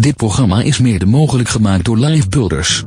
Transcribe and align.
Dit 0.00 0.16
programma 0.16 0.62
is 0.62 0.78
mede 0.78 1.06
mogelijk 1.06 1.48
gemaakt 1.48 1.84
door 1.84 1.98
Live 1.98 2.28
Builders. 2.28 2.84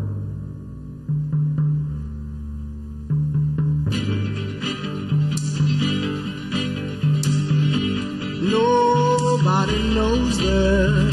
Nobody 8.42 9.78
knows 9.94 10.38
the 10.38 11.10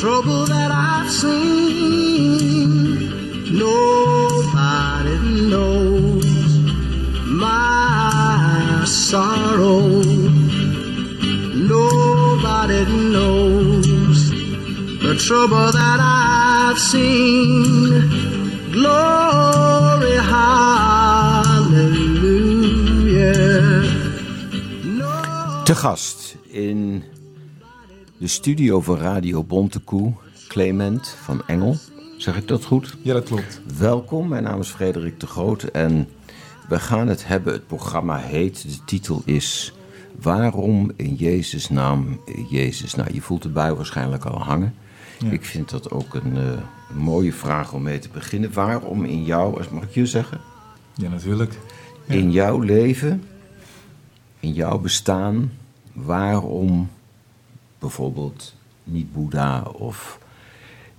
trouble 0.00 0.44
that 0.44 0.70
I've 0.70 1.10
seen. 1.10 1.38
Nobody 3.52 5.18
knows 5.48 6.26
my 7.24 8.84
sorrow. 8.84 10.02
Nobody 11.54 12.84
knows 13.12 13.47
trouble 15.18 15.70
that 15.72 15.98
I've 16.00 16.78
seen. 16.78 18.10
Glory, 18.70 20.16
hallelujah. 20.16 21.64
Te 25.64 25.74
gast 25.74 26.36
in 26.46 27.02
de 28.18 28.26
studio 28.26 28.80
van 28.80 28.98
Radio 28.98 29.44
Bontekoe, 29.44 30.12
Clement 30.48 31.16
van 31.22 31.42
Engel. 31.46 31.76
Zeg 32.16 32.36
ik 32.36 32.48
dat 32.48 32.64
goed? 32.64 32.96
Ja, 33.02 33.12
dat 33.12 33.24
klopt. 33.24 33.60
Welkom, 33.78 34.28
mijn 34.28 34.42
naam 34.42 34.60
is 34.60 34.68
Frederik 34.68 35.20
de 35.20 35.26
Groot 35.26 35.62
en 35.62 36.08
we 36.68 36.78
gaan 36.78 37.08
het 37.08 37.26
hebben. 37.26 37.52
Het 37.52 37.66
programma 37.66 38.16
heet, 38.16 38.62
de 38.62 38.84
titel 38.84 39.22
is 39.24 39.72
Waarom 40.20 40.92
in 40.96 41.14
Jezus' 41.14 41.68
naam 41.68 42.20
Jezus? 42.48 42.94
Nou, 42.94 43.12
je 43.12 43.20
voelt 43.20 43.42
de 43.42 43.48
bui 43.48 43.74
waarschijnlijk 43.74 44.24
al 44.24 44.38
hangen. 44.38 44.74
Ik 45.24 45.44
vind 45.44 45.70
dat 45.70 45.90
ook 45.90 46.14
een, 46.14 46.36
eh, 46.36 46.62
een 46.90 46.96
mooie 46.96 47.32
vraag 47.32 47.72
om 47.72 47.82
mee 47.82 47.98
te 47.98 48.08
beginnen. 48.08 48.52
Waarom 48.52 49.04
in 49.04 49.24
jou, 49.24 49.64
mag 49.72 49.82
ik 49.82 49.94
je 49.94 50.06
zeggen? 50.06 50.40
Ja, 50.94 51.08
natuurlijk. 51.08 51.58
In 52.06 52.30
jouw 52.30 52.60
leven, 52.60 53.24
in 54.40 54.52
jouw 54.52 54.78
bestaan, 54.78 55.52
waarom 55.92 56.90
bijvoorbeeld 57.78 58.54
niet 58.84 59.12
Boeddha 59.12 59.62
of 59.62 60.18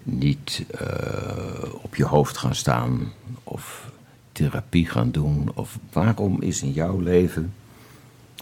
niet 0.04 0.66
eh, 0.72 1.74
op 1.82 1.96
je 1.96 2.06
hoofd 2.06 2.38
gaan 2.38 2.56
staan 2.56 3.12
of 3.44 3.92
therapie 4.32 4.88
gaan 4.88 5.12
doen? 5.12 5.52
Of 5.54 5.80
waarom 5.92 6.42
is 6.42 6.62
in 6.62 6.72
jouw 6.72 7.00
leven, 7.00 7.54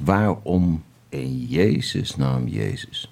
waarom 0.03 0.83
in 1.09 1.45
Jezus 1.45 2.15
naam 2.15 2.47
Jezus? 2.47 3.11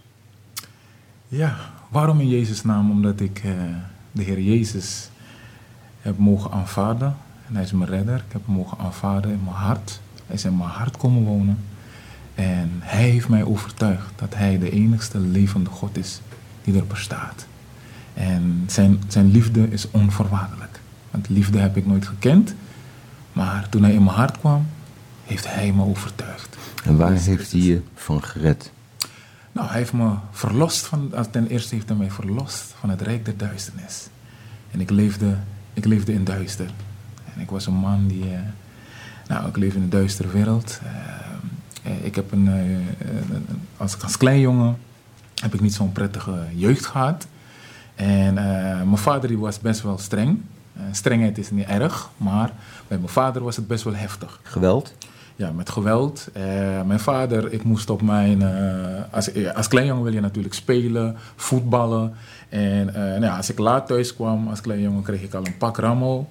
Ja, 1.28 1.74
waarom 1.96 2.20
in 2.20 2.30
Jezus' 2.30 2.64
naam? 2.64 2.92
Omdat 2.92 3.20
ik 3.20 3.42
eh, 3.44 3.52
de 4.12 4.24
Heer 4.24 4.42
Jezus 4.42 5.10
heb 6.02 6.18
mogen 6.18 6.52
aanvaarden. 6.52 7.16
En 7.48 7.56
hij 7.56 7.64
is 7.64 7.72
mijn 7.72 7.90
redder. 7.90 8.16
Ik 8.16 8.32
heb 8.32 8.46
hem 8.46 8.56
mogen 8.56 8.78
aanvaarden 8.78 9.32
in 9.32 9.40
mijn 9.44 9.56
hart. 9.56 10.00
Hij 10.26 10.36
is 10.36 10.46
in 10.46 10.58
mijn 10.58 10.70
hart 10.70 10.98
komen 10.98 11.24
wonen. 11.24 11.58
En 12.36 12.70
hij 12.80 13.10
heeft 13.10 13.30
mij 13.30 13.44
overtuigd 13.44 14.12
dat 14.16 14.36
hij 14.36 14.60
de 14.60 14.70
enigste 14.70 15.20
levende 15.20 15.70
God 15.70 15.98
is 15.98 16.22
die 16.64 16.78
er 16.78 16.88
bestaat. 16.88 17.46
En 18.14 18.64
zijn, 18.68 19.02
zijn 19.08 19.32
liefde 19.32 19.70
is 19.70 19.92
onvoorwaardelijk. 19.92 20.80
Want 21.12 21.30
liefde 21.30 21.60
heb 21.60 21.78
ik 21.78 21.86
nooit 21.86 22.08
gekend. 22.08 22.56
Maar 23.34 23.70
toen 23.70 23.84
hij 23.84 23.94
in 23.94 24.04
mijn 24.04 24.16
hart 24.16 24.40
kwam, 24.40 24.68
heeft 25.24 25.54
hij 25.54 25.72
me 25.72 25.84
overtuigd. 25.84 26.58
En 26.84 26.98
waar 26.98 27.12
heeft 27.12 27.52
hij 27.52 27.62
je 27.62 27.82
van 27.94 28.24
gered? 28.24 28.72
Nou, 29.56 29.68
hij 29.68 29.78
heeft 29.78 29.94
me 29.94 30.14
verlost 30.32 30.86
van, 30.86 31.14
ten 31.32 31.48
eerste 31.48 31.76
heeft 31.76 31.88
hij 31.90 31.98
mij 31.98 32.12
verlost 32.12 32.74
van 32.80 32.90
het 32.90 33.02
rijk 33.02 33.26
der 33.26 33.38
duisternis. 33.38 34.08
En 34.72 34.82
ik 34.82 34.90
leefde, 34.90 35.36
ik 35.74 35.86
leefde 35.86 36.14
in 36.14 36.24
duister. 36.24 36.70
En 37.36 37.42
ik 37.42 37.50
was 37.50 37.66
een 37.66 37.74
man 37.74 38.08
die, 38.08 38.24
eh, 38.34 38.40
nou, 39.28 39.48
ik 39.48 39.58
leef 39.58 39.74
in 39.76 39.82
een 39.82 39.90
duistere 39.90 40.28
wereld. 40.28 40.80
Eh, 40.84 41.92
eh, 41.92 42.06
ik 42.06 42.16
heb 42.16 42.32
een, 42.32 42.46
een- 42.48 42.86
als, 43.78 44.02
als 44.02 44.18
klein 44.18 44.40
jongen 44.40 44.78
heb 45.42 45.54
ik 45.54 45.62
niet 45.62 45.74
zo'n 45.74 45.92
prettige 45.92 46.44
jeugd 46.54 46.86
gehad. 46.86 47.28
En 47.96 48.34
mijn 48.34 48.98
vader 48.98 49.28
die 49.30 49.38
was 49.38 49.60
best 49.60 49.82
wel 49.82 49.98
streng. 49.98 50.42
Strengheid 50.92 51.38
is 51.38 51.52
niet 51.52 51.68
erg, 51.68 52.10
maar 52.18 52.52
bij 52.88 52.98
mijn 52.98 53.10
vader 53.10 53.44
was 53.44 53.56
het 53.56 53.68
best 53.68 53.84
wel 53.84 53.96
heftig. 53.96 54.40
Geweld? 54.44 54.94
Ja, 55.38 55.52
met 55.52 55.70
geweld. 55.70 56.28
Eh, 56.34 56.44
mijn 56.86 57.00
vader, 57.00 57.54
ik 57.54 57.64
moest 57.64 57.90
op 57.90 58.02
mijn... 58.02 58.42
eh, 58.42 59.14
als, 59.14 59.32
eh, 59.32 59.56
als 59.56 59.68
klein 59.68 59.86
jongen 59.86 60.04
wil 60.04 60.14
je 60.14 60.22
natuurlijk 60.22 60.54
spelen, 60.54 61.16
voetballen. 61.36 62.14
En 62.50 62.86
nou 62.94 63.22
ja, 63.22 63.38
als 63.38 63.50
ik 63.50 63.58
laat 63.60 63.88
thuis 63.88 64.16
kwam, 64.16 64.48
als 64.48 64.62
klein 64.62 64.82
jongen, 64.82 65.04
kreeg 65.04 65.22
ik 65.22 65.34
al 65.34 65.46
een 65.46 65.58
pak 65.58 65.78
rammel. 65.78 66.30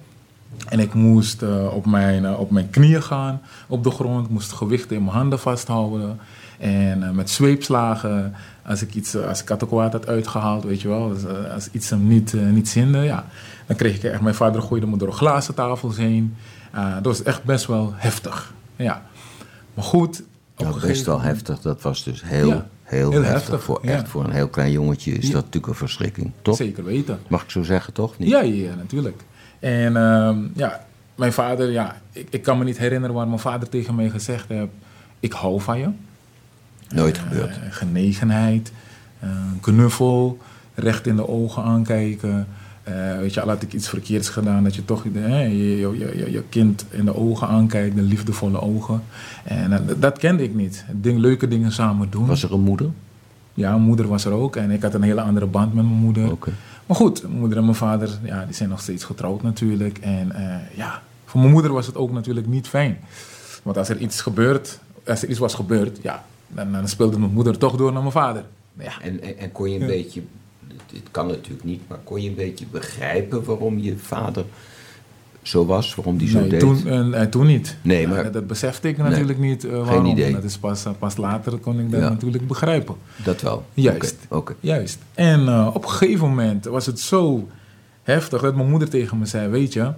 En 0.69 0.79
ik 0.79 0.93
moest 0.93 1.43
op, 1.71 1.85
mijn, 1.85 2.35
op 2.35 2.51
mijn 2.51 2.69
knieën 2.69 3.03
gaan, 3.03 3.41
op 3.67 3.83
de 3.83 3.91
grond. 3.91 4.29
moest 4.29 4.51
gewichten 4.51 4.95
in 4.95 5.03
mijn 5.03 5.15
handen 5.15 5.39
vasthouden. 5.39 6.19
En 6.59 7.15
met 7.15 7.29
zweepslagen, 7.29 8.33
als 8.65 8.81
ik, 8.81 8.93
iets, 8.93 9.15
als 9.17 9.41
ik 9.41 9.47
had 9.47 10.07
uitgehaald, 10.07 10.63
weet 10.63 10.81
je 10.81 10.87
wel. 10.87 11.09
Dus, 11.09 11.25
als 11.53 11.69
iets 11.71 11.89
hem 11.89 12.07
niet, 12.07 12.33
niet 12.33 12.69
zinde, 12.69 12.99
ja. 12.99 13.25
Dan 13.65 13.75
kreeg 13.75 13.95
ik 13.95 14.03
echt... 14.03 14.21
Mijn 14.21 14.35
vader 14.35 14.61
gooide 14.61 14.87
me 14.87 14.97
door 14.97 15.13
glazen 15.13 15.53
tafels 15.55 15.97
heen. 15.97 16.35
Dat 16.73 17.05
was 17.05 17.23
echt 17.23 17.43
best 17.43 17.65
wel 17.65 17.93
heftig. 17.95 18.53
Ja. 18.75 19.05
Maar 19.73 19.83
goed... 19.85 20.23
Nou, 20.57 20.73
een 20.81 20.87
best 20.87 21.05
wel 21.05 21.21
heftig. 21.21 21.61
Dat 21.61 21.81
was 21.81 22.03
dus 22.03 22.23
heel, 22.25 22.47
Ja, 22.47 22.67
heel, 22.83 23.11
heel 23.11 23.21
heftig. 23.23 23.39
heftig, 23.41 23.63
Voor, 23.63 23.79
ja. 23.83 23.91
Echt 23.91 24.07
voor 24.07 24.23
een 24.23 24.31
heel 24.31 24.47
klein 24.47 24.71
jongetje 24.71 25.11
is 25.11 25.27
Ja. 25.27 25.33
dat 25.33 25.43
natuurlijk 25.43 25.67
een 25.67 25.77
verschrikking, 25.79 26.31
toch? 26.41 26.55
Zeker 26.55 26.83
weten. 26.83 27.19
Mag 27.27 27.43
ik 27.43 27.49
zo 27.49 27.63
zeggen, 27.63 27.93
toch? 27.93 28.17
Niet? 28.17 28.29
Ja, 28.29 28.41
ja, 28.41 28.75
natuurlijk. 28.75 29.21
En 29.59 29.97
ehm, 29.97 30.37
ja, 30.53 30.85
mijn 31.15 31.33
vader, 31.33 31.71
ja, 31.71 31.95
ik, 32.11 32.27
ik 32.29 32.41
kan 32.41 32.57
me 32.57 32.63
niet 32.63 32.77
herinneren 32.77 33.15
waar 33.15 33.27
mijn 33.27 33.39
vader 33.39 33.69
tegen 33.69 33.95
mij 33.95 34.09
gezegd 34.09 34.47
heeft: 34.47 34.67
Ik 35.19 35.31
hou 35.33 35.61
van 35.61 35.79
je. 35.79 35.89
Nooit 36.89 37.17
Eh, 37.17 37.23
gebeurd. 37.23 37.57
genegenheid, 37.69 38.71
eh, 39.19 39.29
knuffel, 39.61 40.37
recht 40.75 41.07
in 41.07 41.15
de 41.15 41.27
ogen 41.27 41.63
aankijken. 41.63 42.47
Eh, 42.85 43.17
weet 43.17 43.33
je, 43.33 43.41
al 43.41 43.47
had 43.47 43.61
ik 43.61 43.73
iets 43.73 43.89
verkeerds 43.89 44.29
gedaan, 44.29 44.63
dat 44.63 44.75
je 44.75 44.85
toch 44.85 45.03
hè, 45.13 45.43
je, 45.43 45.79
je, 45.79 46.17
je, 46.17 46.31
je 46.31 46.43
kind 46.49 46.85
in 46.89 47.05
de 47.05 47.15
ogen 47.15 47.47
aankijkt, 47.47 47.95
de 47.95 48.01
liefdevolle 48.01 48.61
ogen. 48.61 49.03
En 49.43 49.73
eh, 49.73 49.79
dat 49.99 50.17
kende 50.17 50.43
ik 50.43 50.55
niet. 50.55 50.85
Ding, 50.91 51.19
leuke 51.19 51.47
dingen 51.47 51.71
samen 51.71 52.09
doen. 52.09 52.25
Was 52.25 52.43
er 52.43 52.53
een 52.53 52.59
moeder? 52.59 52.89
Ja, 53.53 53.69
mijn 53.69 53.81
moeder 53.81 54.07
was 54.07 54.25
er 54.25 54.31
ook 54.31 54.55
en 54.55 54.71
ik 54.71 54.81
had 54.81 54.93
een 54.93 55.01
hele 55.01 55.21
andere 55.21 55.45
band 55.45 55.73
met 55.73 55.83
mijn 55.83 55.97
moeder. 55.97 56.37
Maar 56.85 56.97
goed, 56.97 57.21
mijn 57.21 57.39
moeder 57.39 57.57
en 57.57 57.63
mijn 57.63 57.75
vader 57.75 58.09
ja, 58.23 58.45
die 58.45 58.55
zijn 58.55 58.69
nog 58.69 58.81
steeds 58.81 59.03
getrouwd 59.03 59.41
natuurlijk. 59.41 59.97
En 59.97 60.31
eh, 60.31 60.77
ja, 60.77 61.01
voor 61.25 61.39
mijn 61.39 61.51
moeder 61.53 61.73
was 61.73 61.87
het 61.87 61.95
ook 61.95 62.11
natuurlijk 62.11 62.47
niet 62.47 62.67
fijn. 62.67 62.97
Want 63.63 63.77
als 63.77 63.89
er 63.89 63.97
iets 63.97 64.21
gebeurt, 64.21 64.79
als 65.07 65.21
er 65.21 65.29
iets 65.29 65.39
was 65.39 65.53
gebeurd, 65.53 65.99
ja, 66.01 66.25
dan, 66.47 66.71
dan 66.71 66.87
speelde 66.87 67.19
mijn 67.19 67.33
moeder 67.33 67.57
toch 67.57 67.75
door 67.75 67.91
naar 67.91 68.01
mijn 68.01 68.13
vader. 68.13 68.43
Ja, 68.79 69.01
En, 69.01 69.21
en, 69.21 69.37
en 69.37 69.51
kon 69.51 69.71
je 69.71 69.79
een 69.79 69.87
beetje, 69.87 70.21
dit 70.91 71.01
kan 71.11 71.27
natuurlijk 71.27 71.63
niet, 71.63 71.81
maar 71.87 71.97
kon 72.03 72.21
je 72.21 72.29
een 72.29 72.35
beetje 72.35 72.65
begrijpen 72.71 73.43
waarom 73.43 73.79
je 73.79 73.97
vader 73.97 74.45
zo 75.41 75.65
was, 75.65 75.95
waarom 75.95 76.17
die 76.17 76.29
zo 76.29 76.39
nee, 76.39 76.49
deed? 76.49 76.59
toen, 76.59 76.87
eh, 76.87 77.21
eh, 77.21 77.29
toen 77.29 77.45
niet. 77.45 77.77
Nee, 77.81 78.07
maar- 78.07 78.23
dat, 78.23 78.33
dat 78.33 78.47
besefte 78.47 78.87
ik 78.87 78.97
natuurlijk 78.97 79.39
niet 79.39 79.63
eh, 79.65 79.71
Geen 79.71 79.83
waarom. 79.83 80.05
idee. 80.05 80.33
Dat 80.33 80.43
is 80.43 80.57
pas, 80.57 80.85
eh, 80.85 80.91
pas 80.99 81.17
later 81.17 81.57
kon 81.57 81.79
ik 81.79 81.91
dat 81.91 81.99
Ja. 82.01 82.09
natuurlijk 82.09 82.47
begrijpen. 82.47 82.95
Dat 83.23 83.41
wel. 83.41 83.65
Juist. 83.73 84.15
Oké, 84.27 84.35
oké. 84.35 84.55
Juist. 84.59 84.97
En 85.13 85.49
op 85.67 85.83
een 85.83 85.89
gegeven 85.89 86.27
moment 86.27 86.65
was 86.65 86.85
het 86.85 86.99
zo 86.99 87.47
heftig 88.03 88.41
dat 88.41 88.55
mijn 88.55 88.69
moeder 88.69 88.89
tegen 88.89 89.17
me 89.17 89.25
zei: 89.25 89.47
Weet 89.49 89.73
je, 89.73 89.91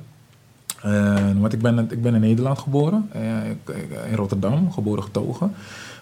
want 1.39 1.53
ik 1.53 1.61
ben, 1.61 1.79
ik 1.91 2.01
ben 2.01 2.13
in 2.15 2.21
Nederland 2.21 2.59
geboren, 2.59 3.09
in 4.09 4.15
Rotterdam, 4.15 4.71
geboren 4.71 5.03
getogen. 5.03 5.53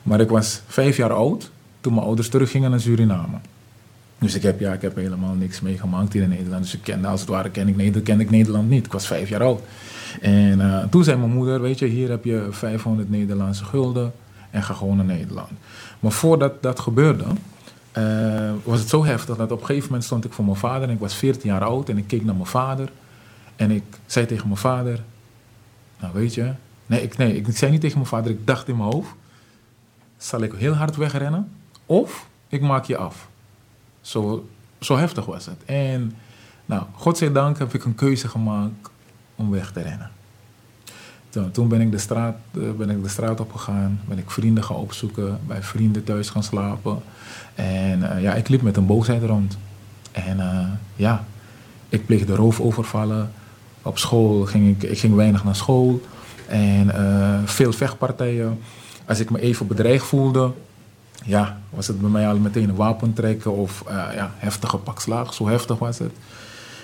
Maar 0.03 0.19
ik 0.19 0.29
was 0.29 0.61
vijf 0.67 0.97
jaar 0.97 1.13
oud 1.13 1.51
toen 1.81 1.93
mijn 1.93 2.05
ouders 2.05 2.29
teruggingen 2.29 2.69
naar 2.69 2.79
Suriname. 2.79 3.37
Dus 4.19 4.35
ik 4.35 4.41
heb, 4.41 4.59
ja, 4.59 4.73
ik 4.73 4.81
heb 4.81 4.95
helemaal 4.95 5.33
niks 5.33 5.61
meegemaakt 5.61 6.13
hier 6.13 6.21
in 6.21 6.29
Nederland. 6.29 6.63
Dus 6.63 6.73
ik 6.73 6.81
kende, 6.83 7.07
als 7.07 7.19
het 7.19 7.29
ware 7.29 7.49
ken 7.49 7.67
ik, 7.67 7.75
Nederland, 7.75 8.05
kende 8.05 8.23
ik 8.23 8.29
Nederland 8.29 8.69
niet. 8.69 8.85
Ik 8.85 8.91
was 8.91 9.07
vijf 9.07 9.29
jaar 9.29 9.43
oud. 9.43 9.61
En 10.21 10.61
eh, 10.61 10.83
toen 10.89 11.03
zei 11.03 11.17
mijn 11.17 11.31
moeder, 11.31 11.61
weet 11.61 11.79
je, 11.79 11.85
hier 11.85 12.09
heb 12.09 12.23
je 12.23 12.47
500 12.49 13.09
Nederlandse 13.09 13.65
gulden 13.65 14.13
en 14.51 14.63
ga 14.63 14.73
gewoon 14.73 14.95
naar 14.95 15.05
Nederland. 15.05 15.49
Maar 15.99 16.11
voordat 16.11 16.63
dat 16.63 16.79
gebeurde, 16.79 17.25
eh, 17.91 18.51
was 18.63 18.79
het 18.79 18.89
zo 18.89 19.05
heftig 19.05 19.35
dat 19.35 19.51
op 19.51 19.59
een 19.59 19.65
gegeven 19.65 19.87
moment 19.87 20.03
stond 20.03 20.25
ik 20.25 20.33
voor 20.33 20.45
mijn 20.45 20.57
vader 20.57 20.87
en 20.87 20.93
ik 20.93 20.99
was 20.99 21.15
14 21.15 21.49
jaar 21.49 21.63
oud 21.63 21.89
en 21.89 21.97
ik 21.97 22.07
keek 22.07 22.25
naar 22.25 22.35
mijn 22.35 22.47
vader 22.47 22.89
en 23.55 23.71
ik 23.71 23.83
zei 24.05 24.25
tegen 24.25 24.47
mijn 24.47 24.59
vader, 24.59 25.03
nou 25.99 26.13
weet 26.13 26.33
je, 26.33 26.51
nee 26.85 27.01
ik, 27.01 27.17
nee, 27.17 27.35
ik 27.35 27.57
zei 27.57 27.71
niet 27.71 27.81
tegen 27.81 27.97
mijn 27.97 28.09
vader, 28.09 28.31
ik 28.31 28.47
dacht 28.47 28.67
in 28.67 28.77
mijn 28.77 28.91
hoofd, 28.91 29.13
zal 30.17 30.41
ik 30.41 30.53
heel 30.53 30.73
hard 30.73 30.95
wegrennen 30.95 31.51
of 31.85 32.27
ik 32.47 32.61
maak 32.61 32.85
je 32.85 32.97
af. 32.97 33.27
Zo, 34.05 34.47
zo 34.79 34.97
heftig 34.97 35.25
was 35.25 35.45
het. 35.45 35.57
En 35.65 36.13
nou, 36.65 36.83
godzijdank 36.91 37.59
heb 37.59 37.73
ik 37.73 37.85
een 37.85 37.95
keuze 37.95 38.27
gemaakt 38.27 38.89
om 39.35 39.51
weg 39.51 39.71
te 39.71 39.81
rennen. 39.81 40.11
Toen, 41.29 41.51
toen 41.51 41.67
ben, 41.67 41.81
ik 41.81 41.91
de 41.91 41.97
straat, 41.97 42.35
eh, 42.53 42.61
ben 42.77 42.89
ik 42.89 43.03
de 43.03 43.09
straat 43.09 43.39
opgegaan, 43.39 44.01
ben 44.07 44.17
ik 44.17 44.31
vrienden 44.31 44.63
gaan 44.63 44.75
opzoeken, 44.75 45.39
bij 45.47 45.63
vrienden 45.63 46.03
thuis 46.03 46.29
gaan 46.29 46.43
slapen. 46.43 47.01
En 47.55 48.11
eh, 48.11 48.21
ja, 48.21 48.33
ik 48.33 48.47
liep 48.47 48.61
met 48.61 48.77
een 48.77 48.85
boosheid 48.85 49.23
rond. 49.23 49.57
En 50.11 50.39
eh, 50.39 50.67
ja, 50.95 51.25
ik 51.89 52.05
pleegde 52.05 52.35
roofovervallen. 52.35 53.31
Op 53.81 53.97
school 53.97 54.45
ging 54.45 54.75
ik, 54.75 54.89
ik 54.89 54.99
ging 54.99 55.15
weinig 55.15 55.43
naar 55.43 55.55
school. 55.55 56.01
En 56.47 56.91
veel 57.45 57.73
vechtpartijen. 57.73 58.59
Als 59.05 59.19
ik 59.19 59.29
me 59.29 59.39
even 59.39 59.67
bedreigd 59.67 60.05
voelde, 60.05 60.51
ja, 61.23 61.59
was 61.69 61.87
het 61.87 62.01
bij 62.01 62.09
mij 62.09 62.27
al 62.27 62.37
meteen 62.37 62.69
een 62.69 62.75
wapen 62.75 63.13
trekken 63.13 63.51
of 63.51 63.83
eh, 63.87 64.07
ja, 64.13 64.31
heftige 64.37 64.77
pakslaag. 64.77 65.33
Zo 65.33 65.47
heftig 65.47 65.79
was 65.79 65.99
het. 65.99 66.11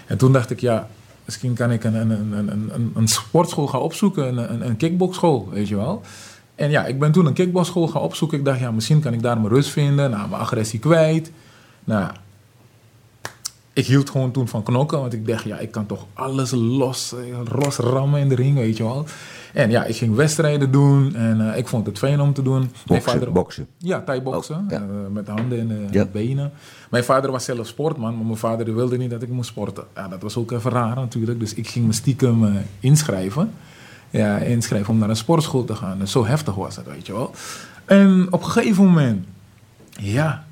En 0.07 0.17
toen 0.17 0.33
dacht 0.33 0.51
ik, 0.51 0.59
ja, 0.59 0.87
misschien 1.25 1.53
kan 1.53 1.71
ik 1.71 1.83
een, 1.83 1.95
een, 1.95 2.37
een, 2.37 2.91
een, 2.95 3.07
sportschool 3.07 3.67
gaan 3.67 3.81
opzoeken, 3.81 4.37
een, 4.37 4.65
een, 4.65 4.77
kickboxschool, 4.77 5.49
weet 5.51 5.67
je 5.67 5.75
wel. 5.75 6.01
En 6.55 6.69
ja, 6.69 6.85
ik 6.85 6.99
ben 6.99 7.11
toen 7.11 7.25
een 7.25 7.33
kickboxschool 7.33 7.87
gaan 7.87 8.01
opzoeken. 8.01 8.37
Ik 8.37 8.45
dacht, 8.45 8.59
ja, 8.59 8.71
misschien 8.71 8.99
kan 8.99 9.13
ik 9.13 9.21
daar 9.21 9.37
mijn 9.37 9.53
rust 9.53 9.69
vinden, 9.69 10.09
nou, 10.09 10.29
mijn 10.29 10.41
agressie 10.41 10.79
kwijt. 10.79 11.31
Nou, 11.83 12.11
ik 13.73 13.85
hield 13.85 14.09
gewoon 14.09 14.31
toen 14.31 14.47
van 14.47 14.63
knokken, 14.63 14.99
want 14.99 15.13
ik 15.13 15.27
dacht, 15.27 15.43
ja, 15.43 15.57
ik 15.57 15.71
kan 15.71 15.85
toch 15.85 16.05
alles 16.13 16.51
los, 16.51 17.13
eh, 17.13 17.59
los 17.59 17.77
rammen 17.77 18.19
in 18.19 18.29
de 18.29 18.35
ring, 18.35 18.55
weet 18.55 18.77
je 18.77 18.83
wel. 18.83 19.05
En 19.53 19.69
ja, 19.69 19.83
ik 19.83 19.95
ging 19.95 20.15
wedstrijden 20.15 20.71
doen 20.71 21.15
en 21.15 21.51
eh, 21.51 21.57
ik 21.57 21.67
vond 21.67 21.85
het 21.85 21.97
fijn 21.97 22.19
om 22.19 22.33
te 22.33 22.41
doen. 22.41 22.71
Boksen, 22.85 23.11
vader- 23.11 23.31
boksen. 23.31 23.67
Ja, 23.77 24.01
thai-boksen, 24.01 24.55
Oh, 24.55 24.61
ja. 24.69 24.75
eh, 24.77 24.83
met 25.11 25.25
de 25.25 25.31
handen 25.31 25.59
en 25.59 25.67
de 25.67 25.85
Ja. 25.91 26.05
benen. 26.05 26.51
Mijn 26.89 27.03
vader 27.03 27.31
was 27.31 27.43
zelf 27.45 27.67
sportman, 27.67 28.15
maar 28.15 28.25
mijn 28.25 28.37
vader 28.37 28.75
wilde 28.75 28.97
niet 28.97 29.09
dat 29.09 29.21
ik 29.21 29.29
moest 29.29 29.49
sporten. 29.49 29.83
Ja, 29.95 30.07
dat 30.07 30.21
was 30.21 30.37
ook 30.37 30.51
even 30.51 30.71
raar 30.71 30.95
natuurlijk, 30.95 31.39
dus 31.39 31.53
ik 31.53 31.67
ging 31.67 31.85
me 31.85 31.93
stiekem 31.93 32.45
eh, 32.45 32.53
inschrijven. 32.79 33.51
Ja, 34.09 34.37
inschrijven 34.37 34.93
om 34.93 34.99
naar 34.99 35.09
een 35.09 35.15
sportschool 35.15 35.63
te 35.63 35.75
gaan. 35.75 35.99
Dus 35.99 36.11
zo 36.11 36.25
heftig 36.25 36.55
was 36.55 36.75
het, 36.75 36.85
weet 36.85 37.05
je 37.07 37.13
wel. 37.13 37.31
En 37.85 38.27
op 38.29 38.43
een 38.43 38.49
gegeven 38.51 38.83
moment, 38.85 39.25
ja, 39.99 40.43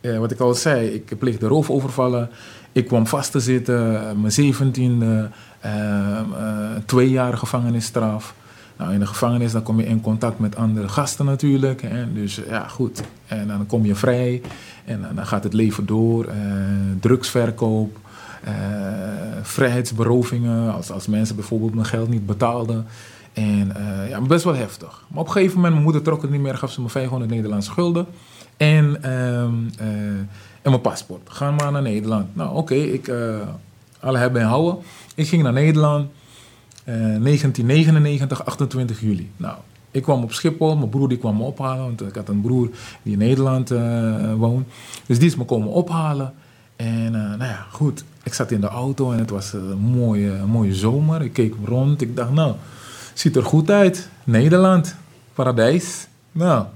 eh, 0.00 0.18
wat 0.18 0.30
ik 0.30 0.40
al 0.40 0.54
zei, 0.54 0.86
ik 0.88 1.18
pleegde 1.18 1.46
roofovervallen. 1.46 2.30
Ik 2.72 2.86
kwam 2.86 3.06
vast 3.06 3.30
te 3.32 3.40
zitten, 3.40 3.92
mijn 4.20 4.32
zeventiende, 4.32 5.30
eh, 5.60 6.18
eh, 6.18 6.24
twee 6.86 7.10
jaar 7.10 7.36
gevangenisstraf. 7.36 8.34
Nou, 8.78 8.92
in 8.92 8.98
de 8.98 9.06
gevangenis 9.06 9.52
dan 9.52 9.62
kom 9.62 9.78
je 9.80 9.86
in 9.86 10.00
contact 10.00 10.38
met 10.38 10.56
andere 10.56 10.88
gasten 10.88 11.24
natuurlijk. 11.24 11.84
Dus 12.14 12.40
ja, 12.48 12.68
goed. 12.68 13.02
En 13.26 13.48
dan 13.48 13.66
kom 13.66 13.84
je 13.86 13.94
vrij 13.94 14.42
en 14.84 15.06
dan- 15.14 15.26
gaat 15.26 15.44
het 15.44 15.52
leven 15.52 15.86
door. 15.86 16.24
Eh, 16.24 16.34
drugsverkoop, 17.00 17.98
eh, 18.44 18.52
vrijheidsberovingen, 19.42 20.74
als, 20.74 20.90
als 20.90 21.06
mensen 21.06 21.34
bijvoorbeeld 21.36 21.74
mijn 21.74 21.86
geld 21.86 22.08
niet 22.08 22.26
betaalden. 22.26 22.86
En 23.32 23.76
eh, 23.76 24.08
ja, 24.08 24.20
best 24.20 24.44
wel 24.44 24.54
heftig. 24.54 25.04
Maar 25.08 25.20
op 25.20 25.26
een 25.26 25.32
gegeven 25.32 25.54
moment, 25.54 25.72
mijn 25.72 25.84
moeder 25.84 26.02
trok 26.02 26.22
het 26.22 26.30
niet 26.30 26.40
meer, 26.40 26.56
gaf 26.56 26.72
ze 26.72 26.80
me 26.80 26.88
500 26.88 27.30
Nederlandse 27.30 27.70
gulden. 27.70 28.06
En, 28.56 29.02
ehm, 29.02 29.52
eh, 29.78 29.86
en 30.62 30.70
mijn 30.70 30.80
paspoort. 30.80 31.28
Ga 31.30 31.50
maar 31.50 31.72
naar 31.72 31.82
Nederland. 31.82 32.36
Nou, 32.36 32.56
oké, 32.56 32.74
ik 32.74 33.08
eh 33.08 33.36
alle 34.00 34.18
hebben 34.18 34.40
en 34.42 34.48
houden. 34.48 34.76
Ik 35.14 35.28
ging 35.28 35.42
naar 35.42 35.52
Nederland. 35.52 36.10
Eh, 36.84 36.94
1999, 36.94 38.44
28 38.44 39.00
juli. 39.00 39.30
Nou, 39.36 39.56
ik 39.90 40.02
kwam 40.02 40.22
op 40.22 40.32
Schiphol. 40.32 40.76
Mijn 40.76 40.88
broer 40.88 41.08
die 41.08 41.18
kwam 41.18 41.36
me 41.36 41.42
ophalen. 41.42 41.84
Want 41.84 42.02
ik 42.02 42.14
had 42.14 42.28
een 42.28 42.40
broer 42.40 42.68
die 43.02 43.12
in 43.12 43.18
Nederland 43.18 43.70
eh, 43.70 44.34
woont. 44.34 44.66
Dus 45.06 45.18
die 45.18 45.28
is 45.28 45.36
me 45.36 45.44
komen 45.44 45.68
ophalen. 45.68 46.32
En 46.76 47.06
eh, 47.06 47.20
nou 47.20 47.44
ja, 47.44 47.66
goed. 47.70 48.04
Ik 48.22 48.34
zat 48.34 48.50
in 48.50 48.60
de 48.60 48.66
auto 48.66 49.12
en 49.12 49.18
het 49.18 49.30
was 49.30 49.52
een 49.52 49.78
mooie, 49.78 50.32
mooie 50.46 50.74
zomer. 50.74 51.22
Ik 51.22 51.32
keek 51.32 51.54
rond. 51.64 52.00
Ik 52.00 52.16
dacht, 52.16 52.30
nou, 52.30 52.54
ziet 53.14 53.36
er 53.36 53.44
goed 53.44 53.70
uit. 53.70 54.08
Nederland, 54.24 54.96
paradijs. 55.34 56.06
Nou, 56.32 56.66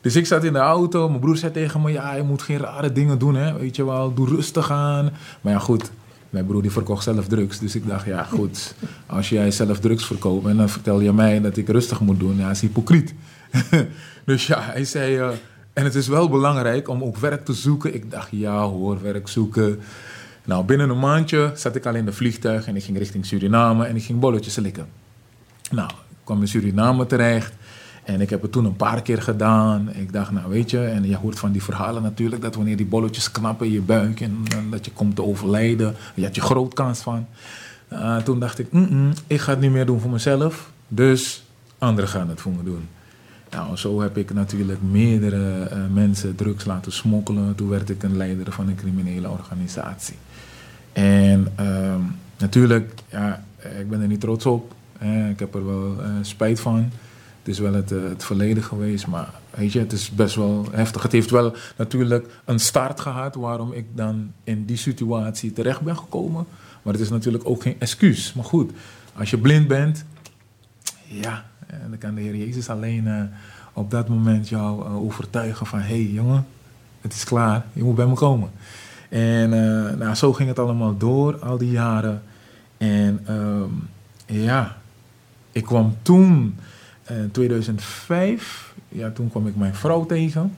dus 0.00 0.16
ik 0.16 0.26
zat 0.26 0.44
in 0.44 0.52
de 0.52 0.58
auto. 0.58 1.08
Mijn 1.08 1.20
broer 1.20 1.36
zei 1.36 1.52
tegen 1.52 1.82
me, 1.82 1.92
ja, 1.92 2.14
je 2.14 2.22
moet 2.22 2.42
geen 2.42 2.58
rare 2.58 2.92
dingen 2.92 3.18
doen, 3.18 3.34
hè. 3.34 3.58
Weet 3.58 3.76
je 3.76 3.84
wel, 3.84 4.14
doe 4.14 4.28
rustig 4.28 4.70
aan. 4.70 5.10
Maar 5.40 5.52
ja, 5.52 5.58
goed. 5.58 5.90
Mijn 6.34 6.46
broer 6.46 6.62
die 6.62 6.70
verkocht 6.70 7.02
zelf 7.02 7.26
drugs. 7.26 7.58
Dus 7.58 7.74
ik 7.74 7.86
dacht, 7.86 8.06
ja, 8.06 8.22
goed. 8.22 8.74
Als 9.06 9.28
jij 9.28 9.50
zelf 9.50 9.80
drugs 9.80 10.06
verkoopt 10.06 10.46
en 10.46 10.56
dan 10.56 10.68
vertel 10.68 11.00
je 11.00 11.12
mij 11.12 11.40
dat 11.40 11.56
ik 11.56 11.68
rustig 11.68 12.00
moet 12.00 12.18
doen. 12.20 12.36
Ja, 12.36 12.50
is 12.50 12.60
hypocriet. 12.60 13.14
dus 14.24 14.46
ja, 14.46 14.60
hij 14.60 14.84
zei... 14.84 15.16
eh, 15.16 15.28
en 15.72 15.84
het 15.84 15.94
is 15.94 16.08
wel 16.08 16.28
belangrijk 16.28 16.88
om 16.88 17.02
ook 17.02 17.16
werk 17.16 17.44
te 17.44 17.52
zoeken. 17.52 17.94
Ik 17.94 18.10
dacht, 18.10 18.28
ja 18.30 18.62
hoor, 18.62 19.02
werk 19.02 19.28
zoeken. 19.28 19.80
Nou, 20.44 20.64
binnen 20.64 20.90
een 20.90 20.98
maandje 20.98 21.52
zat 21.54 21.76
ik 21.76 21.86
al 21.86 21.94
in 21.94 22.04
de 22.04 22.12
vliegtuig 22.12 22.66
en 22.66 22.76
ik 22.76 22.84
ging 22.84 22.98
richting 22.98 23.26
Suriname 23.26 23.84
en 23.84 23.96
ik 23.96 24.04
ging 24.04 24.20
bolletjes 24.20 24.56
likken. 24.56 24.86
Nou, 25.70 25.90
ik 25.90 26.16
kwam 26.24 26.40
in 26.40 26.48
Suriname 26.48 27.06
terecht 27.06 27.52
en 28.04 28.20
ik 28.20 28.30
heb 28.30 28.42
het 28.42 28.52
toen 28.52 28.64
een 28.64 28.76
paar 28.76 29.02
keer 29.02 29.22
gedaan. 29.22 29.90
Ik 29.92 30.12
dacht, 30.12 30.30
nou 30.30 30.48
weet 30.48 30.70
je, 30.70 30.84
en 30.84 31.08
je 31.08 31.16
hoort 31.16 31.38
van 31.38 31.52
die 31.52 31.62
verhalen 31.62 32.02
natuurlijk, 32.02 32.42
dat 32.42 32.54
wanneer 32.54 32.76
die 32.76 32.86
bolletjes 32.86 33.30
knappen 33.30 33.66
in 33.66 33.72
je 33.72 33.80
buik 33.80 34.20
en, 34.20 34.44
dat 34.70 34.84
je 34.84 34.90
komt 34.90 35.16
te 35.16 35.22
overlijden, 35.22 35.94
je 36.14 36.24
had 36.24 36.34
je 36.34 36.40
groot 36.40 36.74
kans 36.74 37.00
van. 37.00 37.26
Uh, 37.92 38.16
toen 38.16 38.40
dacht 38.40 38.58
ik, 38.58 38.68
ik 39.26 39.40
ga 39.40 39.50
het 39.50 39.60
niet 39.60 39.70
meer 39.70 39.86
doen 39.86 40.00
voor 40.00 40.10
mezelf, 40.10 40.70
dus 40.88 41.44
anderen 41.78 42.10
gaan 42.10 42.28
het 42.28 42.40
voor 42.40 42.52
me 42.52 42.62
doen. 42.62 42.88
Nou, 43.50 43.76
zo 43.76 44.00
heb 44.00 44.18
ik 44.18 44.34
natuurlijk 44.34 44.82
meerdere 44.82 45.68
uh, 45.72 45.78
mensen 45.92 46.34
drugs 46.34 46.64
laten 46.64 46.92
smokkelen. 46.92 47.54
Toen 47.54 47.68
werd 47.68 47.90
ik 47.90 48.02
een 48.02 48.16
leider 48.16 48.52
van 48.52 48.68
een 48.68 48.74
criminele 48.74 49.28
organisatie. 49.28 50.16
En 50.92 51.48
uh, 51.60 51.94
natuurlijk, 52.38 52.92
ja, 53.08 53.44
ik 53.78 53.88
ben 53.88 54.00
er 54.00 54.06
niet 54.06 54.20
trots 54.20 54.46
op. 54.46 54.74
Eh, 54.98 55.28
ik 55.28 55.38
heb 55.38 55.54
er 55.54 55.66
wel 55.66 55.96
uh, 56.00 56.06
spijt 56.20 56.60
van. 56.60 56.90
Het 57.44 57.52
is 57.52 57.58
wel 57.58 57.72
het, 57.72 57.92
uh, 57.92 58.08
het, 58.08 58.24
verleden 58.24 58.62
geweest, 58.62 59.06
maar 59.06 59.28
weet 59.50 59.72
je, 59.72 59.78
het 59.78 59.92
is 59.92 60.10
best 60.10 60.34
wel 60.34 60.66
heftig. 60.70 61.02
Het 61.02 61.12
heeft 61.12 61.30
wel 61.30 61.54
natuurlijk 61.76 62.40
een 62.44 62.58
start 62.58 63.00
gehad 63.00 63.34
waarom 63.34 63.72
ik 63.72 63.86
dan 63.94 64.32
in 64.44 64.64
die 64.64 64.76
situatie 64.76 65.52
terecht 65.52 65.80
ben 65.80 65.96
gekomen. 65.96 66.46
Maar 66.82 66.92
het 66.92 67.02
is 67.02 67.08
natuurlijk 67.08 67.48
ook 67.48 67.62
geen 67.62 67.76
excuus. 67.78 68.32
Maar 68.32 68.44
goed, 68.44 68.72
als 69.16 69.30
je 69.30 69.38
blind 69.38 69.68
bent, 69.68 70.04
ja, 71.04 71.44
dan 71.88 71.98
kan 71.98 72.14
de 72.14 72.20
Heer 72.20 72.36
Jezus 72.36 72.68
alleen 72.68 73.06
uh, 73.06 73.22
op 73.72 73.90
dat 73.90 74.08
moment 74.08 74.48
jou 74.48 74.84
overtuigen 74.84 75.66
van... 75.66 75.78
hé 75.78 75.86
hey, 75.86 76.10
jongen, 76.12 76.46
het 77.00 77.12
is 77.12 77.24
klaar, 77.24 77.66
je 77.72 77.82
moet 77.82 77.94
bij 77.94 78.06
me 78.06 78.14
komen. 78.14 78.50
En 79.08 79.48
nou, 79.98 80.14
zo 80.14 80.32
ging 80.32 80.48
het 80.48 80.58
allemaal 80.58 80.96
door, 80.96 81.38
al 81.38 81.58
die 81.58 81.70
jaren. 81.70 82.22
En 82.78 83.24
um, 83.30 83.88
ja, 84.26 84.76
ik 85.52 85.64
kwam 85.64 85.96
toen, 86.02 86.56
in 87.08 87.30
2005, 87.32 88.74
ja, 88.88 89.10
toen 89.10 89.30
kwam 89.30 89.46
ik 89.46 89.56
mijn 89.56 89.74
vrouw 89.74 90.06
tegen. 90.06 90.54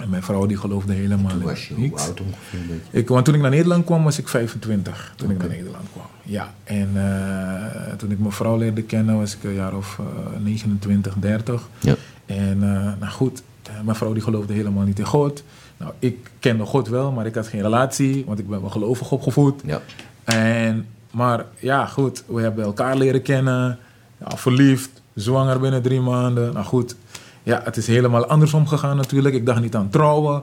En 0.00 0.10
mijn 0.10 0.22
vrouw 0.22 0.46
die 0.46 0.56
geloofde 0.56 0.92
helemaal 0.92 1.30
toen 1.30 1.42
was 1.42 1.68
je 1.68 1.74
niks. 1.76 2.00
hoe 2.00 2.08
oud 2.08 2.20
ongeveer? 2.20 2.60
Ik, 2.90 3.08
want 3.08 3.24
toen 3.24 3.34
ik 3.34 3.40
naar 3.40 3.50
Nederland 3.50 3.84
kwam 3.84 4.04
was 4.04 4.18
ik 4.18 4.28
25. 4.28 5.12
Toen 5.16 5.30
okay. 5.30 5.40
ik 5.40 5.48
naar 5.48 5.56
Nederland 5.56 5.86
kwam. 5.92 6.06
Ja, 6.22 6.54
en 6.64 6.88
uh, 6.94 7.92
toen 7.96 8.10
ik 8.10 8.18
mijn 8.18 8.32
vrouw 8.32 8.56
leerde 8.56 8.82
kennen 8.82 9.18
was 9.18 9.34
ik 9.34 9.44
een 9.44 9.54
jaar 9.54 9.76
of 9.76 9.98
uh, 10.00 10.40
29, 10.42 11.14
30. 11.18 11.68
Ja. 11.80 11.94
En 12.26 12.56
uh, 12.56 12.62
nou 13.00 13.06
goed, 13.10 13.42
mijn 13.84 13.96
vrouw 13.96 14.12
die 14.12 14.22
geloofde 14.22 14.52
helemaal 14.52 14.84
niet 14.84 14.98
in 14.98 15.04
God. 15.04 15.42
Nou, 15.76 15.92
ik 15.98 16.30
kende 16.38 16.64
God 16.64 16.88
wel, 16.88 17.12
maar 17.12 17.26
ik 17.26 17.34
had 17.34 17.46
geen 17.46 17.62
relatie, 17.62 18.24
want 18.26 18.38
ik 18.38 18.48
ben 18.48 18.60
wel 18.60 18.70
gelovig 18.70 19.10
opgevoed. 19.10 19.62
Ja. 19.64 19.80
En, 20.24 20.86
maar 21.10 21.44
ja, 21.58 21.86
goed, 21.86 22.24
we 22.26 22.40
hebben 22.40 22.64
elkaar 22.64 22.96
leren 22.96 23.22
kennen. 23.22 23.78
Ja, 24.18 24.36
verliefd, 24.36 24.99
zwanger 25.14 25.60
binnen 25.60 25.82
drie 25.82 26.00
maanden. 26.00 26.52
Nou 26.52 26.66
goed, 26.66 26.96
ja, 27.42 27.60
het 27.64 27.76
is 27.76 27.86
helemaal 27.86 28.26
andersom 28.26 28.66
gegaan 28.66 28.96
natuurlijk. 28.96 29.34
Ik 29.34 29.46
dacht 29.46 29.60
niet 29.60 29.74
aan 29.74 29.88
trouwen. 29.90 30.42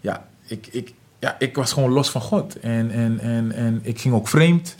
Ja, 0.00 0.26
ik, 0.46 0.66
ik, 0.70 0.92
ja, 1.18 1.36
ik 1.38 1.56
was 1.56 1.72
gewoon 1.72 1.92
los 1.92 2.10
van 2.10 2.20
God. 2.20 2.60
En, 2.60 2.90
en, 2.90 3.18
en, 3.18 3.52
en 3.52 3.80
ik 3.82 4.00
ging 4.00 4.14
ook 4.14 4.28
vreemd. 4.28 4.74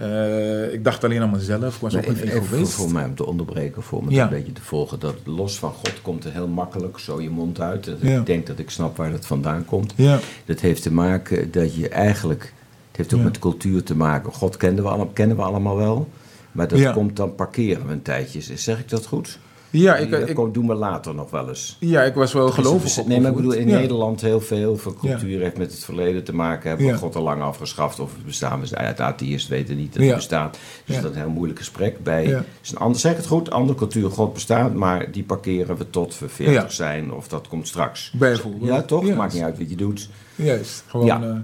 Uh, 0.00 0.72
ik 0.72 0.84
dacht 0.84 1.04
alleen 1.04 1.22
aan 1.22 1.30
mezelf. 1.30 1.74
Ik 1.74 1.80
was 1.80 1.96
ook 1.96 2.06
een 2.06 2.16
even, 2.28 2.66
voor 2.66 2.92
mij 2.92 3.04
om 3.04 3.14
te 3.14 3.26
onderbreken, 3.26 3.82
voor 3.82 4.04
me 4.04 4.10
Ja. 4.10 4.22
een 4.24 4.30
beetje 4.30 4.52
te 4.52 4.62
volgen. 4.62 4.98
Dat 4.98 5.14
los 5.24 5.58
van 5.58 5.72
God 5.72 6.02
komt 6.02 6.24
er 6.24 6.32
heel 6.32 6.48
makkelijk 6.48 6.98
zo 6.98 7.20
je 7.20 7.30
mond 7.30 7.60
uit. 7.60 7.84
Dat 7.84 7.96
Ja. 8.00 8.18
Ik 8.18 8.26
denk 8.26 8.46
dat 8.46 8.58
ik 8.58 8.70
snap 8.70 8.96
waar 8.96 9.10
dat 9.10 9.26
vandaan 9.26 9.64
komt. 9.64 9.92
Ja, 9.96 10.18
Dat 10.44 10.60
heeft 10.60 10.82
te 10.82 10.92
maken 10.92 11.50
dat 11.50 11.74
je 11.74 11.88
eigenlijk... 11.88 12.52
Het 12.88 12.96
heeft 12.96 13.14
ook 13.14 13.22
met 13.22 13.38
cultuur 13.38 13.82
te 13.82 13.96
maken. 13.96 14.32
God 14.32 14.56
kennen 14.56 14.82
we, 14.82 14.88
allemaal, 14.88 15.06
kennen 15.12 15.36
we 15.36 15.42
allemaal 15.42 15.76
wel. 15.76 16.08
Maar 16.52 16.68
dat 16.68 16.78
Ja. 16.78 16.92
komt 16.92 17.16
dan 17.16 17.34
parkeren 17.34 17.86
we 17.86 17.92
een 17.92 18.02
tijdje. 18.02 18.56
Zeg 18.56 18.78
ik 18.78 18.88
dat 18.88 19.06
goed? 19.06 19.38
ja, 19.70 19.96
ik, 19.96 20.10
dat 20.10 20.28
ik, 20.28 20.34
komt- 20.34 20.54
doen 20.54 20.66
we 20.66 20.74
later 20.74 21.14
nog 21.14 21.30
wel 21.30 21.48
eens. 21.48 21.76
ja, 21.80 22.02
ik 22.02 22.14
was 22.14 22.32
wel 22.32 22.48
gelovig. 22.50 23.06
Nee, 23.06 23.20
maar 23.20 23.30
ik 23.30 23.36
bedoel, 23.36 23.52
in. 23.52 23.68
Ja. 23.68 23.78
Nederland 23.78 24.20
heel 24.20 24.40
veel. 24.40 24.76
Veel 24.76 24.94
cultuur 24.94 25.40
heeft 25.40 25.58
met 25.58 25.72
het 25.72 25.84
verleden 25.84 26.24
te 26.24 26.34
maken. 26.34 26.68
Hebben 26.68 26.86
we. 26.86 26.94
God 26.96 27.16
al 27.16 27.22
lang 27.22 27.42
afgeschaft 27.42 28.00
of 28.00 28.14
het 28.14 28.24
bestaan. 28.24 28.60
We 28.60 28.66
zijn 28.66 28.94
de 28.96 29.02
atheïst 29.02 29.48
weten 29.48 29.76
niet 29.76 29.94
dat 29.94 30.02
het 30.02 30.14
bestaat. 30.14 30.58
Dus 30.84 30.96
dat 31.00 31.10
is 31.10 31.16
een 31.16 31.22
heel 31.22 31.30
moeilijk 31.32 31.58
gesprek. 31.58 32.02
Bij, 32.02 32.42
is 32.62 32.70
een 32.70 32.78
ander, 32.78 33.00
zeg 33.00 33.16
het 33.16 33.26
goed, 33.26 33.50
andere 33.50 33.78
cultuur, 33.78 34.10
God 34.10 34.32
bestaat. 34.32 34.74
Maar 34.74 35.10
die 35.12 35.22
parkeren 35.22 35.76
we 35.76 35.90
tot 35.90 36.18
we 36.18 36.28
40 36.28 36.54
Ja. 36.62 36.68
zijn. 36.68 37.12
Of 37.12 37.28
dat 37.28 37.48
komt 37.48 37.68
straks. 37.68 38.12
Bijvoorbeeld. 38.18 38.64
Ja, 38.70 38.82
toch? 38.82 39.14
Maakt 39.14 39.32
niet 39.34 39.42
uit 39.42 39.58
wat 39.58 39.70
je 39.70 39.76
doet. 39.76 40.08
Juist, 40.34 40.84
gewoon 40.86 41.22
eh, 41.24 41.36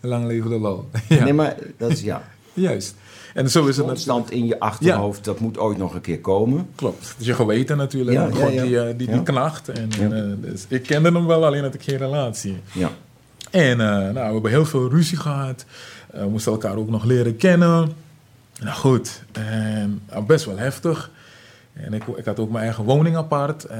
lang 0.00 0.26
leven 0.26 0.50
de 0.50 0.58
lol. 0.58 0.84
Nee, 1.08 1.32
maar 1.32 1.56
dat 1.78 1.90
is 1.90 2.00
ja. 2.02 2.22
Juist. 2.52 2.94
En 3.34 3.50
zo 3.50 3.66
is 3.66 3.76
het. 3.76 3.86
Constant 3.86 4.30
in 4.30 4.46
je 4.46 4.60
achterhoofd, 4.60 5.24
dat 5.24 5.40
moet 5.40 5.58
ooit 5.58 5.78
nog 5.78 5.94
een 5.94 6.00
keer 6.00 6.20
komen. 6.20 6.68
Klopt. 6.74 7.14
Dus 7.18 7.26
je 7.26 7.34
geweten 7.34 7.76
natuurlijk. 7.76 8.16
Ja. 8.34 8.48
Die, 8.48 8.80
eh, 8.80 8.94
die, 8.96 9.10
die 9.10 9.22
knacht. 9.22 9.68
En, 9.68 9.90
eh, 10.00 10.50
dus 10.50 10.64
ik 10.68 10.82
kende 10.82 11.12
hem 11.12 11.26
wel, 11.26 11.44
alleen 11.44 11.62
had 11.62 11.74
ik 11.74 11.82
geen 11.82 11.96
relatie. 11.96 12.56
Ja. 12.72 12.90
En 13.52 13.80
eh, 13.80 13.86
nou, 13.86 14.12
we 14.12 14.32
hebben 14.32 14.50
heel 14.50 14.64
veel 14.64 14.90
ruzie 14.90 15.18
gehad. 15.18 15.64
Eh, 16.10 16.20
we 16.20 16.28
moesten 16.28 16.52
elkaar 16.52 16.76
ook 16.76 16.88
nog 16.88 17.04
leren 17.04 17.36
kennen. 17.36 17.92
Nou 18.60 18.76
goed, 18.76 19.22
en, 19.32 20.02
nou, 20.10 20.24
best 20.24 20.44
wel 20.44 20.58
heftig. 20.58 21.10
En 21.72 21.92
ik, 21.94 22.06
ik 22.06 22.24
had 22.24 22.38
ook 22.38 22.50
mijn 22.50 22.64
eigen 22.64 22.84
woning 22.84 23.16
apart. 23.16 23.64
Eh, 23.64 23.78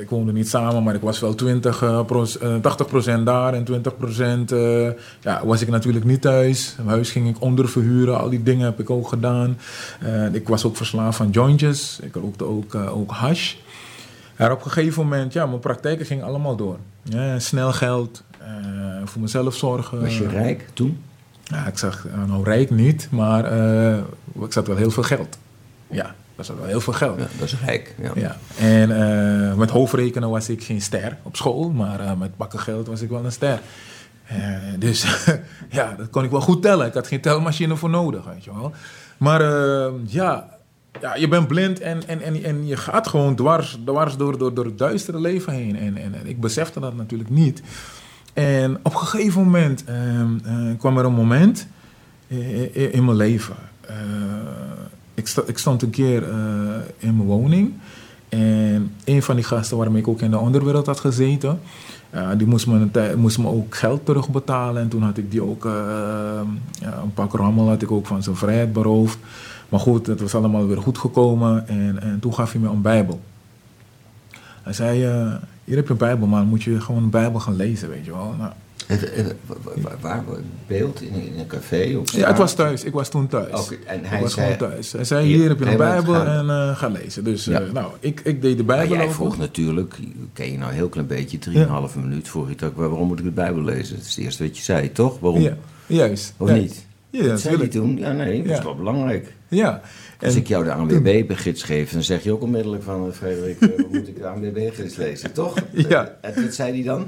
ik 0.00 0.10
woonde 0.10 0.32
niet 0.32 0.48
samen, 0.48 0.82
maar 0.82 0.94
ik 0.94 1.00
was 1.00 1.20
wel 1.20 1.34
20, 1.34 1.82
eh, 1.82 2.04
proc- 2.04 2.34
eh, 2.34 2.54
80% 2.60 3.26
daar 3.26 3.54
en 3.54 3.64
20% 3.64 4.52
eh, 4.52 4.88
ja, 5.20 5.46
was 5.46 5.60
ik 5.60 5.68
natuurlijk 5.68 6.04
niet 6.04 6.20
thuis. 6.20 6.74
Mijn 6.76 6.88
huis 6.88 7.10
ging 7.10 7.28
ik 7.28 7.40
onderverhuren, 7.40 8.18
al 8.20 8.28
die 8.30 8.42
dingen 8.42 8.64
heb 8.64 8.80
ik 8.80 8.90
ook 8.90 9.08
gedaan. 9.08 9.58
Eh, 10.00 10.34
ik 10.34 10.48
was 10.48 10.64
ook 10.64 10.76
verslaafd 10.76 11.16
van 11.16 11.30
jointjes. 11.30 11.98
Ik 12.02 12.14
rookte 12.14 12.44
ook, 12.44 12.74
ook 12.74 13.10
hash. 13.10 13.54
Maar 14.38 14.52
op 14.52 14.64
een 14.64 14.70
gegeven 14.70 15.02
moment, 15.02 15.32
ja, 15.32 15.46
mijn 15.46 15.60
praktijken 15.60 16.06
gingen 16.06 16.24
allemaal 16.24 16.56
door. 16.56 16.76
Ja, 17.02 17.38
snel 17.38 17.72
geld, 17.72 18.22
voor 19.04 19.20
mezelf 19.20 19.54
zorgen. 19.54 20.00
Was 20.00 20.18
je 20.18 20.28
rijk 20.28 20.68
toen? 20.72 21.02
Ja, 21.42 21.66
ik 21.66 21.78
zag, 21.78 22.06
nou 22.26 22.44
rijk 22.44 22.70
niet, 22.70 23.08
maar 23.10 23.44
ik 24.44 24.52
zat 24.52 24.66
wel 24.66 24.76
heel 24.76 24.90
veel 24.90 25.02
geld. 25.02 25.38
Ja, 25.90 26.14
dat 26.46 26.48
zat 26.48 26.58
wel 26.58 26.68
heel 26.68 26.80
veel 26.80 26.92
geld. 26.92 27.18
Ja, 27.18 27.26
dat 27.38 27.46
is 27.46 27.60
rijk. 27.64 27.94
Ja. 28.02 28.10
Ja, 28.14 28.36
en 28.58 28.90
eh, 28.90 29.54
met 29.54 29.70
hoofdrekenen 29.70 30.30
was 30.30 30.48
ik 30.48 30.64
geen 30.64 30.80
ster 30.80 31.16
op 31.22 31.36
school, 31.36 31.70
maar 31.70 32.00
eh, 32.00 32.12
met 32.18 32.36
bakken 32.36 32.58
geld 32.58 32.86
was 32.86 33.00
ik 33.00 33.08
wel 33.08 33.24
een 33.24 33.32
ster. 33.32 33.60
Eh, 34.26 34.36
dus 34.78 35.26
ja, 35.78 35.94
dat 35.98 36.10
kon 36.10 36.24
ik 36.24 36.30
wel 36.30 36.40
goed 36.40 36.62
tellen. 36.62 36.86
Ik 36.86 36.94
had 36.94 37.06
geen 37.06 37.20
telmachine 37.20 37.76
voor 37.76 37.90
nodig, 37.90 38.24
weet 38.24 38.44
je 38.44 38.52
wel. 38.54 38.72
Maar 39.16 39.42
ja, 40.06 40.58
ja, 41.00 41.14
je 41.14 41.28
bent 41.28 41.48
blind 41.48 41.80
en, 41.80 42.08
en, 42.08 42.22
en, 42.22 42.44
en 42.44 42.66
je 42.66 42.76
gaat 42.76 43.08
gewoon 43.08 43.34
dwars, 43.34 43.78
dwars 43.84 44.16
door, 44.16 44.38
door, 44.38 44.54
door 44.54 44.64
het 44.64 44.78
duistere 44.78 45.20
leven 45.20 45.52
heen. 45.52 45.76
En, 45.76 45.96
en, 45.96 46.14
en 46.14 46.26
ik 46.26 46.40
besefte 46.40 46.80
dat 46.80 46.96
natuurlijk 46.96 47.30
niet. 47.30 47.62
En 48.32 48.76
op 48.82 48.92
een 48.92 48.98
gegeven 48.98 49.42
moment 49.42 49.84
ehm, 49.84 50.38
eh, 50.44 50.78
kwam 50.78 50.98
er 50.98 51.04
een 51.04 51.12
moment 51.12 51.66
in 52.82 53.04
mijn 53.04 53.16
leven. 53.16 53.56
Ik, 55.20 55.34
ik 55.46 55.58
stond 55.58 55.82
een 55.82 55.90
keer 55.90 56.22
eh, 56.22 56.36
in 56.98 57.16
mijn 57.16 57.28
woning. 57.28 57.72
En 58.28 58.94
een 59.04 59.22
van 59.22 59.34
die 59.34 59.44
gasten 59.44 59.76
waarmee 59.76 60.00
ik 60.00 60.08
ook 60.08 60.20
in 60.20 60.30
de 60.30 60.38
onderwereld 60.38 60.86
had 60.86 61.00
gezeten, 61.00 61.60
eh, 62.10 62.28
die 62.36 62.46
moest 62.46 62.66
me, 62.66 63.14
moest 63.16 63.38
me 63.38 63.48
ook 63.48 63.76
geld 63.76 64.06
terugbetalen. 64.06 64.82
En 64.82 64.88
toen 64.88 65.02
had 65.02 65.16
ik 65.16 65.30
die 65.30 65.42
ook, 65.42 65.64
eh, 65.64 66.40
een 66.80 67.14
pak 67.14 67.32
rammel 67.32 67.68
had 67.68 67.82
ik 67.82 67.90
ook 67.90 68.06
van 68.06 68.22
zijn 68.22 68.36
vrijheid 68.36 68.72
beroofd. 68.72 69.18
Maar 69.68 69.80
goed, 69.80 70.06
het 70.06 70.20
was 70.20 70.34
allemaal 70.34 70.66
weer 70.66 70.82
goed 70.82 70.98
gekomen. 70.98 71.68
En, 71.68 72.02
en 72.02 72.20
toen 72.20 72.34
gaf 72.34 72.52
hij 72.52 72.60
me 72.60 72.68
een 72.68 72.82
Bijbel. 72.82 73.20
Hij 74.62 74.72
zei, 74.72 74.98
hier 75.64 75.76
heb 75.76 75.86
je 75.86 75.92
een 75.92 75.98
Bijbel, 75.98 76.26
maar 76.26 76.44
moet 76.44 76.62
je 76.62 76.80
gewoon 76.80 77.02
een 77.02 77.10
Bijbel 77.10 77.40
gaan 77.40 77.56
lezen, 77.56 77.88
weet 77.88 78.04
je 78.04 78.10
wel. 78.10 78.34
Nou, 78.38 78.52
Waar, 79.82 79.96
waar, 80.00 80.24
beeld? 80.66 81.02
In, 81.02 81.14
in 81.14 81.38
een 81.38 81.46
café? 81.46 81.96
Op 81.98 82.08
ja, 82.08 82.26
het 82.28 82.38
was 82.38 82.54
thuis. 82.54 82.84
Ik 82.84 82.92
was 82.92 83.08
toen 83.08 83.26
thuis. 83.28 83.60
Oké, 83.60 83.76
en 83.86 83.98
ik 83.98 84.06
hij 84.06 84.20
was 84.20 84.34
zei- 84.34 84.52
gewoon 84.52 84.70
thuis. 84.70 84.92
Hij 84.92 85.04
zei, 85.04 85.26
Hier, 85.26 85.48
heb 85.48 85.58
je 85.58 85.66
een 85.66 85.76
Bijbel 85.76 86.14
en 86.26 86.50
eh, 86.50 86.76
ga 86.76 86.88
lezen. 86.88 87.24
Dus 87.24 87.44
Ja. 87.44 87.60
eh, 87.60 87.72
nou, 87.72 87.92
ik, 88.00 88.20
ik 88.24 88.42
deed 88.42 88.56
de 88.56 88.64
Maar 88.64 88.76
Bijbel 88.76 88.94
jij 88.94 89.02
open. 89.04 89.14
vroeg 89.16 89.38
natuurlijk, 89.38 89.94
ken 90.32 90.52
je 90.52 90.58
nou 90.58 90.70
een 90.70 90.76
heel 90.76 90.88
klein 90.88 91.06
beetje, 91.06 91.38
3,5 91.38 91.96
minuut, 92.00 92.28
vroeg 92.28 92.50
ik 92.50 92.62
ook, 92.62 92.76
waarom 92.76 93.06
moet 93.06 93.18
ik 93.18 93.24
de 93.24 93.30
Bijbel 93.30 93.62
lezen? 93.62 93.96
Dat 93.96 94.04
is 94.04 94.14
het 94.14 94.24
eerste 94.24 94.42
wat 94.44 94.56
je 94.56 94.62
zei, 94.62 94.92
toch? 94.92 95.18
Waarom? 95.20 95.40
Ja, 95.40 95.56
juist. 95.86 96.34
Of 96.36 96.48
juist. 96.48 96.62
niet? 96.62 96.86
Ja, 97.10 97.26
dat 97.28 97.40
zei 97.40 97.56
je 97.56 97.62
natuurlijk. 97.62 97.88
toen? 97.90 97.98
Ja, 97.98 98.12
nee, 98.12 98.42
dat 98.42 98.50
is 98.50 98.56
Ja. 98.58 98.64
wel 98.64 98.76
belangrijk. 98.76 99.32
Ja. 99.48 99.80
Als 100.20 100.34
ik 100.34 100.46
jou 100.48 100.64
de 100.64 100.72
ANWB-gids 100.72 101.62
geef, 101.62 101.92
dan 101.92 102.02
zeg 102.02 102.22
je 102.22 102.32
ook 102.32 102.42
onmiddellijk 102.42 102.82
van... 102.82 103.06
eh, 103.06 103.12
Frederik, 103.12 103.60
moet 103.90 104.08
ik 104.08 104.16
de 104.16 104.26
ANWB-gids 104.28 104.96
lezen, 104.96 105.32
toch? 105.32 105.54
Ja. 105.88 106.16
En 106.20 106.42
wat 106.44 106.54
zei 106.54 106.72
hij 106.72 106.82
dan? 106.82 107.06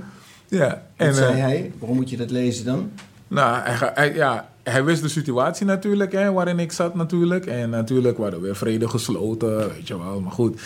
Ja. 0.59 0.68
Wat 0.97 1.06
En, 1.09 1.14
zei 1.14 1.32
eh, 1.35 1.40
hij? 1.42 1.73
Waarom 1.78 1.97
moet 1.97 2.11
je 2.11 2.16
dat 2.16 2.30
lezen 2.30 2.64
dan? 2.64 2.90
Nou, 3.28 3.59
hij, 3.64 4.14
ja, 4.14 4.49
hij 4.62 4.85
wist 4.85 5.02
de 5.02 5.09
situatie 5.09 5.66
natuurlijk, 5.66 6.12
hè, 6.12 6.32
waarin 6.32 6.59
ik 6.59 6.73
zat 6.73 6.94
natuurlijk. 6.94 7.47
En 7.47 7.71
natuurlijk 7.71 8.18
waren 8.18 8.38
we 8.38 8.44
weer 8.44 8.56
vrede 8.56 8.88
gesloten, 8.88 9.56
weet 9.68 9.88
je 9.88 9.99
wel. 9.99 10.21
Maar 10.21 10.32
goed, 10.32 10.61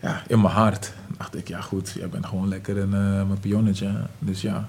ja, 0.00 0.22
in 0.26 0.40
mijn 0.40 0.54
hart 0.54 0.92
dacht 1.18 1.36
ik, 1.36 1.48
ja 1.48 1.60
goed, 1.60 1.90
jij 1.98 2.08
bent 2.08 2.26
gewoon 2.26 2.48
lekker 2.48 2.78
een, 2.78 2.94
eh, 2.94 3.00
mijn 3.26 3.40
pionnetje. 3.40 3.90
Dus 4.18 4.40
ja, 4.42 4.68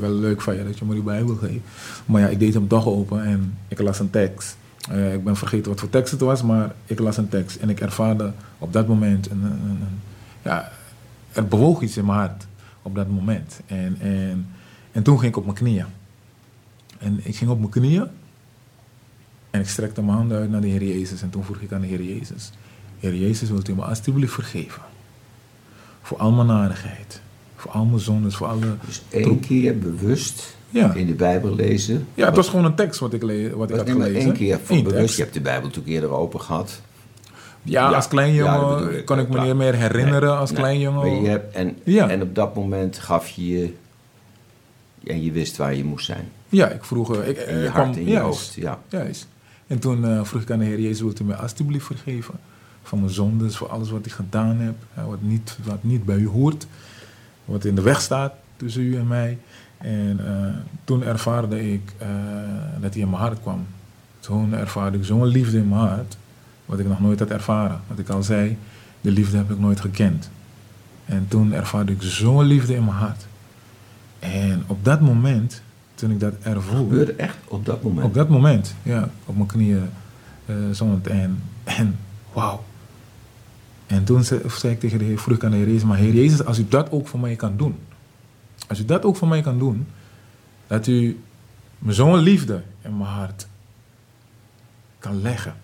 wel 0.00 0.10
leuk 0.10 0.40
van 0.40 0.56
je 0.56 0.64
dat 0.64 0.78
je 0.78 0.84
me 0.84 0.92
die 0.94 1.02
Bijbel 1.02 1.34
geeft. 1.34 1.60
Maar 2.06 2.20
ja, 2.20 2.26
ik 2.28 2.38
deed 2.38 2.54
hem 2.54 2.68
toch 2.68 2.86
open 2.86 3.24
en 3.24 3.58
ik 3.68 3.80
las 3.80 3.98
een 3.98 4.10
tekst. 4.10 4.56
Eh, 4.90 5.12
ik 5.14 5.24
ben 5.24 5.36
vergeten 5.36 5.70
wat 5.70 5.80
voor 5.80 5.90
tekst 5.90 6.12
het 6.12 6.20
was, 6.20 6.42
maar 6.42 6.72
ik 6.86 6.98
las 6.98 7.16
een 7.16 7.28
tekst. 7.28 7.56
En 7.56 7.68
ik 7.70 7.80
ervaarde 7.80 8.32
op 8.58 8.72
dat 8.72 8.86
moment, 8.86 9.30
een, 9.30 9.42
een, 9.42 9.50
een- 9.70 10.00
ja, 10.42 10.72
er 11.32 11.46
bewoog 11.46 11.80
iets 11.82 11.96
in 11.96 12.04
mijn 12.04 12.18
hart 12.18 12.46
op 12.82 12.94
dat 12.94 13.08
moment. 13.08 13.60
En, 13.66 13.96
en, 14.00 14.46
en 14.92 15.02
toen 15.02 15.18
ging 15.18 15.30
ik 15.30 15.36
op 15.38 15.44
mijn 15.44 15.56
knieën. 15.56 15.86
En 16.98 17.20
ik 17.22 17.36
ging 17.36 17.50
op 17.50 17.58
mijn 17.58 17.70
knieën 17.70 18.06
en 19.50 19.60
ik 19.60 19.68
strekte 19.68 20.02
mijn 20.02 20.16
handen 20.16 20.38
uit 20.38 20.50
naar 20.50 20.60
de 20.60 20.66
Heer 20.66 20.82
Jezus. 20.84 21.22
En 21.22 21.30
toen 21.30 21.44
vroeg 21.44 21.60
ik 21.60 21.72
aan 21.72 21.80
de 21.80 21.86
Heer 21.86 22.02
Jezus: 22.02 22.50
Heer 22.98 23.14
Jezus, 23.14 23.50
wilt 23.50 23.68
u 23.68 23.74
me 23.74 23.82
alstublieft 23.82 24.32
vergeven? 24.32 24.82
Voor 26.02 26.18
al 26.18 26.32
mijn 26.32 26.46
narigheid, 26.46 27.20
voor 27.56 27.70
al 27.70 27.84
mijn 27.84 28.00
zondes, 28.00 28.36
voor 28.36 28.46
alle. 28.46 28.76
Dus 28.86 29.02
één 29.08 29.40
keer 29.40 29.78
bewust 29.78 30.56
Ja. 30.70 30.94
in 30.94 31.06
de 31.06 31.14
Bijbel 31.14 31.54
lezen. 31.54 32.06
Ja, 32.14 32.26
het 32.26 32.36
was 32.36 32.48
gewoon 32.48 32.64
een 32.64 32.74
tekst 32.74 33.00
wat 33.00 33.12
ik, 33.12 33.22
le- 33.22 33.56
wat 33.56 33.70
ik 33.70 33.76
had 33.76 33.90
gelezen. 33.90 34.20
één 34.20 34.32
keer 34.32 34.58
voor 34.62 34.76
bewust. 34.76 34.96
tekst. 34.98 35.16
Je 35.16 35.22
hebt 35.22 35.34
de 35.34 35.40
Bijbel 35.40 35.62
natuurlijk 35.68 35.94
eerder 35.94 36.10
open 36.10 36.40
gehad. 36.40 36.80
Ja, 37.62 37.90
Ja, 37.90 37.96
als 37.96 38.08
klein 38.08 38.32
ja, 38.32 38.58
jongen 38.60 38.98
ik, 38.98 39.04
kon 39.04 39.18
ik 39.18 39.28
me 39.28 39.40
niet 39.40 39.54
meer 39.54 39.74
herinneren 39.74 40.28
Nee, 40.28 40.38
als 40.38 40.50
nee. 40.50 40.58
klein 40.60 40.78
jongen. 40.80 41.22
Je 41.22 41.28
hebt, 41.28 41.54
en, 41.54 41.76
Ja. 41.84 42.08
en 42.08 42.22
op 42.22 42.34
dat 42.34 42.54
moment 42.54 42.98
gaf 42.98 43.28
je 43.28 43.48
je... 43.48 43.74
En 45.06 45.22
je 45.24 45.32
wist 45.32 45.56
waar 45.56 45.74
je 45.74 45.84
moest 45.84 46.06
zijn. 46.06 46.28
Ja, 46.48 46.68
ik 46.68 46.84
vroeg... 46.84 47.16
eh, 47.16 47.28
Ik, 47.28 47.36
In 47.38 47.58
je 47.58 47.64
eh, 47.66 47.72
hart, 47.72 47.84
kwam- 47.90 47.98
in 47.98 48.04
je 48.04 48.10
juist, 48.10 48.24
hoofd. 48.26 48.54
Ja. 48.54 48.78
Juist. 48.88 49.28
En 49.66 49.78
toen 49.78 50.04
eh, 50.06 50.24
vroeg 50.24 50.42
ik 50.42 50.50
aan 50.50 50.58
de 50.58 50.64
Heer 50.64 50.80
Jezus, 50.80 51.00
wilt 51.00 51.20
u 51.20 51.24
mij 51.24 51.36
alstublieft 51.36 51.86
vergeven? 51.86 52.34
Van 52.82 53.00
mijn 53.00 53.10
zondes, 53.12 53.56
voor 53.56 53.68
alles 53.68 53.90
wat 53.90 54.06
ik 54.06 54.12
gedaan 54.12 54.56
heb, 54.56 54.74
wat, 55.06 55.20
niet, 55.22 55.58
wat 55.64 55.78
niet 55.82 56.04
bij 56.04 56.16
u 56.16 56.28
hoort. 56.28 56.66
Wat 57.44 57.64
in 57.64 57.74
de 57.74 57.82
weg 57.82 58.00
staat 58.00 58.32
tussen 58.56 58.82
u 58.82 58.96
en 58.96 59.06
mij. 59.06 59.38
En 59.78 60.20
toen 60.84 61.04
ervaarde 61.04 61.72
ik 61.72 61.92
dat 62.80 62.92
hij 62.92 63.02
in 63.02 63.10
mijn 63.10 63.22
hart 63.22 63.40
kwam. 63.42 63.66
Toen 64.20 64.54
ervaarde 64.54 64.98
ik 64.98 65.04
zo'n 65.04 65.26
liefde 65.26 65.56
in 65.58 65.68
mijn 65.68 65.80
hart, 65.80 66.16
wat 66.66 66.78
ik 66.78 66.86
nog 66.86 67.00
nooit 67.00 67.18
had 67.18 67.30
ervaren. 67.30 67.80
Wat 67.86 67.98
ik 67.98 68.08
al 68.08 68.22
zei, 68.22 68.58
de 69.00 69.10
liefde 69.10 69.36
heb 69.36 69.50
ik 69.50 69.58
nooit 69.58 69.80
gekend. 69.80 70.30
En 71.04 71.26
toen 71.28 71.52
ervaarde 71.52 71.92
ik 71.92 72.02
zo'n 72.02 72.44
liefde 72.44 72.74
in 72.74 72.84
mijn 72.84 72.96
hart. 72.96 73.26
En 74.18 74.64
op 74.66 74.84
dat 74.84 75.00
moment, 75.00 75.62
toen 75.94 76.10
ik 76.10 76.20
dat 76.20 76.34
ervoer... 76.42 76.76
gebeurde 76.76 77.12
echt 77.12 77.36
op 77.44 77.66
dat 77.66 77.82
moment. 77.82 78.06
Op 78.06 78.14
dat 78.14 78.28
moment, 78.28 78.74
ja, 78.82 79.08
op 79.26 79.36
mijn 79.36 79.48
knieën 79.48 79.88
eh 80.46 80.54
zond 80.72 81.06
en, 81.06 81.42
en 81.64 81.98
wauw. 82.32 82.64
En 83.86 84.04
toen 84.04 84.24
zei, 84.24 84.40
zei 84.48 84.72
ik 84.72 84.80
tegen 84.80 84.98
de 84.98 85.04
Heer, 85.04 85.18
vroeg 85.18 85.36
ik 85.36 85.44
aan 85.44 85.50
de 85.50 85.56
Heer 85.56 85.66
Jezus, 85.66 85.84
maar 85.84 85.96
Heer 85.96 86.14
Jezus, 86.14 86.44
als 86.44 86.58
u 86.58 86.66
dat 86.68 86.90
ook 86.90 87.08
voor 87.08 87.20
mij 87.20 87.36
kan 87.36 87.56
doen, 87.56 87.74
als 88.68 88.80
u 88.80 88.84
dat 88.84 89.04
ook 89.04 89.16
voor 89.16 89.28
mij 89.28 89.42
kan 89.42 89.58
doen, 89.58 89.86
dat 90.66 90.86
u 90.86 91.20
zo'n 91.88 92.18
liefde 92.18 92.62
in 92.82 92.96
mijn 92.96 93.10
hart 93.10 93.46
kan 94.98 95.22
leggen, 95.22 95.54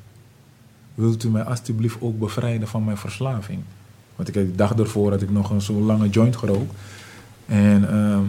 wilt 0.99 1.25
u 1.25 1.29
mij 1.29 1.43
alstublieft 1.43 1.97
ook 2.01 2.19
bevrijden 2.19 2.69
van 2.69 2.85
mijn 2.85 2.97
verslaving? 2.97 3.61
Want 4.17 4.29
ik 4.29 4.35
de 4.35 4.55
dag 4.55 4.75
ervoor 4.75 5.11
had 5.11 5.23
ik 5.23 5.31
nog 5.31 5.51
een 5.51 5.63
zo'n 5.63 5.83
lange 5.83 6.09
joint 6.09 6.37
gerookt. 6.37 6.75
En 7.47 7.91
ehm, 7.91 8.25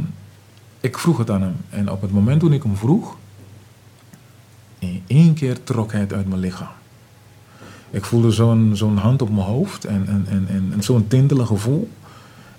ik 0.79 0.97
vroeg 0.97 1.17
het 1.17 1.29
aan 1.29 1.41
hem. 1.41 1.55
En 1.69 1.91
op 1.91 2.01
het 2.01 2.11
moment 2.11 2.39
toen 2.39 2.53
ik 2.53 2.63
hem 2.63 2.75
vroeg, 2.75 3.17
in 4.79 5.03
één 5.07 5.33
keer 5.33 5.63
trok 5.63 5.91
hij 5.91 6.01
het 6.01 6.13
uit 6.13 6.27
mijn 6.27 6.39
lichaam. 6.39 6.67
Ik 7.89 8.05
voelde 8.05 8.31
zo'n 8.31 8.71
zo'n 8.73 8.97
hand 8.97 9.21
op 9.21 9.29
mijn 9.29 9.47
hoofd 9.47 9.85
en, 9.85 10.07
en, 10.07 10.25
en, 10.29 10.47
en, 10.47 10.69
en 10.73 10.83
zo'n 10.83 11.07
tintelig 11.07 11.47
gevoel. 11.47 11.89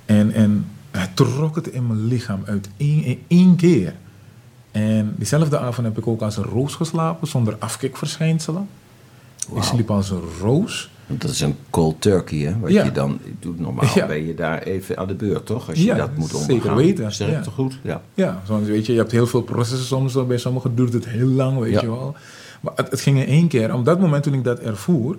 En, 0.04 0.32
en 0.32 0.66
hij 0.90 1.10
trok 1.14 1.54
het 1.54 1.68
in 1.68 1.86
mijn 1.86 2.06
lichaam 2.06 2.42
uit 2.44 2.70
één, 2.76 3.04
in 3.04 3.22
één 3.26 3.56
keer. 3.56 3.94
En 4.70 5.14
diezelfde 5.16 5.58
avond 5.58 5.86
heb 5.86 5.98
ik 5.98 6.06
ook 6.06 6.20
als 6.20 6.36
een 6.36 6.44
roos 6.44 6.74
geslapen, 6.74 7.28
zonder 7.28 7.56
afkikverschijnselen. 7.58 8.68
Ik 9.46 9.52
Wauw. 9.52 9.62
sliep 9.62 9.90
als 9.90 10.10
een 10.10 10.22
roos. 10.40 10.90
Want 11.06 11.22
dat 11.22 11.30
is 11.30 11.40
een 11.40 11.56
cold 11.70 12.00
turkey, 12.00 12.38
hè? 12.38 12.58
Wat 12.58 12.70
Ja. 12.70 12.84
je 12.84 12.92
dan 12.92 13.18
doet. 13.40 13.60
Normaal 13.60 13.84
Ja. 13.94 14.06
ben 14.06 14.26
je 14.26 14.34
daar 14.34 14.62
even 14.62 14.98
aan 14.98 15.06
de 15.06 15.14
beurt, 15.14 15.46
toch? 15.46 15.68
Als 15.68 15.78
je 15.78 15.84
Ja, 15.84 15.94
dat 15.96 16.16
moet 16.16 16.28
zeker 16.28 16.48
ondergaan. 16.52 16.76
weten, 16.76 17.12
Zeg 17.12 17.28
ik 17.28 17.34
ja. 17.34 17.40
toch 17.40 17.54
goed? 17.54 17.78
Ja. 17.82 18.02
Ja, 18.14 18.42
zoals 18.46 18.66
weet 18.66 18.86
je, 18.86 18.92
je 18.92 18.98
hebt 18.98 19.10
heel 19.12 19.26
veel 19.26 19.42
processen 19.42 19.86
soms. 19.86 20.26
Bij 20.26 20.38
sommigen 20.38 20.74
duurt 20.74 20.92
het 20.92 21.06
heel 21.08 21.26
lang, 21.26 21.58
weet 21.58 21.72
Ja. 21.72 21.80
je 21.80 21.86
wel. 21.86 22.14
Maar 22.60 22.72
het, 22.76 22.90
het 22.90 23.00
ging 23.00 23.18
in 23.18 23.26
één 23.26 23.48
keer. 23.48 23.74
Op 23.74 23.84
dat 23.84 24.00
moment 24.00 24.22
toen 24.22 24.34
ik 24.34 24.44
dat 24.44 24.58
ervoer, 24.58 25.16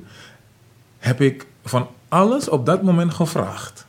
heb 0.97 1.21
ik 1.21 1.45
van 1.63 1.87
alles 2.07 2.49
op 2.49 2.65
dat 2.65 2.81
moment 2.83 3.13
gevraagd. 3.13 3.85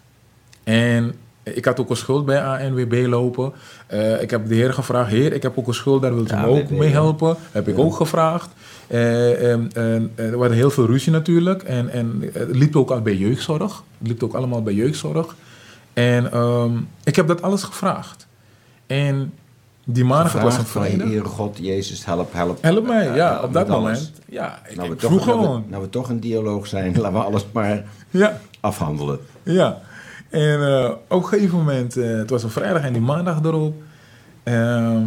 En 0.65 1.15
Ik 1.43 1.65
had 1.65 1.81
ook 1.81 1.91
een 1.91 1.97
schuld 1.97 2.25
bij 2.25 2.43
ANWB 2.45 3.05
lopen. 3.09 3.53
Eh, 3.87 4.23
ik 4.23 4.31
heb 4.31 4.49
de 4.49 4.55
heer 4.55 4.73
gevraagd, 4.73 5.11
heer, 5.11 5.33
ik 5.33 5.43
heb 5.43 5.59
ook 5.59 5.67
een 5.67 5.75
schuld, 5.75 6.03
daar 6.03 6.15
wilt 6.15 6.33
u 6.33 6.35
Ja, 6.35 6.41
me 6.41 6.47
ook 6.49 6.71
mee 6.71 6.89
ja. 6.89 6.93
helpen. 6.95 7.37
Heb 7.53 7.69
ik 7.69 7.79
ook 7.79 7.95
gevraagd. 7.97 8.49
Eh, 8.87 9.51
en- 9.53 9.71
en, 9.75 10.13
er 10.17 10.39
was 10.39 10.51
heel 10.53 10.71
veel 10.71 10.87
ruzie 10.87 11.13
natuurlijk. 11.13 11.63
En, 11.63 11.89
en 11.89 12.31
het 12.33 12.57
liep 12.57 12.77
ook 12.77 12.91
al 12.91 13.01
bij 13.01 13.17
jeugdzorg. 13.17 13.83
Het 13.99 14.09
liep 14.09 14.23
ook 14.23 14.35
allemaal 14.35 14.63
bij 14.63 14.75
jeugdzorg. 14.75 15.37
En 15.93 16.33
ehm, 16.33 16.71
ik 17.05 17.17
heb 17.17 17.27
dat 17.27 17.43
alles 17.43 17.63
gevraagd. 17.63 18.27
En 18.87 19.33
die 19.85 20.05
maandag, 20.05 20.33
het 20.33 20.43
was 20.43 20.57
een 20.59 20.65
vrijdag. 20.67 21.09
Heer 21.09 21.25
God, 21.25 21.59
Jezus, 21.61 22.05
help, 22.05 22.33
help. 22.33 22.63
Help 22.63 22.87
mij, 22.87 23.15
ja, 23.15 23.41
op 23.43 23.53
dat 23.53 23.69
alles. 23.69 23.79
moment. 23.83 24.13
Ja, 24.29 24.61
ik, 24.69 24.77
Nou 24.77 24.89
we, 24.89 24.95
ik 24.95 25.01
toch, 25.01 25.11
nou, 25.11 25.25
we, 25.25 25.31
gewoon. 25.31 25.65
nou 25.69 25.83
we 25.83 25.89
toch 25.89 26.09
een 26.09 26.21
dialoog 26.21 26.67
zijn, 26.67 26.97
laten 27.01 27.13
we 27.19 27.25
alles 27.25 27.45
maar 27.53 27.85
Ja, 28.11 28.41
afhandelen. 28.61 29.19
ja. 29.43 29.81
En 30.33 30.67
eh, 30.69 30.91
op 31.09 31.23
een 31.23 31.29
gegeven 31.29 31.59
moment, 31.59 31.97
eh, 31.97 32.17
het 32.17 32.31
was 32.31 32.43
een 32.43 32.51
vrijdag 32.51 32.83
en 32.83 32.93
die 32.93 33.03
maandag 33.03 33.43
erop, 33.43 33.83
ehm, 34.43 35.05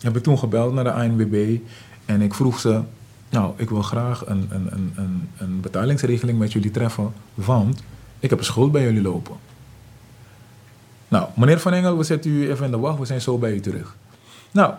heb 0.00 0.16
ik 0.16 0.22
toen 0.22 0.38
gebeld 0.38 0.74
naar 0.74 0.84
de 0.84 0.92
ANWB 0.92 1.58
en 2.04 2.20
ik 2.20 2.34
vroeg 2.34 2.60
ze, 2.60 2.80
nou, 3.30 3.52
ik 3.56 3.70
wil 3.70 3.82
graag 3.82 4.26
een, 4.26 4.48
een, 4.50 4.70
een, 4.96 5.28
een, 5.38 5.60
betalingsregeling 5.60 6.38
met 6.38 6.52
jullie 6.52 6.70
treffen, 6.70 7.12
want 7.34 7.82
ik 8.18 8.30
heb 8.30 8.38
een 8.38 8.44
schuld 8.44 8.72
bij 8.72 8.82
jullie 8.82 9.02
lopen. 9.02 9.36
Nou, 11.08 11.28
meneer 11.34 11.60
Van 11.60 11.72
Engel, 11.72 11.96
we 11.96 12.04
zetten 12.04 12.30
u 12.30 12.50
even 12.50 12.64
in 12.64 12.70
de 12.70 12.78
wacht, 12.78 12.98
we 12.98 13.04
zijn 13.04 13.20
zo 13.20 13.38
bij 13.38 13.52
u 13.52 13.60
terug. 13.60 13.96
Nou, 14.50 14.74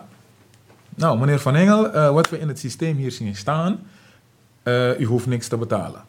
nou 0.94 1.18
meneer 1.18 1.40
Van 1.40 1.54
Engel, 1.54 1.92
eh, 1.92 2.10
wat 2.10 2.28
we 2.30 2.38
in 2.38 2.48
het 2.48 2.58
systeem 2.58 2.96
hier 2.96 3.12
zien 3.12 3.36
staan, 3.36 3.80
u 4.98 5.04
hoeft 5.04 5.26
niks 5.26 5.48
te 5.48 5.56
betalen. 5.56 6.02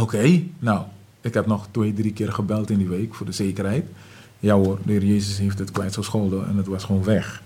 Oké, 0.00 0.42
nou, 0.58 0.84
ik 1.22 1.34
heb 1.34 1.46
nog 1.46 1.66
twee, 1.70 1.92
drie 1.92 2.12
keer 2.12 2.32
gebeld 2.32 2.70
in 2.70 2.78
die 2.78 2.88
week 2.88 3.14
voor 3.14 3.26
de 3.26 3.32
zekerheid. 3.32 3.84
Ja 4.38 4.54
hoor, 4.54 4.78
de 4.84 4.92
heer 4.92 5.04
Jezus 5.04 5.38
heeft 5.38 5.58
het 5.58 5.70
kwijtgescholden 5.70 6.46
en 6.46 6.56
het 6.56 6.66
was 6.66 6.84
gewoon 6.84 7.04
weg. 7.04 7.42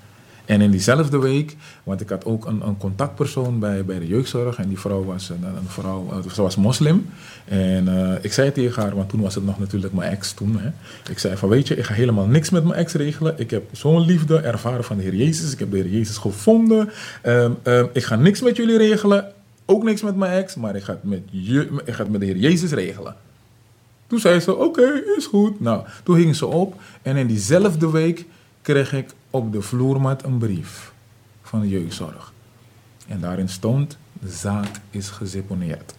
En 0.47 0.61
in 0.61 0.71
diezelfde 0.71 1.18
week, 1.18 1.56
want 1.83 2.00
ik 2.00 2.09
had 2.09 2.25
ook 2.25 2.47
een, 2.47 2.66
een 2.66 2.76
contactpersoon 2.76 3.59
bij, 3.59 3.85
bij 3.85 3.99
de 3.99 4.06
jeugdzorg 4.06 4.59
en 4.59 4.68
die 4.68 4.78
vrouw 4.78 5.04
was 5.04 5.28
een, 5.28 5.45
een 5.45 5.68
vrouw, 5.68 6.09
eh, 6.11 6.30
ze 6.33 6.42
was 6.42 6.56
moslim. 6.56 7.09
En 7.45 7.88
eh, 7.88 8.25
ik 8.25 8.33
zei 8.33 8.52
tegen 8.52 8.83
haar, 8.83 8.95
want 8.95 9.09
toen 9.09 9.21
was 9.21 9.35
het 9.35 9.45
nog 9.45 9.59
natuurlijk 9.59 9.92
mijn 9.92 10.12
ex 10.12 10.33
toen. 10.33 10.59
Hè. 10.59 10.71
Ik 11.11 11.18
zei 11.18 11.37
van 11.37 11.49
weet 11.49 11.68
je, 11.68 11.76
ik 11.76 11.85
ga 11.85 11.95
helemaal 11.95 12.26
niks 12.26 12.50
met 12.50 12.64
mijn 12.64 12.80
ex 12.80 12.92
regelen. 12.92 13.35
Ik 13.37 13.50
heb 13.50 13.64
zo'n 13.73 14.00
liefde 14.00 14.38
ervaren 14.38 14.85
van 14.85 14.97
de 14.97 15.02
heer 15.02 15.14
Jezus. 15.14 15.52
Ik 15.52 15.59
heb 15.59 15.71
de 15.71 15.76
heer 15.76 15.88
Jezus 15.88 16.16
gevonden. 16.16 16.90
Ehm, 17.23 17.52
ehm, 17.62 17.87
ik 17.92 18.04
ga 18.04 18.16
niks 18.16 18.42
met 18.42 18.56
jullie 18.56 18.78
regelen. 18.78 19.33
Ook 19.64 19.83
niks 19.83 20.02
met 20.02 20.16
mijn 20.16 20.33
ex, 20.33 20.54
maar 20.54 20.76
ik 20.76 20.83
ga 20.83 20.92
het 20.92 21.04
met, 21.04 21.23
je, 21.30 21.68
ik 21.85 21.95
ga 21.95 22.02
het 22.02 22.12
met 22.12 22.21
de 22.21 22.26
heer 22.26 22.37
Jezus 22.37 22.71
regelen. 22.71 23.16
Toen 24.07 24.19
zei 24.19 24.41
ze, 24.41 24.55
oké, 24.55 25.03
is 25.17 25.27
goed. 25.27 25.61
Nou, 25.61 25.87
toen 26.03 26.17
ging 26.17 26.37
ze 26.37 26.47
op 26.47 26.81
en 27.03 27.17
in 27.17 27.27
diezelfde 27.27 27.91
week 27.91 28.27
kreeg 28.63 28.93
ik 28.93 29.11
op 29.31 29.53
de 29.53 29.63
vloermat 29.63 30.25
een 30.25 30.39
brief 30.39 30.93
van 31.43 31.61
de 31.61 31.69
jeugdzorg. 31.69 32.33
En 33.09 33.21
daarin 33.21 33.49
stond, 33.49 33.99
de 34.13 34.31
zaak 34.31 34.81
is 34.91 35.09
geseponeerd. 35.09 35.95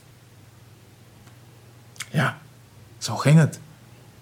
Ja, 2.12 2.38
zo 2.98 3.16
ging 3.16 3.40
het. 3.40 3.60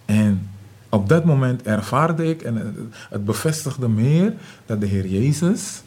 En 0.05 0.49
op 0.89 1.09
dat 1.09 1.25
moment 1.25 1.61
ervaarde 1.61 2.25
ik, 2.25 2.41
en 2.41 2.91
het 3.09 3.25
bevestigde 3.25 3.87
meer, 3.87 4.33
dat 4.65 4.79
de 4.79 4.85
Heer 4.85 5.07
Jezus 5.07 5.81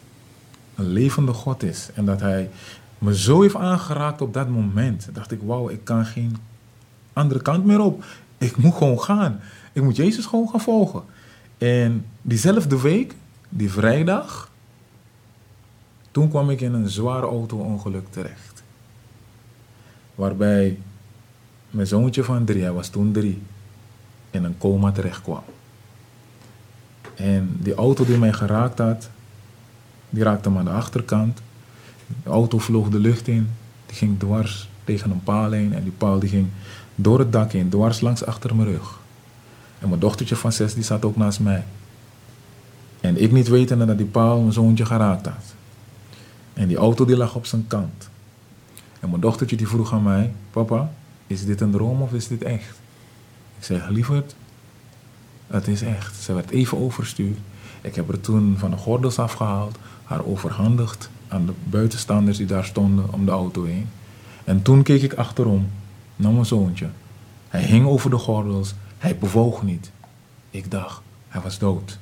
een 0.75 0.89
levende 0.89 1.33
God 1.33 1.63
is. 1.63 1.89
En 1.95 2.05
dat 2.05 2.21
Hij 2.21 2.51
me 2.99 3.17
zo 3.17 3.41
heeft 3.43 3.55
aangeraakt 3.55 4.21
op 4.21 4.35
dat 4.35 4.49
moment. 4.49 5.09
dacht 5.13 5.31
ik, 5.31 5.41
wauw, 5.43 5.69
ik 5.69 5.85
kan 5.85 6.07
geen 6.07 6.37
andere 7.19 7.43
kant 7.43 7.65
meer 7.65 7.81
op. 7.81 8.05
Ik 8.39 8.57
moet 8.57 8.75
gewoon 8.75 9.01
gaan. 9.01 9.41
Ik 9.73 9.83
moet 9.83 9.97
Jezus 9.97 10.27
gewoon 10.27 10.49
gaan 10.49 10.61
volgen. 10.61 11.03
En 11.59 12.07
diezelfde 12.23 12.81
week, 12.81 13.15
die 13.49 13.71
vrijdag, 13.71 14.51
toen 16.11 16.29
kwam 16.29 16.51
ik 16.51 16.61
in 16.61 16.73
een 16.73 16.89
zwaar 16.89 17.23
auto-ongeluk 17.23 18.07
terecht. 18.11 18.63
Waarbij 20.15 20.79
mijn 21.71 21.87
zoontje 21.87 22.25
van 22.25 22.45
drie, 22.45 22.63
hij 22.63 22.73
was 22.73 22.89
toen 22.89 23.13
drie, 23.13 23.43
in 24.31 24.45
een 24.45 24.59
coma 24.59 24.93
terecht 24.93 25.23
kwam. 25.23 25.43
En 27.15 27.57
die 27.61 27.75
auto 27.75 28.05
die 28.05 28.19
mij 28.19 28.33
geraakt 28.33 28.79
had, 28.79 29.11
die 30.11 30.23
raakte 30.23 30.51
me 30.51 30.59
aan 30.59 30.65
de 30.65 30.71
achterkant. 30.71 31.41
De 32.23 32.31
auto 32.31 32.59
vloog 32.59 32.89
de 32.89 32.99
lucht 32.99 33.29
in, 33.29 33.51
die 33.87 33.97
ging 33.97 34.19
dwars 34.19 34.69
tegen 34.85 35.11
een 35.11 35.23
paal 35.23 35.51
heen 35.51 35.75
en 35.75 35.83
die 35.83 35.93
paal 35.93 36.19
die 36.19 36.29
ging 36.29 36.47
door 37.01 37.19
het 37.19 37.33
dak 37.33 37.53
in, 37.53 37.69
dwars 37.69 38.01
langs 38.01 38.25
achter 38.25 38.57
mijn 38.57 38.69
rug. 38.69 38.99
En 39.79 39.89
mijn 39.89 40.01
dochtertje 40.01 40.37
van 40.37 40.53
zes 40.53 40.75
die 40.75 40.83
zat 40.83 41.05
ook 41.05 41.17
naast 41.17 41.41
mij. 41.41 41.65
En 43.01 43.23
ik 43.23 43.33
niet 43.33 43.49
wetende 43.49 43.85
dat 43.85 43.97
die 43.99 44.07
paal 44.07 44.41
mijn 44.41 44.53
zoontje 44.53 44.87
geraakt 44.87 45.27
had. 45.27 45.55
En 46.55 46.69
die 46.69 46.77
auto 46.77 47.05
die 47.05 47.17
lag 47.17 47.35
op 47.35 47.47
zijn 47.47 47.67
kant. 47.67 48.09
En 49.01 49.09
mijn 49.09 49.21
dochtertje 49.21 49.57
die 49.57 49.69
vroeg 49.69 49.93
aan 49.93 50.03
mij, 50.03 50.33
papa, 50.51 50.91
is 51.27 51.45
dit 51.45 51.61
een 51.61 51.71
droom 51.71 52.03
of 52.03 52.13
is 52.13 52.29
dit 52.29 52.43
echt? 52.43 52.81
Ik 53.59 53.65
zei, 53.65 53.83
lieverd, 53.89 54.35
het 55.47 55.69
is 55.69 55.83
echt. 55.83 56.17
Ze 56.23 56.33
werd 56.33 56.51
even 56.51 56.79
overstuurd. 56.79 57.39
Ik 57.81 57.95
heb 57.95 58.09
haar 58.09 58.21
toen 58.21 58.57
van 58.59 58.71
de 58.71 58.77
gordels 58.77 59.19
afgehaald, 59.19 59.79
haar 60.05 60.25
overhandigd 60.25 61.11
aan 61.29 61.47
de 61.47 61.53
buitenstanders 61.65 62.37
die 62.37 62.47
daar 62.47 62.65
stonden 62.65 63.13
om 63.13 63.25
de 63.25 63.31
auto 63.31 63.65
heen. 63.65 63.89
En 64.45 64.63
toen 64.63 64.83
keek 64.83 65.03
ik 65.03 65.15
achterom 65.15 65.69
naar 66.19 66.33
mijn 66.33 66.47
zoontje. 66.47 66.89
Hij 67.49 67.63
hing 67.63 67.87
over 67.87 68.11
de 68.11 68.19
gordels, 68.19 68.75
hij 68.99 69.19
bewoog 69.19 69.63
niet. 69.63 69.91
Ik 70.51 70.71
dacht, 70.71 71.01
hij 71.29 71.41
was 71.41 71.59
dood. 71.59 71.99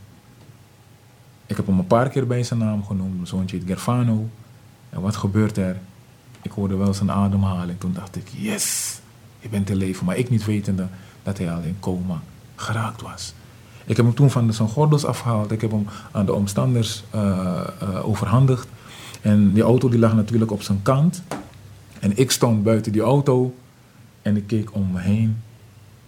Ik 1.47 1.57
heb 1.57 1.67
hem 1.67 1.79
een 1.79 1.87
paar 1.87 2.09
keer 2.09 2.27
bij 2.27 2.43
zijn 2.43 2.61
naam 2.61 2.85
genoemd. 2.85 3.15
Mijn 3.15 3.27
zoontje 3.27 3.57
heet 3.57 3.67
Gerfano. 3.67 4.29
En 4.91 5.01
wat 5.01 5.17
gebeurt 5.17 5.57
er? 5.57 5.77
Ik 6.43 6.51
hoorde 6.51 6.77
wel 6.77 6.95
zijn 6.95 7.11
ademhaling. 7.11 7.81
Toen 7.81 7.93
dacht 7.93 8.17
ik, 8.17 8.29
yes, 8.37 8.99
je 9.41 9.49
bent 9.49 9.67
te 9.67 9.77
leven. 9.77 10.07
Maar 10.07 10.17
ik 10.17 10.31
niet 10.31 10.45
wetende 10.45 10.87
dat 11.23 11.39
hij 11.39 11.53
al 11.53 11.63
in 11.63 11.77
coma 11.81 12.21
geraakt 12.55 13.03
was. 13.03 13.35
Ik 13.85 13.97
heb 13.97 14.07
hem 14.07 14.15
toen 14.15 14.31
van 14.31 14.53
zijn 14.53 14.69
gordels 14.69 15.05
afgehaald. 15.05 15.51
Ik 15.51 15.61
heb 15.61 15.71
hem 15.71 15.87
aan 16.11 16.27
de 16.27 16.33
omstanders 16.33 17.05
eh, 17.11 17.61
eh, 17.81 18.09
overhandigd. 18.09 18.69
En 19.21 19.53
die 19.53 19.63
auto 19.63 19.89
die 19.89 19.99
lag 19.99 20.15
natuurlijk 20.15 20.51
op 20.51 20.63
zijn 20.63 20.83
kant. 20.83 21.23
En 22.01 22.17
ik 22.17 22.31
stond 22.31 22.63
buiten 22.63 22.93
die 22.93 23.03
auto. 23.03 23.55
En 24.27 24.37
ik 24.37 24.47
keek 24.47 24.75
om 24.75 24.93
me 24.93 25.01
heen. 25.01 25.43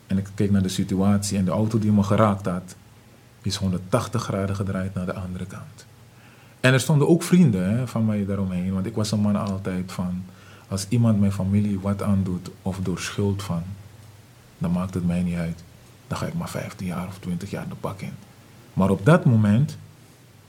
En 0.06 0.18
ik 0.18 0.28
keek 0.34 0.50
naar 0.50 0.62
de 0.62 0.68
situatie. 0.68 1.38
En 1.38 1.44
de 1.44 1.50
auto 1.50 1.78
die 1.78 1.92
me 1.92 2.02
geraakt 2.02 2.46
had, 2.46 2.76
is 3.42 3.56
180 3.56 4.22
graden 4.22 4.56
gedraaid 4.56 4.94
naar 4.94 5.06
de 5.06 5.14
andere 5.14 5.46
kant. 5.46 5.86
En 6.60 6.72
er 6.72 6.80
stonden 6.80 7.08
ook 7.08 7.22
vrienden 7.22 7.70
hè, 7.70 7.86
van 7.86 8.06
mij 8.06 8.26
daaromheen. 8.26 8.72
Want 8.72 8.86
ik 8.86 8.94
was 8.94 9.10
een 9.10 9.20
man 9.20 9.36
altijd 9.36 9.92
van... 9.92 10.24
Als 10.68 10.86
iemand 10.88 11.20
mijn 11.20 11.32
familie 11.32 11.80
wat 11.80 12.02
aandoet 12.02 12.50
of 12.62 12.78
door 12.82 12.98
schuld 12.98 13.42
van... 13.42 13.62
Dan 14.58 14.72
maakt 14.72 14.94
het 14.94 15.06
mij 15.06 15.22
niet 15.22 15.36
uit. 15.36 15.62
Dan 16.06 16.18
ga 16.18 16.26
ik 16.26 16.34
maar 16.34 16.48
15 16.48 16.86
jaar 16.86 17.06
of 17.06 17.18
20 17.18 17.50
jaar 17.50 17.68
de 17.68 17.74
bak 17.80 18.00
in. 18.00 18.14
Maar 18.72 18.90
op 18.90 19.04
dat 19.04 19.24
moment 19.24 19.76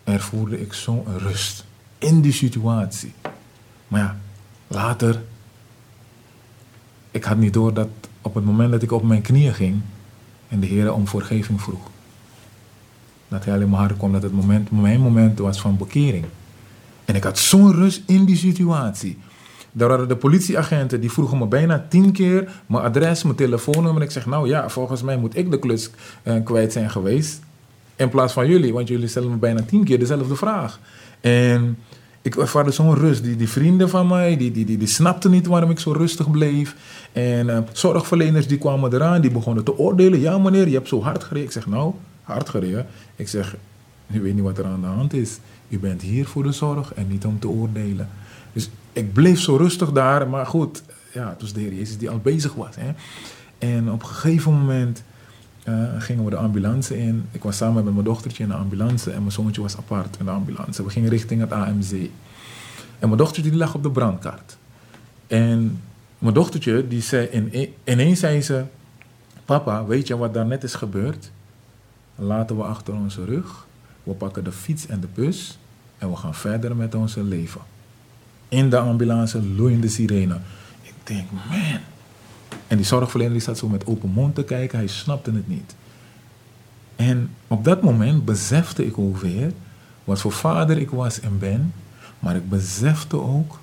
ervoerde 0.03 0.61
ik 0.61 0.73
zo'n 0.73 1.05
rust 1.17 1.65
in 1.97 2.21
die 2.21 2.33
situatie. 2.33 3.13
Maar 3.87 4.01
ja, 4.01 4.17
later... 4.67 5.21
Ik 7.19 7.25
had 7.25 7.37
niet 7.37 7.53
door 7.53 7.73
dat 7.73 7.87
op 8.21 8.35
het 8.35 8.45
moment 8.45 8.71
dat 8.71 8.81
ik 8.81 8.91
op 8.91 9.03
mijn 9.03 9.21
knieën 9.21 9.53
ging... 9.53 9.81
en 10.47 10.59
de 10.59 10.67
Heer 10.67 10.93
om 10.93 11.07
vergeving 11.07 11.61
vroeg... 11.61 11.79
dat 13.27 13.45
hij 13.45 13.53
alleen 13.53 13.69
maar 13.69 13.79
hard 13.79 13.97
kwam 13.97 14.11
dat 14.11 14.23
het 14.23 14.31
moment, 14.31 14.71
mijn 14.71 15.01
moment 15.01 15.39
was 15.39 15.61
van 15.61 15.77
bekering. 15.77 16.25
En 17.05 17.15
ik 17.15 17.23
had 17.23 17.37
zo'n 17.37 17.73
rust 17.73 18.01
in 18.05 18.25
die 18.25 18.35
situatie. 18.35 19.17
Daar 19.71 19.87
waren 19.87 20.07
de 20.07 20.15
politieagenten 20.15 21.01
die 21.01 21.11
vroegen 21.11 21.37
me 21.37 21.47
bijna 21.47 21.85
tien 21.89 22.11
keer 22.11 22.51
mijn 22.65 22.83
adres, 22.83 23.23
mijn 23.23 23.35
telefoonnummer. 23.35 24.03
Ik 24.03 24.11
zeg, 24.11 24.25
nou 24.25 24.47
ja, 24.47 24.69
volgens 24.69 25.01
mij 25.01 25.17
moet 25.17 25.37
ik 25.37 25.51
de 25.51 25.59
klus 25.59 25.89
eh, 26.23 26.43
kwijt 26.43 26.73
zijn 26.73 26.89
geweest. 26.89 27.41
In 27.95 28.09
plaats 28.09 28.33
van 28.33 28.47
jullie, 28.47 28.73
want 28.73 28.87
jullie 28.87 29.07
stellen 29.07 29.29
me 29.29 29.35
bijna 29.35 29.61
tien 29.61 29.83
keer 29.83 29.99
dezelfde 29.99 30.35
vraag. 30.35 30.79
En 31.21 31.77
ik 32.21 32.35
ervaarde 32.35 32.71
zo'n 32.71 32.95
rust. 32.95 33.23
Die, 33.23 33.35
die 33.35 33.49
vrienden 33.49 33.89
van 33.89 34.07
mij, 34.07 34.37
die, 34.37 34.51
die, 34.51 34.65
die, 34.65 34.77
die 34.77 34.87
snapten 34.87 35.31
niet 35.31 35.47
waarom 35.47 35.69
ik 35.69 35.79
zo 35.79 35.91
rustig 35.91 36.31
bleef. 36.31 36.75
En 37.11 37.49
eh, 37.49 37.59
zorgverleners 37.71 38.47
die 38.47 38.57
kwamen 38.57 38.93
eraan, 38.93 39.21
die 39.21 39.31
begonnen 39.31 39.63
te 39.63 39.77
oordelen. 39.77 40.19
Ja 40.19 40.37
meneer, 40.37 40.67
je 40.67 40.73
hebt 40.73 40.87
zo 40.87 41.01
hard 41.01 41.23
gereden. 41.23 41.47
Ik 41.47 41.51
zeg, 41.51 41.67
nou, 41.67 41.93
hard 42.23 42.49
gereden? 42.49 42.87
Ik 43.15 43.27
zeg, 43.27 43.55
u 44.11 44.21
weet 44.21 44.33
niet 44.33 44.43
wat 44.43 44.57
er 44.57 44.65
aan 44.65 44.81
de 44.81 44.87
hand 44.87 45.13
is. 45.13 45.39
U 45.69 45.79
bent 45.79 46.01
hier 46.01 46.25
voor 46.25 46.43
de 46.43 46.51
zorg 46.51 46.93
en 46.93 47.07
niet 47.07 47.25
om 47.25 47.39
te 47.39 47.49
oordelen. 47.49 48.09
Dus 48.53 48.69
ik 48.93 49.13
bleef 49.13 49.39
zo 49.39 49.55
rustig 49.55 49.91
daar. 49.91 50.27
Maar 50.27 50.45
goed, 50.45 50.83
ja, 51.13 51.29
het 51.29 51.41
was 51.41 51.53
de 51.53 51.59
Heer 51.59 51.73
Jezus 51.73 51.97
die 51.97 52.09
al 52.09 52.19
bezig 52.19 52.53
was. 52.53 52.75
Hè. 52.75 52.91
En 53.57 53.91
op 53.91 54.01
een 54.01 54.07
gegeven 54.07 54.51
moment 54.51 55.03
eh, 55.69 56.01
gingen 56.01 56.23
we 56.23 56.29
de 56.29 56.35
ambulance 56.35 56.97
in. 56.97 57.27
Ik 57.31 57.43
was 57.43 57.57
samen 57.57 57.83
met 57.83 57.93
mijn 57.93 58.05
dochtertje 58.05 58.43
in 58.43 58.49
de 58.49 58.55
ambulance 58.55 59.11
en 59.11 59.19
mijn 59.19 59.31
zoontje 59.31 59.61
was 59.61 59.77
apart 59.77 60.17
in 60.19 60.25
de 60.25 60.31
ambulance. 60.31 60.83
We 60.83 60.89
gingen 60.89 61.09
richting 61.09 61.41
het 61.41 61.51
AMC. 61.51 61.91
En 62.99 63.07
mijn 63.07 63.17
dochtertje 63.17 63.49
die 63.51 63.59
lag 63.59 63.75
op 63.75 63.83
de 63.83 63.91
brandkaart. 63.91 64.57
En 65.27 65.81
mijn 66.17 66.33
dochtertje, 66.33 66.87
die 66.87 67.01
zei 67.01 67.25
in, 67.25 67.73
ineens 67.83 68.19
zei 68.19 68.41
ze 68.41 68.63
Papa, 69.45 69.85
weet 69.85 70.07
je 70.07 70.17
wat 70.17 70.33
daar 70.33 70.45
net 70.45 70.63
is 70.63 70.73
gebeurd? 70.73 71.31
Laten 72.15 72.57
we 72.57 72.63
achter 72.63 72.93
onze 72.93 73.25
rug. 73.25 73.67
We 74.03 74.13
pakken 74.13 74.43
de 74.43 74.51
fiets 74.51 74.87
en 74.87 74.99
de 74.99 75.07
bus 75.13 75.57
en 75.97 76.09
we 76.09 76.15
gaan 76.15 76.35
verder 76.35 76.75
met 76.75 76.95
onze 76.95 77.23
leven. 77.23 77.61
In 78.49 78.69
de 78.69 78.77
ambulance 78.77 79.43
loeiende 79.43 79.87
sirene. 79.87 80.37
Ik 80.81 80.93
denk, 81.03 81.31
man. 81.31 81.79
En 82.67 82.77
die 82.77 82.85
zorgverlener 82.85 83.33
die 83.33 83.41
zat 83.41 83.57
zo 83.57 83.67
met 83.67 83.85
open 83.85 84.09
mond 84.09 84.35
te 84.35 84.43
kijken, 84.43 84.77
hij 84.77 84.87
snapte 84.87 85.31
het 85.31 85.47
niet. 85.47 85.75
En 86.95 87.29
op 87.47 87.63
dat 87.63 87.81
moment 87.81 88.25
besefte 88.25 88.85
ik 88.85 88.97
ook 88.97 89.17
weer 89.17 89.51
wat 90.03 90.21
voor 90.21 90.31
vader 90.31 90.77
ik 90.77 90.89
was 90.89 91.19
en 91.19 91.39
ben, 91.39 91.73
maar 92.19 92.35
ik 92.35 92.49
besefte 92.49 93.21
ook 93.21 93.59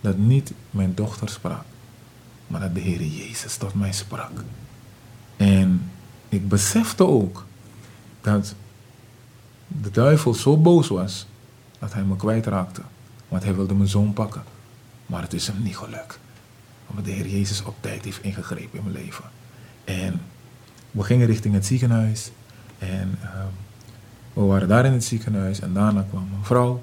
dat 0.00 0.18
niet 0.18 0.52
mijn 0.70 0.94
dochter 0.94 1.28
sprak, 1.28 1.64
maar 2.46 2.60
dat 2.60 2.74
de 2.74 2.80
Heer 2.80 3.02
Jezus 3.02 3.56
tot 3.56 3.74
mij 3.74 3.92
sprak. 3.92 4.44
En 5.36 5.90
ik 6.28 6.48
besefte 6.48 7.06
ook 7.06 7.44
dat 8.20 8.54
de 9.66 9.90
duivel 9.90 10.34
zo 10.34 10.56
boos 10.56 10.88
was 10.88 11.26
dat 11.78 11.92
hij 11.92 12.02
me 12.02 12.16
kwijtraakte. 12.16 12.82
Want 13.28 13.44
hij 13.44 13.54
wilde 13.54 13.74
mijn 13.74 13.88
zoon 13.88 14.12
pakken. 14.12 14.42
Maar 15.06 15.22
het 15.22 15.32
is 15.32 15.46
hem 15.46 15.62
niet 15.62 15.76
gelukt. 15.76 16.18
Omdat 16.90 17.04
de 17.04 17.10
Heer 17.10 17.26
Jezus 17.26 17.64
op 17.64 17.74
tijd 17.80 18.04
heeft 18.04 18.22
ingegrepen 18.22 18.78
in 18.78 18.84
mijn 18.84 19.04
leven. 19.04 19.24
En 19.84 20.20
we 20.90 21.02
gingen 21.02 21.26
richting 21.26 21.54
het 21.54 21.66
ziekenhuis. 21.66 22.30
En 22.78 23.18
ehm, 23.22 23.46
we 24.32 24.42
waren 24.42 24.68
daar 24.68 24.84
in 24.84 24.92
het 24.92 25.04
ziekenhuis. 25.04 25.60
En 25.60 25.72
daarna 25.72 26.06
kwam 26.10 26.28
een 26.38 26.44
vrouw. 26.44 26.82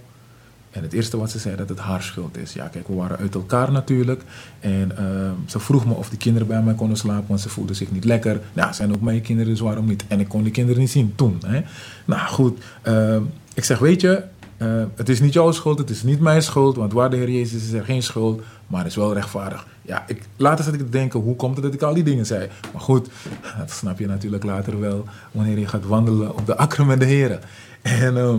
En 0.71 0.83
het 0.83 0.93
eerste 0.93 1.17
wat 1.17 1.31
ze 1.31 1.39
zei, 1.39 1.55
dat 1.55 1.69
het 1.69 1.79
haar 1.79 2.03
schuld 2.03 2.37
is. 2.37 2.53
Ja, 2.53 2.67
kijk, 2.67 2.87
we 2.87 2.93
waren 2.93 3.17
uit 3.17 3.35
elkaar 3.35 3.71
natuurlijk. 3.71 4.21
En 4.59 4.97
ehm, 4.97 5.33
ze 5.45 5.59
vroeg 5.59 5.85
me 5.85 5.93
of 5.93 6.09
de 6.09 6.17
kinderen 6.17 6.47
bij 6.47 6.61
mij 6.61 6.73
konden 6.73 6.97
slapen, 6.97 7.27
want 7.27 7.41
ze 7.41 7.49
voelden 7.49 7.75
zich 7.75 7.91
niet 7.91 8.05
lekker. 8.05 8.41
Nou, 8.53 8.73
zijn 8.73 8.93
ook 8.93 9.01
mijn 9.01 9.21
kinderen, 9.21 9.51
dus 9.51 9.61
waarom 9.61 9.85
niet? 9.85 10.05
En 10.07 10.19
ik 10.19 10.27
kon 10.27 10.43
die 10.43 10.51
kinderen 10.51 10.81
niet 10.81 10.91
zien 10.91 11.13
toen. 11.15 11.41
Hè? 11.45 11.61
Nou 12.05 12.27
goed, 12.27 12.63
ehm, 12.81 13.21
ik 13.53 13.63
zeg, 13.63 13.79
weet 13.79 14.01
je, 14.01 14.23
eh, 14.57 14.83
het 14.95 15.09
is 15.09 15.19
niet 15.19 15.33
jouw 15.33 15.51
schuld, 15.51 15.77
het 15.77 15.89
is 15.89 16.03
niet 16.03 16.19
mijn 16.19 16.41
schuld, 16.41 16.75
want 16.75 16.93
waar 16.93 17.09
de 17.09 17.15
Heer 17.15 17.29
Jezus 17.29 17.61
is, 17.61 17.67
is 17.67 17.73
er 17.73 17.85
geen 17.85 18.03
schuld, 18.03 18.41
maar 18.67 18.85
is 18.85 18.95
wel 18.95 19.13
rechtvaardig. 19.13 19.67
Ja, 19.81 20.03
ik, 20.07 20.21
later 20.35 20.63
zat 20.63 20.73
ik 20.73 20.79
te 20.79 20.89
denken, 20.89 21.19
hoe 21.19 21.35
komt 21.35 21.55
het 21.55 21.63
dat 21.63 21.73
ik 21.73 21.81
al 21.81 21.93
die 21.93 22.03
dingen 22.03 22.25
zei? 22.25 22.49
Maar 22.73 22.81
goed, 22.81 23.09
dat 23.57 23.71
snap 23.71 23.99
je 23.99 24.07
natuurlijk 24.07 24.43
later 24.43 24.79
wel, 24.79 25.05
wanneer 25.31 25.59
je 25.59 25.67
gaat 25.67 25.85
wandelen 25.85 26.35
op 26.35 26.45
de 26.45 26.57
akker 26.57 26.85
met 26.85 26.99
de 26.99 27.05
Heer. 27.05 27.39
En, 27.81 28.17
ehm, 28.17 28.37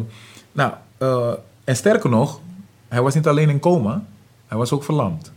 nou, 0.52 0.72
eh, 0.98 1.32
en 1.64 1.76
sterker 1.76 2.10
nog, 2.10 2.40
hij 2.88 3.02
was 3.02 3.14
niet 3.14 3.26
alleen 3.26 3.48
in 3.48 3.60
coma, 3.60 4.04
hij 4.46 4.58
was 4.58 4.72
ook 4.72 4.84
verlamd. 4.84 5.32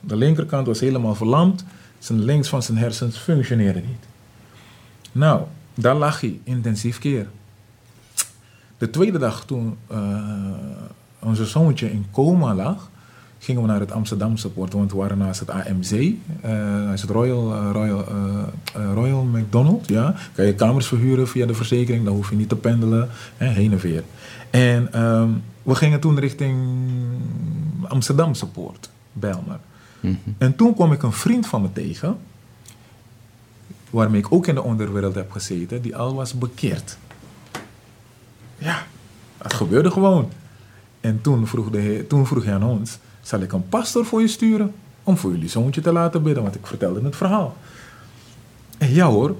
De 0.00 0.16
linkerkant 0.16 0.66
was 0.66 0.80
helemaal 0.80 1.14
verlamd, 1.14 1.64
zijn 1.98 2.24
links 2.24 2.48
van 2.48 2.62
zijn 2.62 2.78
hersens 2.78 3.18
functioneerde 3.18 3.80
niet. 3.80 4.06
Nou, 5.12 5.42
daar 5.74 5.94
lag 5.94 6.20
hij 6.20 6.40
intensief 6.44 6.98
keer. 6.98 7.26
De 8.80 8.90
tweede 8.90 9.18
dag 9.18 9.44
toen 9.44 9.76
uh, 9.92 9.98
onze 11.18 11.44
zoontje 11.44 11.92
in 11.92 12.06
coma 12.12 12.54
lag, 12.54 12.90
gingen 13.38 13.62
we 13.62 13.68
naar 13.68 13.80
het 13.80 13.92
Amsterdamse 13.92 14.50
port, 14.50 14.72
want 14.72 14.90
we 14.90 14.96
waren 14.96 15.18
naast 15.18 15.40
het 15.40 15.50
AMC, 15.50 15.90
uh, 15.90 16.92
is 16.92 17.00
het 17.00 17.10
Royal, 17.10 17.52
uh, 17.52 17.70
Royal, 17.72 18.04
Royal 18.94 19.22
McDonald. 19.24 19.88
Ja? 19.88 20.14
Kan 20.32 20.44
je 20.44 20.54
kamers 20.54 20.86
verhuren 20.86 21.28
via 21.28 21.46
de 21.46 21.54
verzekering, 21.54 22.04
dan 22.04 22.14
hoef 22.14 22.30
je 22.30 22.36
niet 22.36 22.48
te 22.48 22.56
pendelen, 22.56 23.08
hè, 23.36 23.46
heen 23.46 23.72
en 23.72 23.78
weer. 23.78 24.02
En 24.50 25.02
um, 25.04 25.42
we 25.62 25.74
gingen 25.74 26.00
toen 26.00 26.18
richting 26.18 26.58
Amsterdamse 27.88 28.46
poort, 28.46 28.90
Bijlmer. 29.12 29.58
Mm 30.00 30.18
-hmm. 30.24 30.34
En 30.38 30.56
toen 30.56 30.74
kwam 30.74 30.92
ik 30.92 31.02
een 31.02 31.12
vriend 31.12 31.46
van 31.46 31.62
me 31.62 31.72
tegen, 31.72 32.16
waarmee 33.90 34.20
ik 34.20 34.32
ook 34.32 34.46
in 34.46 34.54
de 34.54 34.62
onderwereld 34.62 35.14
heb 35.14 35.30
gezeten, 35.30 35.82
die 35.82 35.96
al 35.96 36.14
was 36.14 36.34
bekeerd. 36.38 36.98
Ja, 38.60 38.86
dat 39.38 39.54
gebeurde 39.54 39.90
gewoon. 39.90 40.30
En 41.00 41.20
toen 41.20 41.46
vroeg, 41.46 41.70
de 41.70 42.04
toen 42.08 42.26
vroeg 42.26 42.44
hij 42.44 42.54
aan 42.54 42.64
ons: 42.64 42.98
Zal 43.20 43.40
ik 43.40 43.52
een 43.52 43.68
pastor 43.68 44.04
voor 44.04 44.20
je 44.20 44.28
sturen? 44.28 44.74
Om 45.02 45.16
voor 45.16 45.30
jullie 45.30 45.48
zoontje 45.48 45.80
te 45.80 45.92
laten 45.92 46.22
bidden, 46.22 46.42
want 46.42 46.54
ik 46.54 46.66
vertelde 46.66 47.02
het 47.02 47.16
verhaal. 47.16 47.56
En 48.78 48.94
ja 48.94 49.06
hoor, 49.06 49.36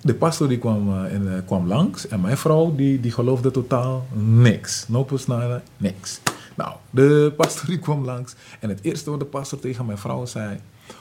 de 0.00 0.14
pastor 0.14 0.48
die 0.48 0.58
kwam, 0.58 1.04
en, 1.04 1.22
uh, 1.22 1.32
kwam 1.46 1.66
langs 1.66 2.08
en 2.08 2.20
mijn 2.20 2.36
vrouw 2.36 2.74
die, 2.74 3.00
die 3.00 3.12
geloofde 3.12 3.50
totaal 3.50 4.06
niks. 4.12 4.88
No 4.88 5.06
nada, 5.26 5.62
niks. 5.76 6.20
Nou, 6.54 6.72
de 6.90 7.32
pastor 7.36 7.66
die 7.66 7.78
kwam 7.78 8.04
langs 8.04 8.34
en 8.60 8.68
het 8.68 8.78
eerste 8.82 9.10
wat 9.10 9.18
de 9.18 9.26
pastor 9.26 9.58
tegen 9.58 9.86
mijn 9.86 9.98
vrouw 9.98 10.26
zei: 10.26 10.58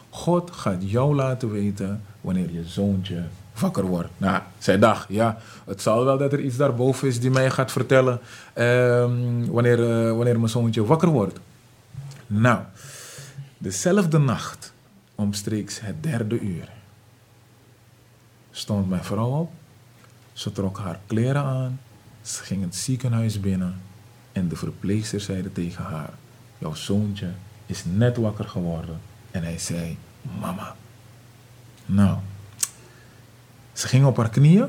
God 0.10 0.52
gaat 0.52 0.90
jou 0.92 1.16
laten 1.16 1.52
weten 1.52 2.02
wanneer 2.22 2.52
je 2.52 2.64
zoontje 2.64 3.24
wakker 3.60 3.86
wordt. 3.86 4.10
Nou, 4.18 4.42
zij 4.58 4.80
dacht, 4.80 5.06
ja, 5.10 5.38
het 5.66 5.82
zal 5.82 6.06
wel 6.06 6.18
dat 6.18 6.34
er 6.34 6.40
iets 6.40 6.58
daarboven 6.58 7.08
is 7.08 7.20
die 7.20 7.32
mij 7.32 7.50
gaat 7.50 7.72
vertellen 7.72 8.20
um, 8.56 9.46
wanneer, 9.52 9.80
uh, 9.80 10.16
wanneer 10.16 10.38
mijn 10.38 10.50
zoontje 10.50 10.86
wakker 10.86 11.10
wordt. 11.10 11.40
Nou, 12.28 12.60
dezelfde 13.58 14.18
nacht, 14.18 14.74
omstreeks 15.16 15.80
het 15.80 16.04
derde 16.04 16.40
uur, 16.40 16.70
stond 18.52 18.90
mijn 18.90 19.04
vrouw 19.04 19.40
op. 19.40 19.52
Ze 20.34 20.52
trok 20.52 20.78
haar 20.78 21.00
kleren 21.06 21.44
aan, 21.44 21.80
ze 22.22 22.44
ging 22.44 22.64
het 22.64 22.76
ziekenhuis 22.76 23.40
binnen 23.40 23.82
en 24.32 24.48
de 24.48 24.56
verpleegster 24.56 25.20
zeide 25.20 25.52
tegen 25.52 25.84
haar, 25.84 26.10
jouw 26.58 26.74
zoontje 26.74 27.30
is 27.66 27.84
net 27.86 28.18
wakker 28.18 28.46
geworden. 28.46 29.00
En 29.32 29.44
hij 29.44 29.58
zei, 29.58 29.98
mama. 30.40 30.76
Nou, 31.86 32.18
ze 33.78 33.88
ging 33.88 34.06
op 34.06 34.18
haar 34.18 34.30
knieën 34.30 34.68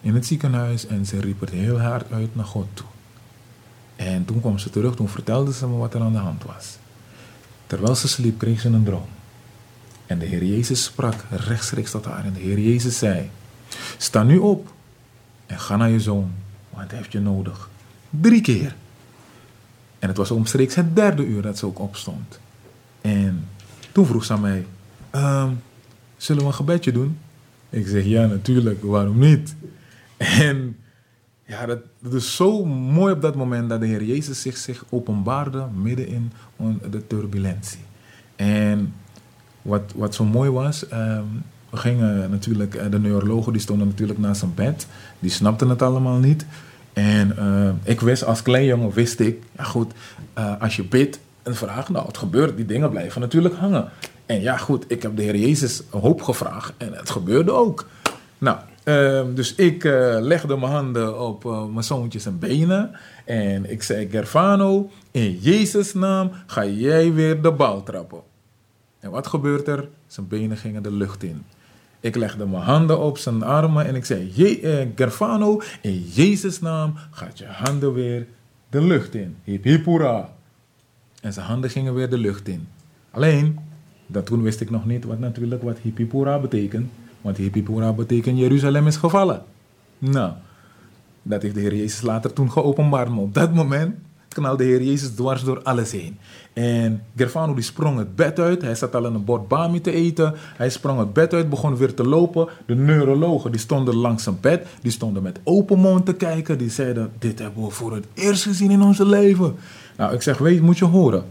in 0.00 0.14
het 0.14 0.26
ziekenhuis 0.26 0.86
en 0.86 1.06
ze 1.06 1.20
riep 1.20 1.40
het 1.40 1.50
heel 1.50 1.80
hard 1.80 2.12
uit 2.12 2.34
naar 2.36 2.44
God 2.44 2.66
toe. 2.74 2.86
En 3.96 4.24
toen 4.24 4.40
kwam 4.40 4.58
ze 4.58 4.70
terug, 4.70 4.94
toen 4.94 5.08
vertelde 5.08 5.52
ze 5.52 5.66
me 5.66 5.76
wat 5.76 5.94
er 5.94 6.00
aan 6.00 6.12
de 6.12 6.18
hand 6.18 6.44
was. 6.44 6.76
Terwijl 7.66 7.94
ze 7.94 8.08
sliep, 8.08 8.38
kreeg 8.38 8.60
ze 8.60 8.68
een 8.68 8.84
droom. 8.84 9.08
En 10.06 10.18
de 10.18 10.26
Heer 10.26 10.44
Jezus 10.44 10.84
sprak 10.84 11.24
rechtstreeks 11.30 11.90
tot 11.90 12.04
haar. 12.04 12.24
En 12.24 12.32
de 12.32 12.40
Heer 12.40 12.58
Jezus 12.58 12.98
zei: 12.98 13.30
Sta 13.96 14.22
nu 14.22 14.38
op 14.38 14.72
en 15.46 15.60
ga 15.60 15.76
naar 15.76 15.90
je 15.90 16.00
zoon, 16.00 16.32
want 16.70 16.90
hij 16.90 16.98
heeft 16.98 17.12
je 17.12 17.20
nodig. 17.20 17.68
Drie 18.10 18.40
keer. 18.40 18.74
En 19.98 20.08
het 20.08 20.16
was 20.16 20.30
omstreeks 20.30 20.74
het 20.74 20.96
derde 20.96 21.24
uur 21.24 21.42
dat 21.42 21.58
ze 21.58 21.66
ook 21.66 21.78
opstond. 21.78 22.40
En 23.00 23.48
toen 23.92 24.06
vroeg 24.06 24.24
ze 24.24 24.32
aan 24.32 24.40
mij: 24.40 24.66
ehm, 25.10 25.52
Zullen 26.16 26.42
we 26.42 26.48
een 26.48 26.54
gebedje 26.54 26.92
doen? 26.92 27.18
Ik 27.70 27.86
zeg 27.86 28.04
ja, 28.04 28.26
natuurlijk, 28.26 28.82
waarom 28.82 29.18
niet? 29.18 29.54
En 30.16 30.76
ja, 31.46 31.66
dat, 31.66 32.12
is 32.12 32.36
zo 32.36 32.64
mooi 32.64 33.12
op 33.12 33.22
dat 33.22 33.34
moment 33.34 33.68
dat 33.68 33.80
de 33.80 33.86
Heer 33.86 34.04
Jezus 34.04 34.40
zich, 34.40 34.56
zich 34.56 34.84
openbaarde 34.88 35.66
midden 35.82 36.08
in 36.08 36.32
de 36.90 37.06
turbulentie. 37.06 37.78
En 38.36 38.94
wat, 39.62 39.92
wat 39.94 40.14
zo 40.14 40.24
mooi 40.24 40.50
was, 40.50 40.92
um, 40.92 41.42
we 41.70 41.76
gingen 41.76 42.30
natuurlijk, 42.30 42.90
de 42.90 42.98
neurologen 42.98 43.52
die 43.52 43.62
stonden 43.62 43.86
natuurlijk 43.88 44.18
naast 44.18 44.40
zijn 44.40 44.54
bed, 44.54 44.86
die 45.18 45.30
snapten 45.30 45.68
het 45.68 45.82
allemaal 45.82 46.18
niet. 46.18 46.46
En 46.92 47.34
uh, 47.38 47.70
ik 47.82 48.00
wist, 48.00 48.24
als 48.24 48.42
klein 48.42 48.64
jongen 48.64 48.92
wist 48.92 49.20
ik, 49.20 49.42
ja 49.56 49.64
goed, 49.64 49.92
uh, 50.38 50.60
als 50.60 50.76
je 50.76 50.84
bidt 50.84 51.20
en 51.42 51.54
vraagt, 51.54 51.88
nou 51.88 52.06
het 52.06 52.18
gebeurt, 52.18 52.56
die 52.56 52.66
dingen 52.66 52.90
blijven 52.90 53.20
natuurlijk 53.20 53.54
hangen. 53.54 53.88
En 54.26 54.40
ja, 54.40 54.56
goed, 54.56 54.84
ik 54.88 55.02
heb 55.02 55.16
de 55.16 55.22
Heer 55.22 55.36
Jezus 55.36 55.82
hoop 55.90 56.22
gevraagd 56.22 56.72
en 56.76 56.92
het 56.92 57.10
gebeurde 57.10 57.52
ook. 57.52 57.86
Nou, 58.38 58.58
uh, 58.84 59.34
dus 59.34 59.54
ik 59.54 59.84
uh, 59.84 60.16
legde 60.20 60.56
mijn 60.56 60.72
handen 60.72 61.20
op 61.20 61.44
uh, 61.44 61.64
mijn 61.66 61.84
zoontjes 61.84 62.26
en 62.26 62.38
benen. 62.38 62.90
En 63.24 63.70
ik 63.70 63.82
zei, 63.82 64.08
Gerfano, 64.10 64.90
in 65.10 65.38
Jezus' 65.38 65.94
naam 65.94 66.30
ga 66.46 66.64
jij 66.64 67.12
weer 67.12 67.42
de 67.42 67.52
bal 67.52 67.82
trappen. 67.82 68.20
En 69.00 69.10
wat 69.10 69.26
gebeurt 69.26 69.68
er? 69.68 69.88
Zijn 70.06 70.28
benen 70.28 70.56
gingen 70.56 70.82
de 70.82 70.92
lucht 70.92 71.22
in. 71.22 71.44
Ik 72.00 72.16
legde 72.16 72.46
mijn 72.46 72.62
handen 72.62 72.98
op 72.98 73.18
zijn 73.18 73.42
armen 73.42 73.86
en 73.86 73.94
ik 73.94 74.04
zei, 74.04 74.30
Je, 74.34 74.60
eh, 74.60 74.86
Gerfano, 74.94 75.60
in 75.82 76.02
Jezus' 76.12 76.60
naam 76.60 76.94
gaat 77.10 77.38
je 77.38 77.46
handen 77.46 77.92
weer 77.92 78.26
de 78.70 78.82
lucht 78.82 79.14
in. 79.14 79.36
Hip 79.44 79.64
hip 79.64 79.84
hoera. 79.84 80.28
En 81.20 81.32
zijn 81.32 81.46
handen 81.46 81.70
gingen 81.70 81.94
weer 81.94 82.10
de 82.10 82.18
lucht 82.18 82.48
in. 82.48 82.68
Alleen, 83.10 83.58
dat 84.06 84.26
toen 84.26 84.42
wist 84.42 84.60
ik 84.60 84.70
nog 84.70 84.86
niet 84.86 85.04
wat 85.04 85.18
natuurlijk 85.18 85.62
wat 85.62 85.78
Hippipura 85.78 86.38
betekent. 86.38 86.90
Want 87.20 87.36
Hippipura 87.36 87.92
betekent 87.92 88.38
Jeruzalem 88.38 88.86
is 88.86 88.96
gevallen. 88.96 89.42
Nou, 89.98 90.32
dat 91.22 91.42
heeft 91.42 91.54
de 91.54 91.60
Heer 91.60 91.74
Jezus 91.74 92.02
later 92.02 92.32
toen 92.32 92.50
geopenbaard. 92.50 93.08
Maar 93.08 93.18
op 93.18 93.34
dat 93.34 93.54
moment 93.54 93.94
knalde 94.34 94.64
de 94.64 94.70
Heer 94.70 94.82
Jezus 94.82 95.08
dwars 95.08 95.44
door 95.44 95.62
alles 95.62 95.92
heen. 95.92 96.18
En 96.52 97.02
Gerfano 97.16 97.54
die 97.54 97.64
sprong 97.64 97.98
het 97.98 98.16
bed 98.16 98.38
uit. 98.38 98.62
Hij 98.62 98.74
zat 98.74 98.94
al 98.94 99.06
in 99.06 99.14
een 99.14 99.24
bord 99.24 99.48
bami 99.48 99.80
te 99.80 99.92
eten. 99.92 100.34
Hij 100.56 100.70
sprong 100.70 100.98
het 100.98 101.12
bed 101.12 101.32
uit, 101.34 101.50
begon 101.50 101.76
weer 101.76 101.94
te 101.94 102.04
lopen. 102.04 102.48
De 102.66 102.74
neurologen 102.74 103.50
die 103.50 103.60
stonden 103.60 103.94
langs 103.94 104.22
zijn 104.22 104.40
bed. 104.40 104.66
Die 104.82 104.92
stonden 104.92 105.22
met 105.22 105.40
open 105.44 105.78
mond 105.78 106.06
te 106.06 106.14
kijken. 106.14 106.58
Die 106.58 106.70
zeiden, 106.70 107.12
dit 107.18 107.38
hebben 107.38 107.64
we 107.64 107.70
voor 107.70 107.94
het 107.94 108.06
eerst 108.14 108.42
gezien 108.42 108.70
in 108.70 108.82
ons 108.82 108.98
leven. 108.98 109.56
Nou, 109.96 110.14
ik 110.14 110.22
zeg, 110.22 110.38
weet, 110.38 110.60
moet 110.60 110.78
je 110.78 110.84
horen. 110.84 111.24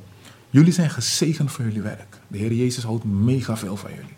Jullie 0.50 0.74
zijn 0.74 0.90
gezegend 0.90 1.52
voor 1.52 1.66
jullie 1.66 1.82
werk. 1.82 2.18
De 2.28 2.38
Heer 2.38 2.54
Jezus 2.54 2.84
houdt 2.84 3.04
mega 3.04 3.58
veel 3.58 3.78
van 3.78 3.90
jullie. 3.90 4.16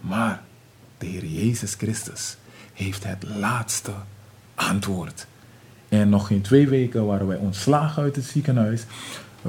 Maar 0.00 0.42
de 0.98 1.06
Heer 1.06 1.26
Jezus 1.26 1.74
Christus 1.74 2.36
heeft 2.72 3.04
het 3.04 3.22
laatste 3.22 3.92
antwoord. 4.54 5.26
En 6.00 6.08
nog 6.08 6.26
geen 6.26 6.40
twee 6.40 6.68
weken 6.68 7.06
waren 7.06 7.26
wij 7.26 7.36
ontslagen 7.36 8.02
uit 8.02 8.16
het 8.16 8.24
ziekenhuis. 8.24 8.84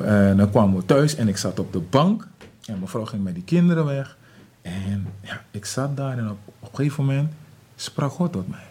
En 0.04 0.38
dan 0.38 0.50
kwamen 0.50 0.76
we 0.76 0.86
thuis 0.86 1.16
en 1.16 1.28
ik 1.28 1.38
zat 1.38 1.60
op 1.60 1.74
de 1.74 1.80
bank. 1.80 2.28
En 2.66 2.80
mevrouw 2.80 3.06
ging 3.06 3.24
met 3.24 3.34
die 3.34 3.44
kinderen 3.44 3.86
weg. 3.86 4.18
En 4.62 5.08
ja, 5.22 5.42
ik 5.52 5.66
zat 5.66 5.98
daar 5.98 6.18
en 6.18 6.30
op, 6.30 6.38
op 6.60 6.70
een 6.70 6.76
gegeven 6.76 7.06
moment 7.06 7.32
sprak 7.76 8.12
God 8.12 8.32
tot 8.32 8.50
mij. 8.50 8.68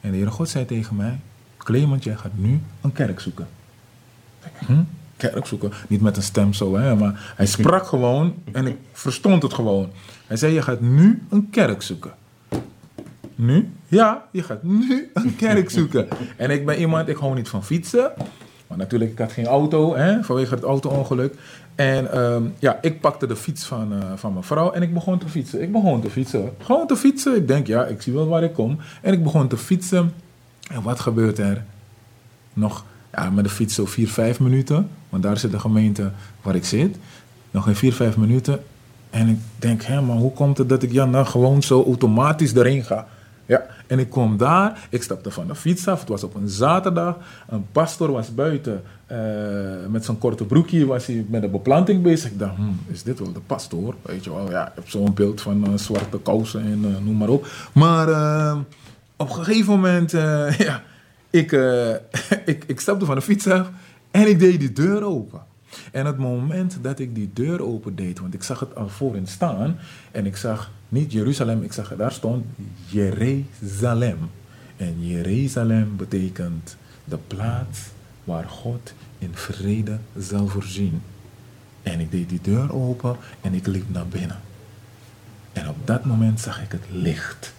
En 0.00 0.10
de 0.10 0.16
Heere 0.16 0.30
God 0.30 0.48
zei 0.48 0.64
tegen 0.64 0.96
mij, 0.96 1.20
Clement, 1.56 2.04
jij 2.04 2.16
gaat 2.16 2.34
nu 2.34 2.60
een 2.80 2.92
kerk 2.92 3.20
zoeken. 3.20 3.46
Hm? 4.66 4.82
Kerk 5.16 5.46
zoeken? 5.46 5.72
Niet 5.88 6.00
met 6.00 6.16
een 6.16 6.22
stem 6.22 6.52
zo, 6.52 6.76
hè, 6.76 6.94
maar 6.94 7.32
hij 7.36 7.46
sprak 7.46 7.86
gewoon 7.86 8.34
en 8.52 8.66
ik 8.66 8.76
verstond 8.92 9.42
het 9.42 9.54
gewoon. 9.54 9.90
Hij 10.26 10.36
zei, 10.36 10.52
je 10.52 10.62
gaat 10.62 10.80
nu 10.80 11.22
een 11.28 11.50
kerk 11.50 11.82
zoeken. 11.82 12.14
Nu? 13.36 13.72
Ja, 13.88 14.24
je 14.30 14.42
gaat 14.42 14.62
nu 14.62 15.10
een 15.14 15.36
kerk 15.46 15.70
zoeken. 15.70 16.08
En 16.36 16.50
ik 16.50 16.66
ben 16.66 16.78
iemand, 16.78 17.08
ik 17.08 17.16
hou 17.16 17.34
niet 17.34 17.48
van 17.48 17.64
fietsen. 17.64 18.12
Maar 18.66 18.78
natuurlijk, 18.78 19.10
ik 19.10 19.18
had 19.18 19.32
geen 19.32 19.46
auto, 19.46 19.96
hè, 19.96 20.22
vanwege 20.22 20.54
het 20.54 20.64
auto-ongeluk. 20.64 21.34
En 21.74 22.12
ehm, 22.12 22.42
ja, 22.58 22.78
ik 22.80 23.00
pakte 23.00 23.26
de 23.26 23.36
fiets 23.36 23.64
van, 23.64 23.92
eh, 23.92 23.98
van 24.14 24.32
mijn 24.32 24.44
vrouw 24.44 24.72
en 24.72 24.82
ik 24.82 24.94
begon 24.94 25.18
te 25.18 25.28
fietsen. 25.28 25.62
Ik 25.62 25.72
begon 25.72 26.00
te 26.00 26.10
fietsen. 26.10 26.50
Gewoon 26.62 26.86
te 26.86 26.96
fietsen. 26.96 27.36
Ik 27.36 27.48
denk, 27.48 27.66
ja, 27.66 27.84
ik 27.84 28.02
zie 28.02 28.12
wel 28.12 28.26
waar 28.26 28.42
ik 28.42 28.52
kom. 28.52 28.78
En 29.02 29.12
ik 29.12 29.22
begon 29.22 29.48
te 29.48 29.56
fietsen. 29.56 30.12
En 30.70 30.82
wat 30.82 31.00
gebeurt 31.00 31.38
er? 31.38 31.64
Nog 32.52 32.84
ja, 33.12 33.30
met 33.30 33.44
de 33.44 33.50
fiets 33.50 33.74
zo 33.74 33.86
4, 33.86 34.08
5 34.08 34.40
minuten. 34.40 34.88
Want 35.08 35.22
daar 35.22 35.38
zit 35.38 35.50
de 35.50 35.58
gemeente 35.58 36.10
waar 36.42 36.54
ik 36.54 36.64
zit. 36.64 36.96
Nog 37.50 37.68
in 37.68 37.76
4, 37.76 37.92
5 37.92 38.16
minuten. 38.16 38.62
En 39.10 39.28
ik 39.28 39.38
denk, 39.58 39.82
hé, 39.82 40.00
maar 40.00 40.16
hoe 40.16 40.32
komt 40.32 40.58
het 40.58 40.68
dat 40.68 40.82
ik 40.82 40.92
ja, 40.92 41.04
nou 41.04 41.26
gewoon 41.26 41.62
zo 41.62 41.84
automatisch 41.84 42.54
erin 42.54 42.84
ga? 42.84 43.06
Ja, 43.46 43.66
en 43.86 43.98
ik 43.98 44.10
kwam 44.10 44.36
daar, 44.36 44.88
ik 44.90 45.02
stapte 45.02 45.30
van 45.30 45.46
de 45.46 45.54
fiets 45.54 45.88
af, 45.88 46.00
het 46.00 46.08
was 46.08 46.22
op 46.22 46.34
een 46.34 46.48
zaterdag. 46.48 47.16
Een 47.48 47.66
pastor 47.72 48.12
was 48.12 48.34
buiten 48.34 48.82
eh, 49.06 49.18
met 49.88 50.04
zijn 50.04 50.18
korte 50.18 50.44
broekje, 50.44 50.86
was 50.86 51.06
hij 51.06 51.26
met 51.28 51.42
de 51.42 51.48
beplanting 51.48 52.02
bezig. 52.02 52.30
Ik 52.30 52.38
dacht, 52.38 52.56
hmm, 52.56 52.80
is 52.86 53.02
dit 53.02 53.18
wel 53.18 53.32
de 53.32 53.40
pastor? 53.40 53.94
Weet 54.02 54.24
je 54.24 54.34
wel, 54.34 54.50
ja, 54.50 54.66
ik 54.68 54.72
heb 54.74 54.88
zo'n 54.88 55.14
beeld 55.14 55.40
van 55.40 55.66
eh, 55.66 55.70
zwarte 55.74 56.18
kousen 56.18 56.60
en 56.60 56.84
eh, 56.84 57.04
noem 57.04 57.16
maar 57.16 57.28
op. 57.28 57.46
Maar 57.72 58.08
op 59.16 59.28
een 59.28 59.34
gegeven 59.34 59.72
moment, 59.72 60.10
ja, 60.66 60.82
ik, 61.30 61.52
ik, 62.52 62.64
ik 62.66 62.80
stapte 62.80 63.04
van 63.04 63.14
de 63.14 63.22
fiets 63.22 63.46
af 63.46 63.70
en 64.10 64.28
ik 64.28 64.38
deed 64.38 64.60
die 64.60 64.72
deur 64.72 65.02
open. 65.02 65.40
En 65.92 66.06
het 66.06 66.18
moment 66.18 66.78
dat 66.82 66.98
ik 66.98 67.14
die 67.14 67.30
deur 67.34 67.62
open 67.62 67.96
deed, 67.96 68.18
want 68.18 68.34
ik 68.34 68.42
zag 68.42 68.60
het 68.60 68.74
al 68.74 68.88
voorin 68.88 69.26
staan, 69.26 69.78
en 70.10 70.26
ik 70.26 70.36
zag 70.36 70.70
niet 70.88 71.12
Jeruzalem, 71.12 71.62
ik 71.62 71.72
zag 71.72 71.96
daar 71.96 72.12
stond 72.12 72.44
Jeruzalem. 72.86 74.18
En 74.76 75.06
Jeruzalem 75.06 75.96
betekent 75.96 76.76
de 77.04 77.18
plaats 77.26 77.80
waar 78.24 78.48
God 78.48 78.92
in 79.18 79.30
vrede 79.32 79.98
zal 80.18 80.48
voorzien. 80.48 81.02
En 81.82 82.00
ik 82.00 82.10
deed 82.10 82.28
die 82.28 82.40
deur 82.42 82.74
open 82.74 83.16
en 83.40 83.54
ik 83.54 83.66
liep 83.66 83.90
naar 83.92 84.06
binnen. 84.06 84.40
En 85.52 85.68
op 85.68 85.76
dat 85.84 86.04
moment 86.04 86.40
zag 86.40 86.62
ik 86.62 86.72
het 86.72 86.84
licht. 86.90 87.54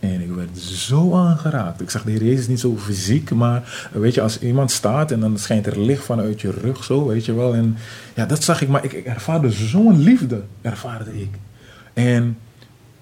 En 0.00 0.20
ik 0.20 0.30
werd 0.30 0.58
zo 0.58 1.14
aangeraakt. 1.14 1.80
Ik 1.80 1.90
zag 1.90 2.02
de 2.02 2.10
Heer 2.10 2.24
Jezus 2.24 2.48
niet 2.48 2.60
zo 2.60 2.76
fysiek, 2.76 3.30
maar 3.30 3.88
weet 3.92 4.14
je, 4.14 4.20
als 4.20 4.38
iemand 4.38 4.70
staat 4.70 5.10
en 5.10 5.20
dan 5.20 5.38
schijnt 5.38 5.66
er 5.66 5.80
licht 5.80 6.04
vanuit 6.04 6.40
je 6.40 6.50
rug, 6.50 6.84
zo, 6.84 7.06
weet 7.06 7.24
je 7.24 7.34
wel. 7.34 7.54
En 7.54 7.76
ja, 8.14 8.26
dat 8.26 8.44
zag 8.44 8.62
ik, 8.62 8.68
maar 8.68 8.84
ik, 8.84 8.92
ik 8.92 9.04
ervaarde 9.04 9.50
zo'n 9.50 10.02
liefde, 10.02 10.42
ervaarde 10.62 11.20
ik. 11.20 11.30
En 12.06 12.38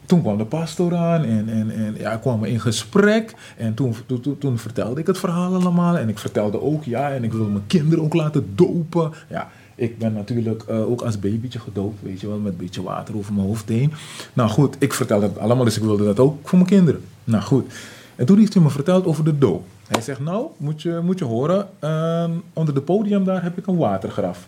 toen 0.07 0.23
kwam 0.23 0.39
de 0.39 0.45
pastor 0.45 0.95
aan 0.97 1.25
en, 1.25 1.49
en, 1.49 1.71
en 1.71 1.95
ja, 1.99 2.17
kwamen 2.17 2.49
in 2.49 2.61
gesprek. 2.61 3.35
En 3.57 3.75
toen, 3.75 3.95
toen, 4.07 4.21
toen, 4.21 4.39
toen 4.39 4.59
vertelde 4.59 5.01
ik 5.01 5.07
het 5.07 5.19
verhaal 5.19 5.55
allemaal. 5.55 5.99
En 5.99 6.09
ik 6.09 6.19
vertelde 6.19 6.63
ook, 6.63 6.85
ja, 6.85 7.11
en 7.11 7.25
ik 7.25 7.33
wil 7.33 7.45
mijn 7.45 7.67
kinderen 7.67 8.05
ook 8.05 8.15
laten 8.15 8.47
dopen. 8.55 9.13
Ja, 9.29 9.49
ik 9.75 9.99
ben 9.99 10.13
natuurlijk 10.13 10.63
eh, 10.63 10.91
ook 10.91 11.01
als 11.01 11.21
babytje 11.21 11.59
gedoopt, 11.59 12.03
weet 12.03 12.21
je 12.21 12.29
wel, 12.29 12.39
met 12.39 12.53
een 12.53 12.59
beetje 12.59 12.83
water 12.83 13.17
over 13.17 13.33
mijn 13.33 13.47
hoofd 13.47 13.69
heen. 13.69 13.93
Nou 14.33 14.49
goed, 14.49 14.77
ik 14.79 14.93
vertelde 14.93 15.27
het 15.27 15.39
allemaal, 15.39 15.65
dus 15.65 15.77
ik 15.77 15.83
wilde 15.83 16.05
dat 16.05 16.19
ook 16.19 16.49
voor 16.49 16.59
mijn 16.59 16.71
kinderen. 16.71 17.01
Nou 17.25 17.43
goed. 17.43 17.73
En 18.17 18.27
toen 18.27 18.39
heeft 18.39 18.55
hij 18.55 18.63
me 18.63 18.71
verteld 18.71 19.07
over 19.07 19.25
de 19.25 19.39
doop. 19.39 19.65
Hij 19.89 20.01
zegt, 20.01 20.21
nou, 20.21 20.47
moet 20.57 20.83
je, 20.83 21.01
moet 21.03 21.19
je 21.19 21.25
horen, 21.25 21.69
ehm, 21.79 22.31
onder 22.53 22.75
de 22.75 22.81
podium 22.81 23.25
daar 23.25 23.43
heb 23.43 23.59
ik 23.59 23.67
een 23.67 23.77
watergraf. 23.77 24.47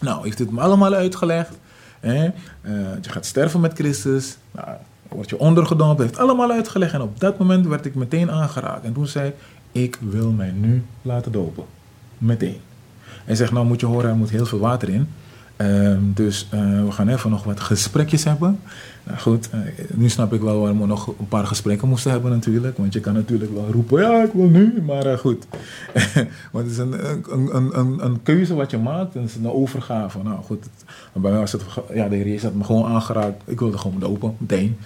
Nou, 0.00 0.24
heeft 0.24 0.38
het 0.38 0.50
me 0.50 0.60
allemaal 0.60 0.94
uitgelegd. 0.94 1.58
Eh, 2.00 2.22
je 3.02 3.10
gaat 3.10 3.26
sterven 3.26 3.60
met 3.60 3.72
Christus. 3.72 4.36
Nou, 4.52 4.68
word 5.08 5.30
je 5.30 5.38
ondergedompeld. 5.38 6.08
Heeft 6.08 6.20
allemaal 6.20 6.50
uitgelegd. 6.50 6.92
En 6.92 7.00
op 7.00 7.20
dat 7.20 7.38
moment 7.38 7.66
werd 7.66 7.86
ik 7.86 7.94
meteen 7.94 8.30
aangeraakt. 8.30 8.84
En 8.84 8.92
toen 8.92 9.06
zei 9.06 9.28
ik, 9.28 9.34
ik 9.72 9.98
wil 10.00 10.30
mij 10.30 10.50
nu 10.50 10.84
laten 11.02 11.32
dopen. 11.32 11.64
Meteen. 12.18 12.60
Hij 13.24 13.34
zegt, 13.34 13.52
nou 13.52 13.66
moet 13.66 13.80
je 13.80 13.86
horen, 13.86 14.10
er 14.10 14.16
moet 14.16 14.30
heel 14.30 14.46
veel 14.46 14.58
water 14.58 14.88
in. 14.88 15.08
Ehm, 15.58 16.00
dus 16.14 16.46
eh, 16.50 16.84
we 16.84 16.90
gaan 16.90 17.08
even 17.08 17.30
nog 17.30 17.44
wat 17.44 17.60
gesprekjes 17.60 18.24
hebben. 18.24 18.60
Nou 19.04 19.18
goed, 19.18 19.50
eh, 19.50 19.58
nu 19.94 20.08
snap 20.08 20.32
ik 20.32 20.40
wel 20.40 20.60
waarom 20.60 20.80
we 20.80 20.86
nog 20.86 21.06
een 21.06 21.28
paar 21.28 21.46
gesprekken 21.46 21.88
moesten 21.88 22.10
hebben 22.10 22.30
natuurlijk. 22.30 22.76
Want 22.76 22.92
je 22.92 23.00
kan 23.00 23.12
natuurlijk 23.12 23.52
wel 23.54 23.70
roepen, 23.70 24.02
ja 24.02 24.22
ik 24.22 24.32
wil 24.32 24.48
nu, 24.48 24.82
maar 24.82 25.06
eh, 25.06 25.18
goed. 25.18 25.46
Want 26.52 26.64
het 26.64 26.70
is 26.70 26.78
een, 26.78 26.92
een, 27.30 27.78
een, 27.78 28.04
een, 28.04 28.22
keuze 28.22 28.54
wat 28.54 28.70
je 28.70 28.78
maakt 28.78 29.14
en 29.14 29.20
het 29.20 29.30
is 29.30 29.36
een 29.36 29.50
overgave. 29.50 30.22
Nou 30.22 30.42
goed, 30.42 30.66
bij 31.12 31.30
mij 31.30 31.40
was 31.40 31.52
het, 31.52 31.62
ja 31.94 32.08
de 32.08 32.16
heer 32.16 32.26
Jezus 32.26 32.42
had 32.42 32.54
me 32.54 32.64
gewoon 32.64 32.84
aangeraakt. 32.84 33.42
Ik 33.44 33.58
wilde 33.58 33.78
gewoon 33.78 34.00
dopen, 34.00 34.34
meteen. 34.38 34.78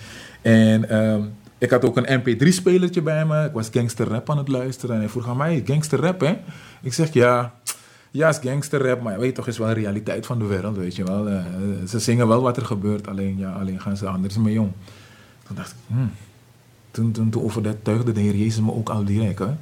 En 0.43 0.89
ehm, 0.89 1.21
ik 1.59 1.71
had 1.71 1.85
ook 1.85 1.97
een 1.97 2.21
mp3-spelertje 2.21 3.03
bij 3.03 3.27
me. 3.27 3.45
Ik 3.45 3.53
was 3.53 3.69
gangster 3.73 4.09
rap 4.09 4.31
aan 4.31 4.39
het 4.39 4.49
luisteren. 4.49 4.95
En 4.95 5.01
hij 5.01 5.11
vroeg 5.11 5.29
aan 5.29 5.37
mij, 5.37 5.63
gangster 5.67 6.01
rap 6.01 6.21
hè? 6.21 6.37
Ik 6.83 6.93
zeg, 6.93 7.13
ja, 7.13 7.53
ja, 8.13 8.29
is 8.29 8.39
gangster 8.39 8.87
rap, 8.87 9.03
maar 9.03 9.13
je 9.13 9.19
weet 9.19 9.35
toch, 9.35 9.47
is 9.47 9.59
wel 9.59 9.69
een 9.69 9.75
realiteit 9.75 10.27
van 10.27 10.39
de 10.39 10.45
wereld, 10.45 10.77
weet 10.77 10.97
je 10.97 11.05
wel. 11.05 11.29
Eh, 11.29 11.45
ze 11.89 11.99
zingen 11.99 12.29
wel 12.29 12.43
wat 12.43 12.57
er 12.57 12.65
gebeurt, 12.65 13.09
alleen, 13.09 13.39
ja, 13.39 13.53
alleen 13.53 13.81
gaan 13.81 13.97
ze 13.97 14.07
anders 14.07 14.37
mee 14.37 14.61
om. 14.61 14.73
Toen 15.47 15.57
dacht 15.57 15.71
ik, 15.71 15.77
hmm. 15.87 16.11
toen, 16.91 17.13
toen, 17.13 17.31
toen 17.31 17.43
overtuigde 17.43 18.13
de 18.13 18.21
Heer 18.21 18.37
Jezus 18.37 18.61
me 18.61 18.73
ook 18.73 18.89
al 18.89 19.05
direct, 19.05 19.39
hè. 19.39 19.55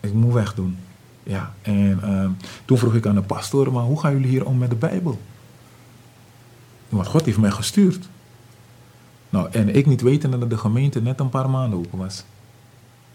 Ik 0.00 0.12
moet 0.12 0.32
wegdoen. 0.32 0.76
Ja, 1.22 1.54
en 1.62 1.98
ehm, 2.02 2.30
toen 2.64 2.78
vroeg 2.78 2.94
ik 2.94 3.06
aan 3.06 3.14
de 3.14 3.22
pastoor, 3.22 3.72
maar 3.72 3.84
hoe 3.84 4.00
gaan 4.00 4.12
jullie 4.12 4.28
hier 4.28 4.46
om 4.46 4.58
met 4.58 4.70
de 4.70 4.76
Bijbel? 4.76 5.18
Want 6.88 7.06
God 7.06 7.24
heeft 7.24 7.38
mij 7.38 7.50
gestuurd. 7.50 8.08
Nou, 9.30 9.48
en 9.50 9.74
ik 9.74 9.86
niet 9.86 10.00
weten 10.00 10.30
dat 10.30 10.50
de 10.50 10.58
gemeente 10.58 11.00
net 11.00 11.20
een 11.20 11.28
paar 11.28 11.50
maanden 11.50 11.78
open 11.78 11.98
was. 11.98 12.24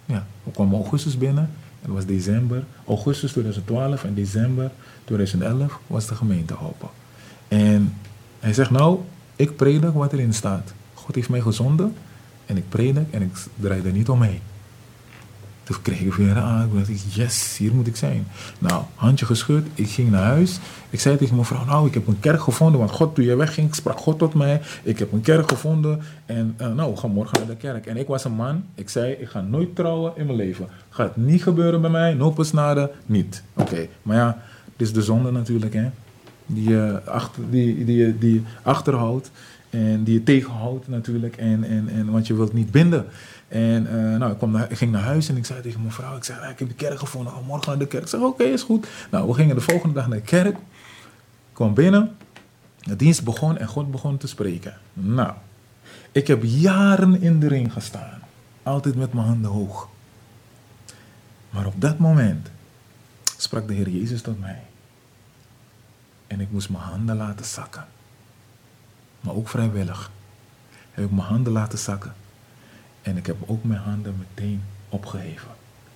Ja, 0.05 0.25
we 0.43 0.51
kwamen 0.51 0.75
augustus 0.75 1.17
binnen. 1.17 1.51
Het 1.85 1.93
was 1.93 2.05
december, 2.05 2.63
augustus 2.87 3.31
2012 3.31 4.03
en 4.03 4.13
december 4.13 4.71
2011 5.03 5.79
was 5.87 6.07
de 6.07 6.15
gemeente 6.15 6.59
open. 6.59 6.89
En 7.47 7.93
hij 8.39 8.53
zegt, 8.53 8.69
nou, 8.69 8.99
ik 9.35 9.55
predik 9.55 9.93
wat 9.93 10.13
erin 10.13 10.33
staat. 10.33 10.73
God 10.93 11.15
heeft 11.15 11.29
mij 11.29 11.41
gezonden 11.41 11.93
en 12.45 12.57
ik 12.57 12.69
predik 12.69 13.11
en 13.11 13.21
ik 13.21 13.31
draai 13.55 13.81
er 13.85 13.91
niet 13.91 14.09
omheen. 14.09 14.39
Toen 15.65 15.81
kreeg 15.81 15.99
ik 15.99 16.13
weer 16.13 16.35
aan. 16.35 16.65
Ik 16.65 16.87
dacht, 16.87 17.13
yes, 17.13 17.57
hier 17.57 17.73
moet 17.73 17.87
ik 17.87 17.95
zijn. 17.95 18.27
Nou, 18.59 18.83
handje 18.95 19.25
geschud. 19.25 19.65
Ik 19.73 19.89
ging 19.89 20.11
naar 20.11 20.23
huis. 20.23 20.59
Ik 20.89 20.99
zei 20.99 21.17
tegen 21.17 21.35
mijn 21.35 21.47
vrouw, 21.47 21.65
nou, 21.65 21.87
ik 21.87 21.93
heb 21.93 22.07
een 22.07 22.19
kerk 22.19 22.41
gevonden. 22.41 22.79
Want 22.79 22.91
God, 22.91 23.15
toen 23.15 23.25
je 23.25 23.35
wegging, 23.35 23.75
sprak 23.75 23.97
God 23.97 24.19
tot 24.19 24.33
mij. 24.33 24.61
Ik 24.83 24.99
heb 24.99 25.11
een 25.11 25.21
kerk 25.21 25.49
gevonden. 25.49 26.01
En 26.25 26.53
eh, 26.57 26.73
nou, 26.73 26.95
we 27.01 27.07
morgen 27.07 27.37
naar 27.37 27.47
de 27.47 27.55
kerk. 27.55 27.85
En 27.85 27.97
ik 27.97 28.07
was 28.07 28.23
een 28.23 28.31
man. 28.31 28.63
Ik 28.75 28.89
zei, 28.89 29.11
ik 29.11 29.27
ga 29.27 29.41
nooit 29.41 29.75
trouwen 29.75 30.13
in 30.15 30.25
mijn 30.25 30.37
leven. 30.37 30.67
Gaat 30.89 31.15
niet 31.15 31.43
gebeuren 31.43 31.81
bij 31.81 31.89
mij. 31.89 32.13
No 32.13 32.31
pasnade, 32.31 32.91
niet. 33.05 33.43
Oké, 33.53 33.87
maar 34.01 34.17
ja, 34.17 34.41
dit 34.75 34.87
is 34.87 34.93
de 34.93 35.01
zonde 35.01 35.31
natuurlijk, 35.31 35.73
hè. 35.73 35.89
Die 36.45 36.69
je 36.69 37.01
achter, 37.05 37.43
die, 37.49 37.85
die, 37.85 38.17
die 38.17 38.43
achterhoudt. 38.61 39.31
En 39.69 40.03
die 40.03 40.13
je 40.13 40.23
tegenhoudt 40.23 40.87
natuurlijk. 40.87 41.37
En, 41.37 41.63
en, 41.63 41.89
en, 41.89 42.11
want 42.11 42.27
je 42.27 42.35
wilt 42.35 42.53
niet 42.53 42.71
binden. 42.71 43.05
En 43.55 43.87
eh, 43.87 44.19
nou, 44.19 44.31
ik, 44.31 44.37
kwam 44.37 44.51
naar, 44.51 44.71
ik 44.71 44.77
ging 44.77 44.91
naar 44.91 45.01
huis 45.01 45.29
en 45.29 45.37
ik 45.37 45.45
zei 45.45 45.61
tegen 45.61 45.81
mijn 45.81 45.93
vrouw, 45.93 46.15
ik 46.15 46.23
zei, 46.23 46.39
"Ah, 46.39 46.49
ik 46.49 46.59
heb 46.59 46.67
de 46.67 46.73
kerk 46.73 46.99
gevonden, 46.99 47.33
morgen 47.45 47.69
naar 47.69 47.77
de 47.77 47.87
kerk. 47.87 48.03
Ik 48.03 48.09
zeg, 48.09 48.19
oké, 48.19 48.43
is 48.43 48.63
goed. 48.63 48.87
Nou, 49.11 49.27
we 49.27 49.33
gingen 49.33 49.55
de 49.55 49.61
volgende 49.61 49.93
dag 49.93 50.07
naar 50.07 50.17
de 50.17 50.23
kerk. 50.23 50.55
Ik 50.55 51.53
kwam 51.53 51.73
binnen, 51.73 52.15
de 52.79 52.95
dienst 52.95 53.23
begon 53.23 53.57
en 53.57 53.67
God 53.67 53.91
begon 53.91 54.17
te 54.17 54.27
spreken. 54.27 54.77
Nou, 54.93 55.33
ik 56.11 56.27
heb 56.27 56.43
jaren 56.43 57.21
in 57.21 57.39
de 57.39 57.47
ring 57.47 57.73
gestaan. 57.73 58.19
Altijd 58.63 58.95
met 58.95 59.13
mijn 59.13 59.25
handen 59.27 59.51
hoog. 59.51 59.89
Maar 61.49 61.65
op 61.65 61.81
dat 61.81 61.97
moment 61.97 62.47
sprak 63.37 63.67
de 63.67 63.73
Heer 63.73 63.89
Jezus 63.89 64.21
tot 64.21 64.39
mij. 64.39 64.61
En 66.27 66.41
ik 66.41 66.51
moest 66.51 66.69
mijn 66.69 66.83
handen 66.83 67.17
laten 67.17 67.45
zakken. 67.45 67.85
Maar 69.19 69.35
ook 69.35 69.49
vrijwillig. 69.49 70.11
Heb 70.91 71.05
ik 71.05 71.11
mijn 71.11 71.27
handen 71.27 71.53
laten 71.53 71.79
zakken. 71.79 72.13
En 73.05 73.17
ik 73.17 73.25
heb 73.25 73.35
ook 73.45 73.63
mijn 73.63 73.79
handen 73.79 74.15
meteen 74.17 74.61
opgeheven. 74.89 75.47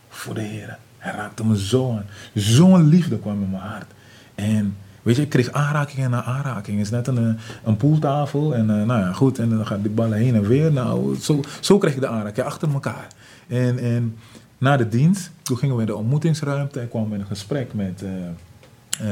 Voor 0.10 0.34
de 0.34 0.42
Heer. 0.42 0.78
Hij 0.98 1.12
raakte 1.12 1.46
me 1.46 1.60
zo 1.60 1.92
aan. 1.92 2.06
Zo'n 2.34 2.88
liefde 2.88 3.20
kwam 3.20 3.44
in 3.44 3.50
mijn 3.50 3.64
hart. 3.64 3.92
En 4.36 4.78
weet 5.02 5.16
je, 5.16 5.22
ik 5.22 5.30
kreeg 5.30 5.52
aanrakingen 5.52 6.10
na 6.10 6.24
aanrakingen. 6.24 6.80
Het 6.80 6.88
is 6.88 6.94
net 6.94 7.08
een, 7.08 7.38
een 7.64 7.78
poeltafel. 7.78 8.56
En 8.56 8.70
eh, 8.70 8.86
nou 8.86 9.00
ja, 9.00 9.14
goed. 9.14 9.40
En 9.40 9.50
dan 9.50 9.68
gaan 9.68 9.82
die 9.82 9.92
ballen 9.92 10.18
heen 10.18 10.36
en 10.36 10.48
weer. 10.48 10.72
Nou, 10.72 11.16
zo, 11.16 11.42
zo 11.60 11.78
kreeg 11.78 11.94
ik 11.94 12.00
de 12.00 12.08
aanraking 12.08 12.46
achter 12.46 12.74
elkaar. 12.74 13.08
En, 13.48 13.80
en 13.80 14.18
na 14.58 14.78
de 14.78 14.90
dienst, 14.90 15.32
toen 15.42 15.58
gingen 15.58 15.76
we 15.76 15.82
in 15.82 15.88
de 15.88 15.96
ontmoetingsruimte. 15.96 16.82
Ik 16.82 16.90
kwam 16.90 17.14
in 17.14 17.20
een 17.20 17.26
gesprek 17.26 17.74
met, 17.74 18.04
eh, 18.04 18.28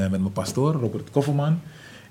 eh, 0.03 0.11
met 0.11 0.19
mijn 0.21 0.31
pastoor, 0.31 0.73
Robert 0.73 1.09
Kofferman. 1.09 1.59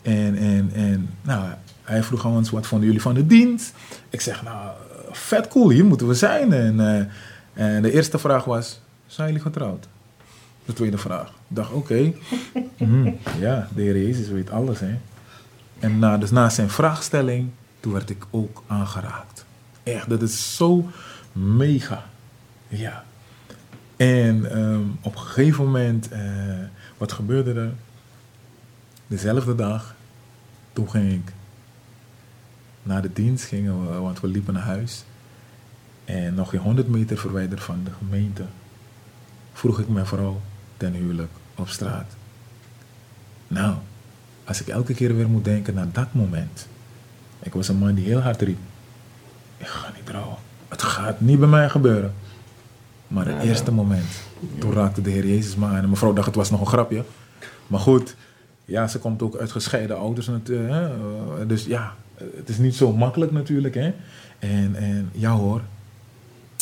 En, 0.03 0.37
en, 0.37 0.71
en 0.75 1.09
nou, 1.23 1.45
hij 1.83 2.03
vroeg 2.03 2.27
aan 2.27 2.33
ons, 2.33 2.51
wat 2.51 2.67
vonden 2.67 2.87
jullie 2.87 3.03
van 3.03 3.15
de 3.15 3.27
dienst? 3.27 3.75
Ik 4.11 4.21
zeg, 4.21 4.43
nou, 4.43 4.71
vet 5.11 5.49
cool, 5.49 5.71
hier 5.71 5.85
moeten 5.85 6.07
we 6.07 6.15
zijn. 6.15 6.53
En, 6.53 6.81
eh, 6.81 7.75
en 7.75 7.83
de 7.83 7.93
eerste 7.93 8.19
vraag 8.19 8.45
was, 8.45 8.81
zijn 9.07 9.27
jullie 9.27 9.43
getrouwd? 9.43 9.89
De 10.65 10.73
tweede 10.73 10.99
vraag. 10.99 11.29
Ik 11.29 11.57
dacht, 11.57 11.73
oké. 11.73 12.13
Mhm, 12.79 13.13
ja, 13.41 13.69
de 13.75 13.83
Heer 13.83 14.03
Jezus 14.03 14.29
weet 14.29 14.51
alles, 14.51 14.81
hè. 14.81 14.95
En 15.79 15.99
na, 15.99 16.19
dus 16.19 16.31
na 16.31 16.49
zijn 16.49 16.71
vraagstelling, 16.71 17.49
toen 17.81 17.93
werd 17.93 18.11
ik 18.11 18.25
ook 18.31 18.63
aangeraakt. 18.67 19.45
Echt, 19.83 20.09
dat 20.09 20.23
is 20.23 20.57
zo 20.57 20.87
mega. 21.33 22.05
Ja. 22.69 23.05
En 23.97 24.51
ehm, 24.51 24.81
op 25.01 25.15
een 25.15 25.21
gegeven 25.21 25.65
moment, 25.65 26.09
eh, 26.09 26.21
wat 26.97 27.13
gebeurde 27.13 27.61
er? 27.61 27.73
Dezelfde 29.07 29.55
dag, 29.55 29.95
toen 30.73 30.91
ging 30.91 31.13
ik 31.13 31.33
na 32.87 33.01
de 33.01 33.13
dienst, 33.13 33.45
gingen 33.45 33.89
we, 33.91 33.99
want 33.99 34.21
we 34.21 34.27
liepen 34.29 34.55
naar 34.55 34.63
huis. 34.63 35.05
En 36.05 36.35
nog 36.35 36.51
geen 36.51 36.61
100 36.61 36.89
meter 36.89 37.19
verwijderd 37.19 37.63
van 37.63 37.81
de 37.85 37.91
gemeente, 37.99 38.43
vroeg 39.53 39.79
ik 39.81 39.89
mijn 39.89 40.07
vrouw 40.07 40.41
ten 40.77 40.93
huwelijk 40.93 41.31
op 41.55 41.69
straat. 41.69 42.17
Nou, 43.49 43.75
als 44.45 44.61
ik 44.61 44.69
elke 44.69 44.95
keer 44.95 45.17
weer 45.17 45.29
moet 45.29 45.45
denken 45.45 45.75
naar 45.75 45.93
dat 45.93 46.07
moment. 46.13 46.69
Ik 47.43 47.53
was 47.53 47.69
een 47.69 47.77
man 47.77 47.95
die 47.95 48.05
heel 48.05 48.21
hard 48.21 48.43
riep. 48.43 48.59
Ik 49.57 49.67
ga 49.67 49.93
niet 49.95 50.07
trouwen. 50.07 50.37
Het 50.69 50.83
gaat 50.83 51.21
niet 51.21 51.39
bij 51.39 51.49
mij 51.49 51.69
gebeuren. 51.69 52.15
Maar 53.09 53.27
het 53.27 53.43
eerste 53.43 53.73
moment, 53.73 54.07
toen 54.59 54.73
raakte 54.73 55.03
de 55.03 55.11
Heer 55.11 55.27
Jezus 55.27 55.57
me 55.57 55.67
aan. 55.67 55.77
En 55.83 55.89
mevrouw 55.91 56.13
dacht 56.13 56.27
het 56.27 56.35
was 56.37 56.51
nog 56.51 56.61
een 56.61 56.67
grapje. 56.67 57.05
Maar 57.67 57.81
goed, 57.81 58.17
ja, 58.65 58.89
ze 58.89 58.99
komt 58.99 59.23
ook 59.23 59.37
uit 59.37 59.53
gescheiden 59.53 59.99
ouders. 59.99 60.29
eh, 60.29 60.89
Dus 61.47 61.65
ja, 61.65 61.95
het 62.37 62.49
is 62.49 62.59
niet 62.59 62.75
zo 62.75 62.93
makkelijk 62.93 63.33
natuurlijk. 63.33 63.75
Hè? 63.75 63.93
En, 64.39 64.75
en 64.75 65.11
ja 65.13 65.31
hoor, 65.31 65.61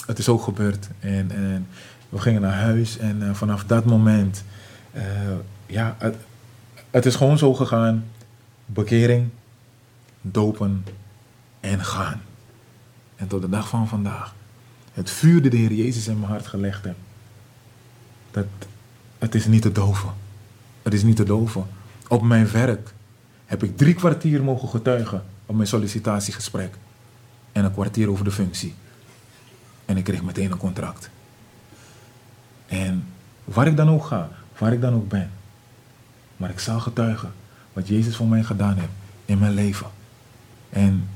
het 0.06 0.18
is 0.18 0.28
ook 0.28 0.42
gebeurd. 0.42 0.88
En, 1.00 1.30
en 1.30 1.66
we 2.08 2.18
gingen 2.18 2.40
naar 2.40 2.60
huis 2.60 2.98
en 2.98 3.28
eh, 3.28 3.34
vanaf 3.34 3.64
dat 3.64 3.84
moment, 3.84 4.44
eh, 4.92 5.02
ja, 5.66 5.96
het, 5.98 6.16
het 6.90 7.06
is 7.06 7.14
gewoon 7.14 7.38
zo 7.38 7.54
gegaan. 7.54 8.04
Bekering, 8.66 9.28
dopen 10.20 10.84
en 11.60 11.84
gaan. 11.84 12.20
En 13.16 13.26
tot 13.26 13.42
de 13.42 13.48
dag 13.48 13.68
van 13.68 13.88
vandaag. 13.88 14.34
Het 14.92 15.10
vuur 15.10 15.50
de 15.50 15.56
Heer 15.56 15.72
Jezus 15.72 16.08
in 16.08 16.18
mijn 16.18 16.30
hart 16.32 16.46
gelegd 16.46 16.84
heeft. 16.84 16.96
Dat, 18.30 18.46
het 19.18 19.34
is 19.34 19.46
niet 19.46 19.62
te 19.62 19.72
doven. 19.72 20.10
Het 20.82 20.94
is 20.94 21.02
niet 21.02 21.16
te 21.16 21.24
doven. 21.24 21.66
Op 22.08 22.22
mijn 22.22 22.50
werk 22.50 22.94
heb 23.44 23.62
ik 23.62 23.76
drie 23.76 23.94
kwartier 23.94 24.44
mogen 24.44 24.68
getuigen 24.68 25.22
op 25.46 25.54
mijn 25.56 25.68
sollicitatiegesprek. 25.68 26.74
En 27.52 27.64
een 27.64 27.72
kwartier 27.72 28.10
over 28.10 28.24
de 28.24 28.30
functie. 28.30 28.74
En 29.84 29.96
ik 29.96 30.04
kreeg 30.04 30.22
meteen 30.22 30.50
een 30.50 30.58
contract. 30.58 31.10
En 32.66 33.06
waar 33.44 33.66
ik 33.66 33.76
dan 33.76 33.88
ook 33.88 34.04
ga, 34.04 34.28
waar 34.58 34.72
ik 34.72 34.80
dan 34.80 34.94
ook 34.94 35.08
ben. 35.08 35.30
Maar 36.36 36.50
ik 36.50 36.58
zal 36.60 36.80
getuigen 36.80 37.32
wat 37.72 37.88
Jezus 37.88 38.16
voor 38.16 38.26
mij 38.28 38.42
gedaan 38.42 38.74
heeft 38.74 38.88
in 39.24 39.38
mijn 39.38 39.54
leven. 39.54 39.86
En 40.70 41.08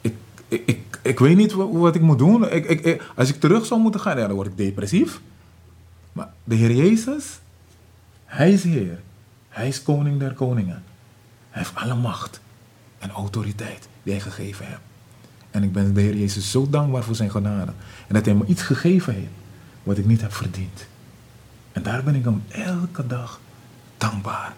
ik, 0.00 0.14
ik, 0.48 0.62
ik, 0.66 0.98
ik 1.02 1.18
weet 1.18 1.36
niet 1.36 1.52
wa- 1.52 1.68
wat 1.70 1.94
ik 1.94 2.00
moet 2.00 2.18
doen. 2.18 2.50
Ik, 2.52 2.64
ik, 2.68 2.80
ik- 2.80 3.02
als 3.16 3.28
ik 3.28 3.40
terug 3.40 3.66
zou 3.66 3.80
moeten 3.80 4.00
gaan, 4.00 4.18
ja, 4.18 4.26
dan 4.26 4.34
word 4.36 4.46
ik 4.48 4.56
depressief. 4.56 5.20
Maar 6.12 6.28
de 6.44 6.54
Heer 6.54 6.72
Jezus, 6.74 7.38
Hij 8.24 8.52
is 8.52 8.64
Heer. 8.64 9.00
Hij 9.48 9.68
is 9.68 9.82
koning 9.82 10.18
der 10.18 10.32
koningen. 10.32 10.82
Hij 11.50 11.62
heeft 11.62 11.74
alle 11.74 11.94
macht 11.94 12.40
en 13.04 13.10
autoriteit 13.10 13.88
die 14.02 14.12
Hij 14.12 14.22
gegeven 14.22 14.66
heeft. 14.66 14.80
En 15.50 15.62
ik 15.62 15.72
ben 15.72 15.94
de 15.94 16.00
Heer 16.00 16.16
Jezus 16.16 16.50
zo 16.50 16.70
dankbaar 16.70 17.02
voor 17.02 17.14
zijn 17.14 17.30
genade. 17.30 17.72
En 18.06 18.14
dat 18.14 18.24
Hij 18.24 18.34
me 18.34 18.44
iets 18.46 18.62
gegeven 18.62 19.14
heeft 19.14 19.32
wat 19.82 19.98
ik 19.98 20.06
niet 20.06 20.20
heb 20.20 20.34
verdiend. 20.34 20.86
En 21.72 21.82
daar 21.82 22.02
ben 22.02 22.14
ik 22.14 22.24
hem 22.24 22.42
elke 22.48 23.06
dag 23.06 23.40
dankbaar. 23.96 24.54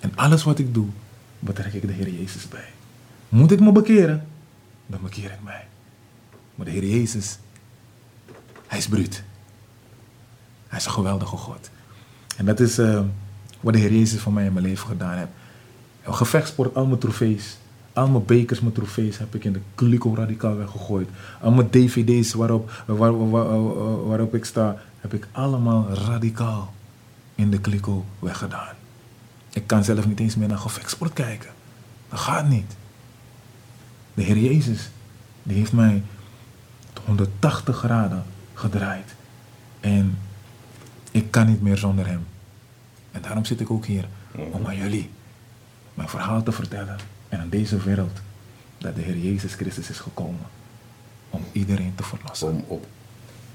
En 0.00 0.12
alles 0.14 0.42
wat 0.42 0.58
ik 0.58 0.74
doe, 0.74 0.88
betrek 1.38 1.72
ik 1.72 1.86
de 1.86 1.92
Heer 1.92 2.08
Jezus 2.08 2.48
bij. 2.48 2.68
Moet 3.28 3.52
ik 3.52 3.60
me 3.60 3.72
bekeren, 3.72 4.26
dan 4.86 5.00
bekeer 5.02 5.30
ik 5.30 5.42
mij. 5.42 5.66
Maar 6.54 6.66
de 6.66 6.72
Heer 6.72 6.86
Jezus, 6.86 7.38
Hij 8.66 8.78
is 8.78 8.88
bruut. 8.88 9.22
Hij 10.66 10.78
is 10.78 10.84
een 10.84 10.92
geweldige 10.92 11.36
God. 11.36 11.70
En 12.36 12.44
dat 12.44 12.60
is 12.60 12.78
eh, 12.78 13.00
wat 13.60 13.72
de 13.72 13.78
Heer 13.78 13.92
Jezus 13.92 14.20
voor 14.20 14.32
mij 14.32 14.44
in 14.44 14.52
mijn 14.52 14.64
leven 14.64 14.88
gedaan 14.88 15.16
heeft. 15.16 15.30
Gevechtsport, 16.14 16.74
al 16.74 16.86
mijn 16.86 16.98
trofees, 17.00 17.56
al 17.92 18.08
mijn 18.08 18.24
bekers, 18.24 18.60
mijn 18.60 18.72
trofees 18.72 19.18
heb 19.18 19.34
ik 19.34 19.44
in 19.44 19.52
de 19.52 19.60
Clico 19.74 20.14
radicaal 20.14 20.56
weggegooid. 20.56 21.08
Al 21.40 21.50
mijn 21.52 21.70
dvd's 21.70 22.32
waarop, 22.32 22.82
waar, 22.86 22.96
waar- 23.30 23.30
waar- 23.30 24.06
waarop 24.06 24.34
ik 24.34 24.44
sta, 24.44 24.76
heb 25.00 25.14
ik 25.14 25.28
allemaal 25.32 25.88
radicaal 25.92 26.74
in 27.34 27.50
de 27.50 27.60
Clico 27.60 28.04
weggedaan. 28.18 28.74
Ik 29.52 29.66
kan 29.66 29.84
zelf 29.84 30.06
niet 30.06 30.20
eens 30.20 30.36
meer 30.36 30.48
naar 30.48 30.58
gevechtsport 30.58 31.12
kijken. 31.12 31.50
Dat 32.08 32.18
gaat 32.18 32.48
niet. 32.48 32.76
De 34.14 34.22
Heer 34.22 34.38
Jezus, 34.38 34.90
die 35.42 35.56
heeft 35.56 35.72
mij 35.72 36.02
180 37.04 37.76
graden 37.76 38.24
gedraaid. 38.54 39.14
En 39.80 40.18
ik 41.10 41.30
kan 41.30 41.46
niet 41.46 41.62
meer 41.62 41.76
zonder 41.76 42.06
hem. 42.06 42.26
En 43.12 43.22
daarom 43.22 43.44
zit 43.44 43.60
ik 43.60 43.70
ook 43.70 43.86
hier 43.86 44.08
om 44.52 44.66
aan 44.66 44.76
jullie 44.76 45.10
mijn 45.96 46.08
verhaal 46.08 46.42
te 46.42 46.52
vertellen. 46.52 46.96
En 47.28 47.40
aan 47.40 47.48
deze 47.48 47.76
wereld 47.76 48.20
dat 48.78 48.94
de 48.94 49.00
Heer 49.02 49.18
Jezus 49.18 49.54
Christus 49.54 49.90
is 49.90 49.98
gekomen 49.98 50.46
om 51.30 51.44
iedereen 51.52 51.92
te 51.94 52.02
verlossen. 52.02 52.48
Om 52.48 52.64
op 52.66 52.86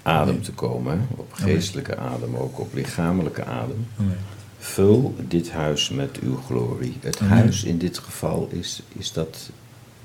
adem 0.02 0.42
te 0.42 0.52
komen, 0.52 1.00
hè? 1.00 1.06
op 1.16 1.34
geestelijke 1.34 1.98
adem, 1.98 2.36
ook 2.36 2.60
op 2.60 2.74
lichamelijke 2.74 3.46
adem. 3.46 3.88
Amen. 4.00 4.18
Vul 4.58 5.16
dit 5.28 5.52
huis 5.52 5.90
met 5.90 6.20
uw 6.20 6.38
glorie. 6.38 6.98
Het 7.02 7.20
Amen. 7.20 7.38
huis 7.38 7.64
in 7.64 7.78
dit 7.78 7.98
geval 7.98 8.48
is, 8.52 8.82
is 8.88 9.14
dat 9.14 9.50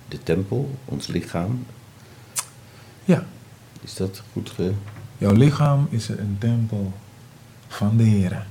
de 0.08 0.22
tempel, 0.22 0.78
ons 0.84 1.06
lichaam. 1.06 1.66
Ja, 3.04 3.24
Is 3.80 3.94
dat 3.94 4.22
goed 4.32 4.50
ge... 4.50 4.72
jouw 5.18 5.32
lichaam 5.32 5.86
is 5.90 6.08
een 6.08 6.36
tempel 6.38 6.92
van 7.68 7.96
de 7.96 8.02
Heer. 8.04 8.46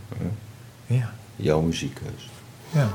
Ja, 0.85 1.13
jouw 1.35 1.61
muziekkeus? 1.61 2.29
ja. 2.71 2.89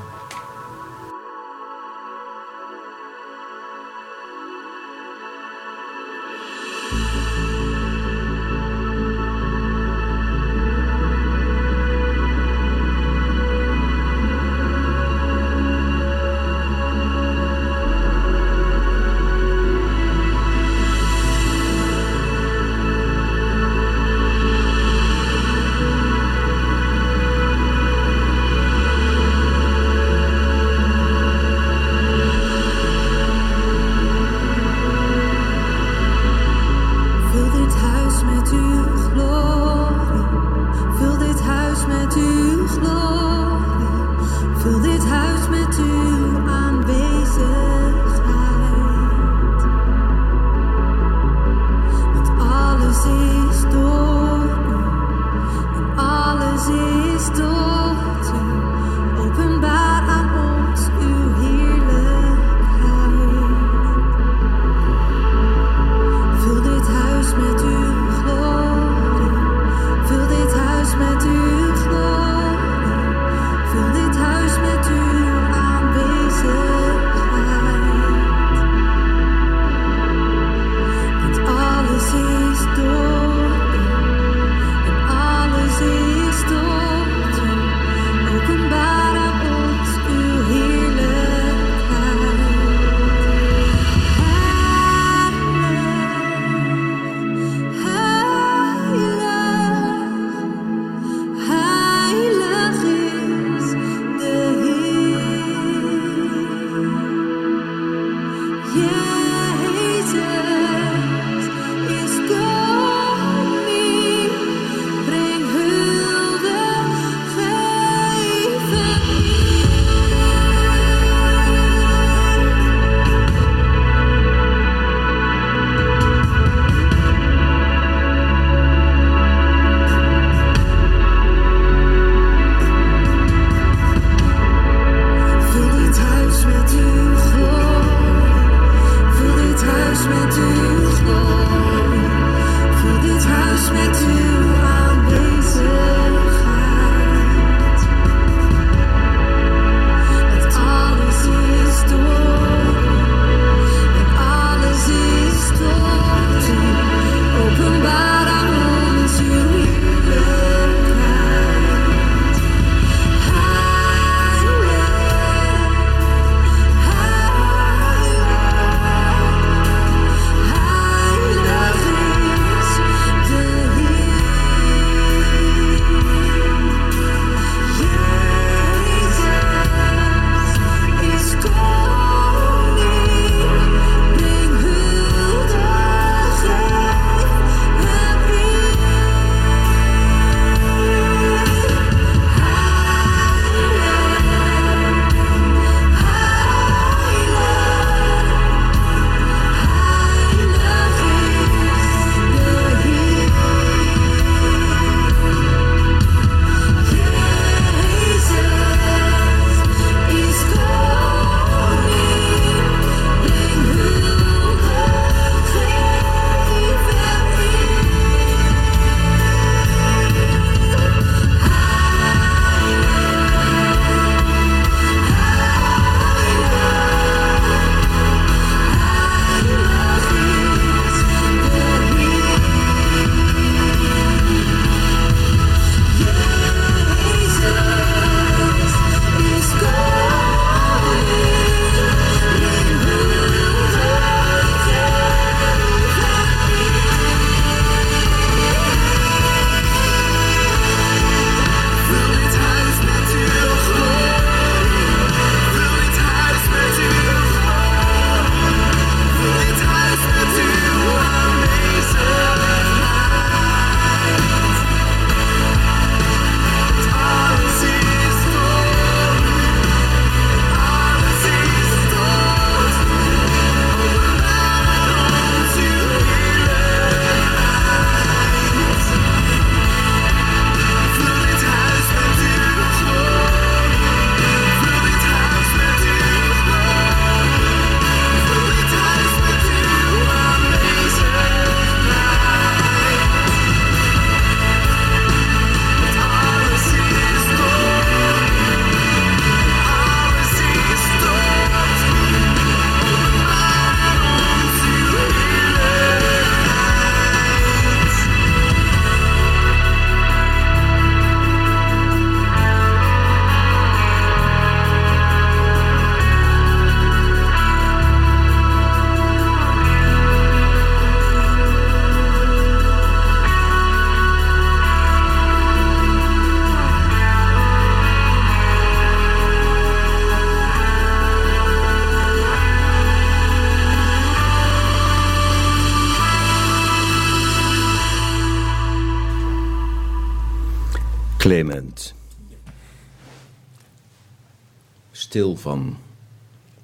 Van 345.41 345.77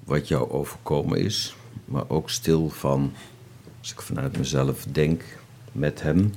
wat 0.04 0.28
jou 0.28 0.50
overkomen 0.50 1.18
is, 1.18 1.56
maar 1.84 2.08
ook 2.08 2.30
stil 2.30 2.68
van, 2.68 3.12
als 3.80 3.92
ik 3.92 4.00
vanuit 4.00 4.38
mezelf 4.38 4.84
denk, 4.90 5.22
met 5.72 6.02
hem 6.02 6.32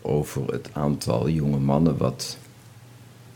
over 0.00 0.46
het 0.46 0.68
aantal 0.72 1.28
jonge 1.28 1.58
mannen 1.58 1.96
wat 1.96 2.38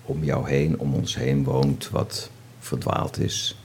om 0.03 0.25
jou 0.25 0.49
heen, 0.49 0.79
om 0.79 0.95
ons 0.95 1.17
heen 1.17 1.45
woont, 1.45 1.91
wat 1.91 2.31
verdwaald 2.59 3.19
is. 3.19 3.59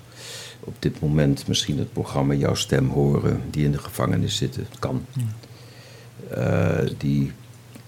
Op 0.60 0.76
dit 0.80 1.00
moment 1.00 1.48
misschien 1.48 1.78
het 1.78 1.94
programma 1.94 2.34
Jouw 2.34 2.56
Stem 2.56 2.90
horen, 2.90 3.42
die 3.50 3.66
in 3.66 3.72
de 3.72 3.78
gevangenis 3.78 4.36
zitten. 4.36 4.66
Het 4.70 4.80
kan. 4.80 5.06
Eh, 6.30 6.90
die 6.98 7.32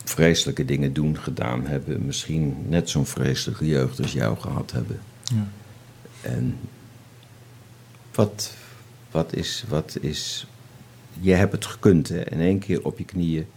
vreselijke 0.04 0.66
dingen 0.66 0.94
doen, 0.94 1.18
gedaan 1.18 1.66
hebben. 1.66 2.06
Misschien 2.06 2.56
net 2.68 2.90
zo'n 2.90 3.06
vreselijke 3.06 3.66
jeugd 3.66 4.02
als 4.02 4.12
jou 4.12 4.40
gehad 4.40 4.72
hebben. 4.72 5.00
Ja. 5.24 5.48
En 6.24 6.60
wat, 8.14 8.54
wat 9.12 9.34
is, 9.34 9.64
wat 9.68 9.98
is. 10.02 10.48
Je 11.20 11.34
hebt 11.34 11.52
het 11.52 11.66
gekund, 11.66 12.10
hè? 12.10 12.30
In 12.30 12.40
één 12.40 12.60
keer 12.60 12.86
op 12.86 12.98
je 12.98 13.06
knieën 13.06 13.48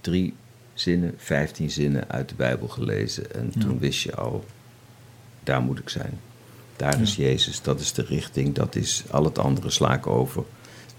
drie 0.00 0.34
zinnen, 0.74 1.14
vijftien 1.16 1.70
zinnen 1.70 2.10
uit 2.10 2.28
de 2.28 2.34
Bijbel 2.34 2.68
gelezen. 2.68 3.34
En 3.34 3.52
toen 3.58 3.78
wist 3.78 4.02
je 4.02 4.14
al, 4.14 4.44
daar 5.42 5.60
moet 5.60 5.78
ik 5.78 5.88
zijn. 5.88 6.20
Daar 6.76 7.00
is 7.00 7.16
Jezus, 7.16 7.62
dat 7.62 7.80
is 7.80 7.92
de 7.92 8.02
richting, 8.02 8.54
dat 8.54 8.74
is 8.74 9.04
al 9.10 9.24
het 9.24 9.38
andere 9.38 9.70
sla 9.70 9.94
ik 9.94 10.06
over. 10.06 10.44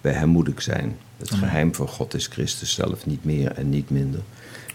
Bij 0.02 0.14
hem 0.14 0.30
moet 0.30 0.48
ik 0.48 0.60
zijn. 0.60 0.98
Het 1.18 1.34
geheim 1.34 1.76
van 1.76 1.88
God 1.88 2.14
is 2.14 2.28
Christus 2.28 2.74
zelf, 2.74 3.06
niet 3.06 3.24
meer 3.24 3.52
en 3.52 3.70
niet 3.70 3.90
minder. 3.90 4.22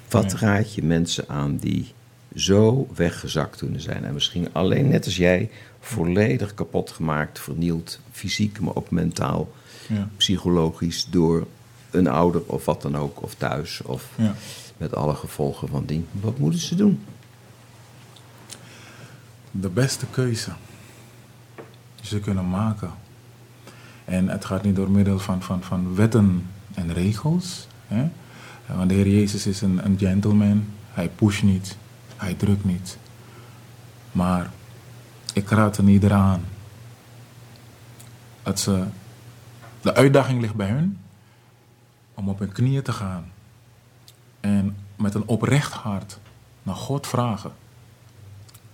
Wat 0.09 0.33
raad 0.33 0.75
je 0.75 0.83
mensen 0.83 1.29
aan 1.29 1.57
die 1.57 1.93
zo 2.39 2.89
weggezakt 2.95 3.57
kunnen 3.57 3.81
zijn? 3.81 4.05
En 4.05 4.15
misschien 4.15 4.49
alleen 4.53 4.89
net 4.89 5.05
als 5.05 5.17
jij, 5.17 5.51
volledig 5.81 6.55
kapot 6.55 6.91
gemaakt, 6.91 7.39
vernield, 7.41 8.01
fysiek, 8.13 8.61
maar 8.61 8.75
ook 8.75 8.91
mentaal, 8.91 9.53
Ja. 9.89 10.09
psychologisch, 10.17 11.07
door 11.11 11.47
een 11.91 12.07
ouder 12.09 12.43
of 12.47 12.65
wat 12.65 12.83
dan 12.83 12.97
ook, 12.97 13.23
of 13.23 13.35
thuis, 13.35 13.83
of 13.83 14.09
Ja. 14.17 14.35
met 14.77 14.95
alle 14.95 15.15
gevolgen 15.15 15.69
van 15.69 15.85
dien. 15.87 16.07
Wat 16.13 16.39
moeten 16.39 16.61
ze 16.61 16.75
doen? 16.75 17.01
de 19.51 19.69
beste 19.69 20.07
keuze 20.11 20.51
die 21.95 22.07
ze 22.07 22.21
kunnen 22.21 22.49
maken. 22.49 22.91
En 24.05 24.29
het 24.29 24.45
gaat 24.45 24.63
niet 24.63 24.77
door 24.77 24.91
middel 24.91 25.19
van, 25.19 25.43
van, 25.43 25.63
van 25.63 25.95
wetten 25.95 26.47
en 26.75 26.93
regels. 26.93 27.67
Hè? 27.87 28.09
Want 28.77 28.89
de 28.89 28.95
Heer 28.95 29.09
Jezus 29.09 29.47
is 29.47 29.61
een, 29.61 29.85
een 29.85 29.99
gentleman. 29.99 30.65
Hij 30.93 31.09
pusht 31.09 31.43
niet, 31.43 31.77
hij 32.19 32.35
drukt 32.35 32.65
niet. 32.65 32.99
Maar 34.13 34.51
ik 35.33 35.49
raad 35.49 35.77
er 35.77 35.89
ieder 35.89 36.13
aan. 36.13 36.45
Dat 38.43 38.61
ze, 38.61 38.85
de 39.81 39.95
uitdaging 39.95 40.41
ligt 40.41 40.55
bij 40.55 40.71
hun 40.71 40.99
om 42.15 42.29
op 42.29 42.39
hun 42.39 42.53
knieën 42.53 42.83
te 42.83 42.93
gaan. 42.93 43.31
En 44.41 44.77
met 44.97 45.15
een 45.15 45.27
oprecht 45.27 45.73
hart 45.73 46.19
naar 46.63 46.75
God 46.75 47.07
vragen 47.07 47.53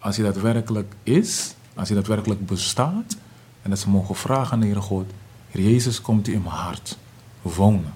als 0.05 0.16
hij 0.16 0.24
daadwerkelijk 0.24 0.95
is, 1.03 1.55
als 1.74 1.88
hij 1.88 1.97
daadwerkelijk 1.97 2.47
bestaat, 2.47 3.16
en 3.62 3.70
dat 3.70 3.78
ze 3.78 3.90
mogen 3.90 4.14
vragen 4.14 4.62
aan 4.62 4.74
God, 4.74 5.11
Heer 5.49 5.62
Jezus, 5.62 6.01
komt 6.01 6.28
u 6.28 6.32
in 6.32 6.42
mijn 6.42 6.55
hart 6.55 6.99
wonen. 7.42 7.95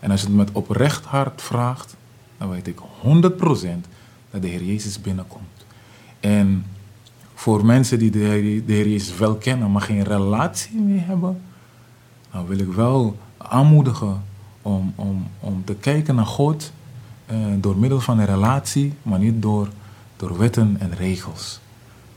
En 0.00 0.10
als 0.10 0.20
je 0.20 0.26
het 0.26 0.36
met 0.36 0.52
oprecht 0.52 1.04
hart 1.04 1.42
vraagt, 1.42 1.96
dan 2.38 2.48
weet 2.48 2.66
ik 2.66 2.78
100% 2.78 2.82
dat 4.30 4.42
de 4.42 4.48
Heer 4.48 4.64
Jezus 4.64 5.00
binnenkomt. 5.00 5.64
En 6.20 6.64
voor 7.34 7.64
mensen 7.64 7.98
die 7.98 8.10
de 8.10 8.18
Heer, 8.18 8.64
de 8.66 8.72
Heer 8.72 8.88
Jezus 8.88 9.16
wel 9.16 9.36
kennen, 9.36 9.72
maar 9.72 9.82
geen 9.82 10.02
relatie 10.02 10.80
mee 10.80 10.98
hebben, 10.98 11.40
dan 12.32 12.46
wil 12.46 12.58
ik 12.58 12.72
wel 12.72 13.16
aanmoedigen 13.36 14.22
om, 14.62 14.92
om, 14.96 15.26
om 15.40 15.64
te 15.64 15.74
kijken 15.74 16.14
naar 16.14 16.26
God 16.26 16.72
eh, 17.26 17.36
door 17.56 17.76
middel 17.76 18.00
van 18.00 18.18
een 18.18 18.26
relatie, 18.26 18.94
maar 19.02 19.18
niet 19.18 19.42
door, 19.42 19.68
door 20.16 20.38
wetten 20.38 20.76
en 20.80 20.94
regels. 20.94 21.60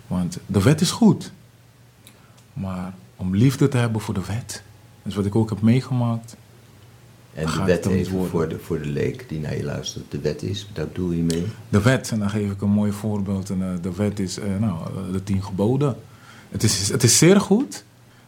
Want 0.08 0.38
de 0.46 0.62
wet 0.62 0.82
is 0.82 0.92
goed, 0.92 1.32
maar 2.54 2.94
om 3.16 3.36
liefde 3.36 3.68
te 3.68 3.78
hebben 3.78 4.02
voor 4.02 4.14
de 4.14 4.26
wet, 4.26 4.64
dat 5.02 5.12
is 5.12 5.16
wat 5.16 5.26
ik 5.26 5.36
ook 5.36 5.50
heb 5.50 5.62
meegemaakt. 5.62 6.36
En 7.34 7.46
de 7.46 7.64
wet 7.66 7.86
even 7.86 8.28
voor 8.28 8.48
de, 8.48 8.60
voor 8.60 8.82
de 8.82 8.90
leek 8.90 9.30
die 9.30 9.40
naar 9.40 9.58
je 9.58 9.64
luistert. 9.64 10.12
De 10.12 10.20
wet 10.20 10.44
is, 10.44 10.68
daar 10.74 10.88
doe 10.94 11.16
je 11.16 11.24
mee. 11.24 11.46
De 11.70 11.82
wet, 11.82 12.12
en 12.12 12.20
dan 12.20 12.30
geef 12.30 12.52
ik 12.52 12.62
een 12.62 12.70
mooi 12.70 12.92
voorbeeld. 12.92 13.50
En, 13.50 13.62
eh, 13.62 13.82
de 13.82 13.94
wet 13.94 14.20
is 14.20 14.40
eh, 14.40 14.58
nou, 14.60 14.80
eh, 14.82 15.14
de 15.14 15.24
tien 15.24 15.44
geboden. 15.44 15.96
Het 16.50 16.64
is, 16.64 16.90
het 16.90 17.04
is 17.04 17.18
zeer 17.18 17.42
goed. 17.42 17.84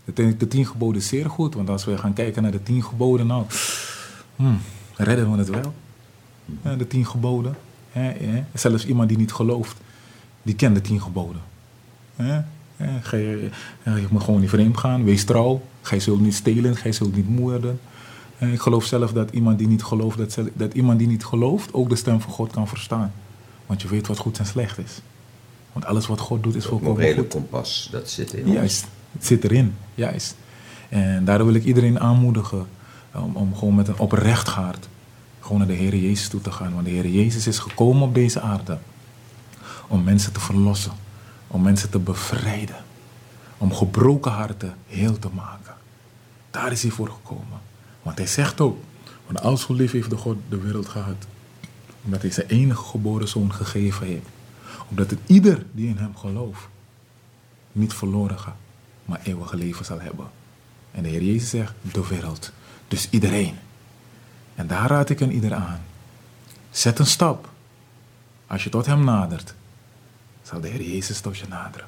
De 0.05 0.13
tien, 0.13 0.35
de 0.37 0.47
tien 0.47 0.65
geboden 0.65 1.01
is 1.01 1.07
zeer 1.07 1.29
goed. 1.29 1.53
Want 1.53 1.69
als 1.69 1.85
we 1.85 1.97
gaan 1.97 2.13
kijken 2.13 2.41
naar 2.41 2.51
de 2.51 2.63
tien 2.63 2.83
geboden, 2.83 3.27
nou, 3.27 3.45
hmm, 4.35 4.59
redden 4.95 5.31
we 5.31 5.37
het 5.37 5.49
wel. 5.49 5.73
Ja, 6.63 6.75
de 6.75 6.87
tien 6.87 7.05
geboden. 7.05 7.55
Zelfs 8.53 8.85
iemand 8.85 9.09
die 9.09 9.17
niet 9.17 9.31
gelooft, 9.31 9.77
die 10.41 10.55
kent 10.55 10.75
de 10.75 10.81
tien 10.81 11.01
geboden. 11.01 11.41
Ga 13.01 13.17
je, 13.17 13.49
je 13.83 14.07
moet 14.09 14.23
gewoon 14.23 14.39
niet 14.39 14.49
vreemd 14.49 14.77
gaan, 14.77 15.03
wees 15.03 15.23
trouw. 15.23 15.61
Gij 15.81 15.99
zult 15.99 16.21
niet 16.21 16.33
stelen, 16.33 16.75
gij 16.75 16.91
zult 16.91 17.15
niet 17.15 17.29
moorden. 17.29 17.79
En 18.43 18.53
ik 18.53 18.61
geloof 18.61 18.85
zelf 18.85 19.11
dat 19.13 19.31
iemand 19.31 19.57
die 19.57 19.67
niet 19.67 19.83
gelooft, 19.83 20.17
dat, 20.17 20.39
dat 20.53 20.73
iemand 20.73 20.99
die 20.99 21.07
niet 21.07 21.25
gelooft 21.25 21.73
ook 21.73 21.89
de 21.89 21.95
stem 21.95 22.21
van 22.21 22.31
God 22.31 22.51
kan 22.51 22.67
verstaan. 22.67 23.13
Want 23.65 23.81
je 23.81 23.87
weet 23.87 24.07
wat 24.07 24.17
goed 24.17 24.39
en 24.39 24.45
slecht 24.45 24.77
is. 24.77 25.01
Want 25.73 25.85
alles 25.85 26.07
wat 26.07 26.19
God 26.19 26.43
doet 26.43 26.55
is 26.55 26.63
Het 26.63 26.71
volkomen 26.71 26.93
morele 26.93 27.21
goed. 27.21 27.27
kompas, 27.27 27.87
dat 27.91 28.09
zit 28.09 28.33
in 28.33 28.45
ons. 28.45 28.53
Juist, 28.53 28.87
het 29.11 29.25
zit 29.25 29.43
erin, 29.43 29.75
juist. 29.95 30.35
En 30.89 31.25
daardoor 31.25 31.47
wil 31.47 31.55
ik 31.55 31.63
iedereen 31.63 31.99
aanmoedigen 31.99 32.67
om, 33.13 33.35
om 33.35 33.55
gewoon 33.55 33.75
met 33.75 33.87
een 33.87 33.99
oprecht 33.99 34.47
hart 34.47 34.87
gewoon 35.43 35.57
naar 35.57 35.67
de 35.67 35.73
Heer 35.73 35.95
Jezus 35.95 36.27
toe 36.27 36.41
te 36.41 36.51
gaan. 36.51 36.73
Want 36.73 36.85
de 36.85 36.91
Heer 36.91 37.07
Jezus 37.07 37.47
is 37.47 37.59
gekomen 37.59 38.07
op 38.07 38.13
deze 38.13 38.41
aarde 38.41 38.77
om 39.87 40.03
mensen 40.03 40.33
te 40.33 40.39
verlossen, 40.39 40.91
om 41.47 41.61
mensen 41.61 41.89
te 41.89 41.99
bevrijden, 41.99 42.83
om 43.57 43.73
gebroken 43.73 44.31
harten 44.31 44.75
heel 44.87 45.19
te 45.19 45.29
maken. 45.33 45.73
Daar 46.51 46.71
is 46.71 46.81
hij 46.81 46.91
voor 46.91 47.07
gekomen. 47.09 47.59
Want 48.03 48.17
hij 48.17 48.27
zegt 48.27 48.61
ook, 48.61 48.77
want 49.25 49.41
al 49.41 49.57
zo 49.57 49.73
lief 49.73 49.91
heeft 49.91 50.09
de 50.09 50.17
God 50.17 50.37
de 50.49 50.57
wereld 50.57 50.87
gehad, 50.87 51.27
omdat 52.03 52.21
hij 52.21 52.31
zijn 52.31 52.47
enige 52.47 52.83
geboren 52.83 53.27
zoon 53.27 53.53
gegeven 53.53 54.07
heeft. 54.07 54.27
Omdat 54.89 55.09
het 55.09 55.19
ieder 55.25 55.65
die 55.71 55.87
in 55.87 55.97
hem 55.97 56.15
gelooft, 56.15 56.67
niet 57.71 57.93
verloren 57.93 58.39
gaat, 58.39 58.55
maar 59.05 59.19
eeuwig 59.23 59.51
leven 59.51 59.85
zal 59.85 60.01
hebben. 60.01 60.27
En 60.91 61.03
de 61.03 61.09
Heer 61.09 61.23
Jezus 61.23 61.49
zegt, 61.49 61.73
de 61.91 62.07
wereld. 62.07 62.51
Dus 62.87 63.07
iedereen. 63.09 63.55
En 64.55 64.67
daar 64.67 64.89
raad 64.89 65.09
ik 65.09 65.21
aan 65.21 65.29
ieder 65.29 65.53
aan. 65.53 65.81
Zet 66.69 66.99
een 66.99 67.05
stap. 67.05 67.49
Als 68.47 68.63
je 68.63 68.69
tot 68.69 68.85
hem 68.85 69.03
nadert, 69.03 69.53
zal 70.41 70.61
de 70.61 70.67
Heer 70.67 70.81
Jezus 70.81 71.19
tot 71.19 71.37
je 71.37 71.47
naderen. 71.47 71.87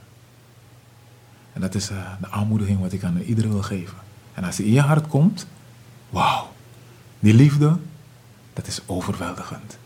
En 1.53 1.61
dat 1.61 1.75
is 1.75 1.89
eh, 1.89 2.11
de 2.21 2.29
aanmoediging 2.29 2.79
wat 2.79 2.91
ik 2.91 3.03
aan 3.03 3.17
iedereen 3.17 3.51
wil 3.51 3.61
geven. 3.61 3.97
En 4.33 4.43
als 4.43 4.55
die 4.55 4.65
in 4.65 4.73
je 4.73 4.81
hart 4.81 5.07
komt, 5.07 5.47
wauw, 6.15 6.47
die 7.19 7.33
liefde, 7.33 7.77
dat 8.53 8.67
is 8.67 8.81
overweldigend. 8.85 9.77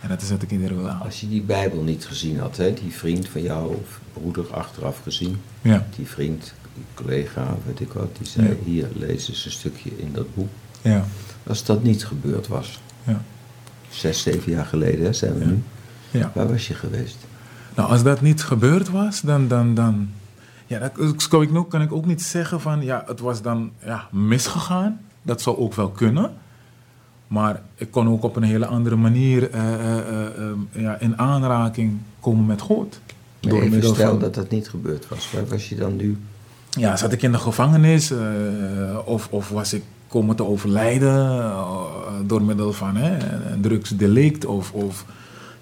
En 0.00 0.08
dat 0.08 0.22
is 0.22 0.30
wat 0.30 0.42
ik 0.42 0.50
iedereen 0.50 0.76
wil 0.76 0.88
aan. 0.88 1.00
Als 1.00 1.20
je 1.20 1.28
die 1.28 1.42
Bijbel 1.42 1.82
niet 1.82 2.06
gezien 2.06 2.38
had, 2.38 2.56
hè, 2.56 2.74
die 2.74 2.92
vriend 2.92 3.28
van 3.28 3.42
jou 3.42 3.74
of 3.74 4.00
broeder 4.12 4.54
achteraf 4.54 5.00
gezien, 5.02 5.40
Ja, 5.62 5.86
die 5.96 6.06
vriend, 6.06 6.54
die 6.74 6.84
collega, 6.94 7.56
weet 7.66 7.80
ik 7.80 7.92
wat, 7.92 8.16
die 8.18 8.26
zei: 8.26 8.48
Ja. 8.48 8.54
Hier, 8.64 8.88
lees 8.94 9.28
eens 9.28 9.44
een 9.44 9.50
stukje 9.50 9.90
in 9.98 10.12
dat 10.12 10.34
boek. 10.34 10.48
ja, 10.82 11.04
Als 11.46 11.64
dat 11.64 11.82
niet 11.82 12.04
gebeurd 12.04 12.46
was, 12.46 12.80
ja. 13.04 13.22
zes, 13.88 14.22
zeven 14.22 14.52
jaar 14.52 14.66
geleden 14.66 15.04
hè, 15.04 15.12
zijn 15.12 15.38
we 15.38 15.44
nu, 15.44 15.62
ja. 16.10 16.30
waar 16.34 16.48
was 16.48 16.68
je 16.68 16.74
geweest? 16.74 17.16
Nou, 17.74 17.90
als 17.90 18.02
dat 18.02 18.20
niet 18.20 18.42
gebeurd 18.42 18.88
was, 18.88 19.20
dan. 19.20 19.48
dan, 19.48 19.74
dan 19.74 20.10
ja, 20.66 20.78
dat 20.78 20.92
kan 21.28 21.42
ik, 21.42 21.56
ook, 21.56 21.70
kan 21.70 21.82
ik 21.82 21.92
ook 21.92 22.06
niet 22.06 22.22
zeggen 22.22 22.60
van. 22.60 22.82
Ja, 22.82 23.02
het 23.06 23.20
was 23.20 23.42
dan 23.42 23.72
ja, 23.84 24.08
misgegaan. 24.12 25.00
Dat 25.28 25.40
zou 25.42 25.56
ook 25.58 25.74
wel 25.74 25.88
kunnen. 25.88 26.30
Maar 27.26 27.62
ik 27.74 27.90
kon 27.90 28.08
ook 28.08 28.22
op 28.22 28.36
een 28.36 28.42
hele 28.42 28.66
andere 28.66 28.96
manier 28.96 29.50
eh, 29.50 29.74
eh, 29.74 29.98
eh, 29.98 30.26
eh, 30.26 30.82
ja, 30.82 30.98
in 31.00 31.18
aanraking 31.18 31.98
komen 32.20 32.46
met 32.46 32.60
God. 32.60 33.00
Maar 33.42 33.52
Door 33.52 33.62
even 33.62 33.82
stel 33.82 33.94
van- 33.94 34.18
dat 34.18 34.34
dat 34.34 34.50
niet 34.50 34.68
gebeurd 34.68 35.08
was. 35.08 35.30
Waar 35.32 35.46
was 35.46 35.68
je 35.68 35.74
dan 35.76 35.96
nu? 35.96 36.18
Ja, 36.70 36.96
zat 36.96 37.12
ik 37.12 37.22
in 37.22 37.32
de 37.32 37.38
gevangenis 37.38 38.12
of, 39.04 39.28
of 39.30 39.48
was 39.48 39.72
ik 39.72 39.82
komen 40.08 40.36
te 40.36 40.44
overlijden 40.44 41.52
door 42.26 42.42
middel 42.42 42.72
van 42.72 42.96
hè, 42.96 43.16
een 43.52 43.60
drugsdelict 43.60 44.44
of, 44.44 44.72
of 44.72 45.04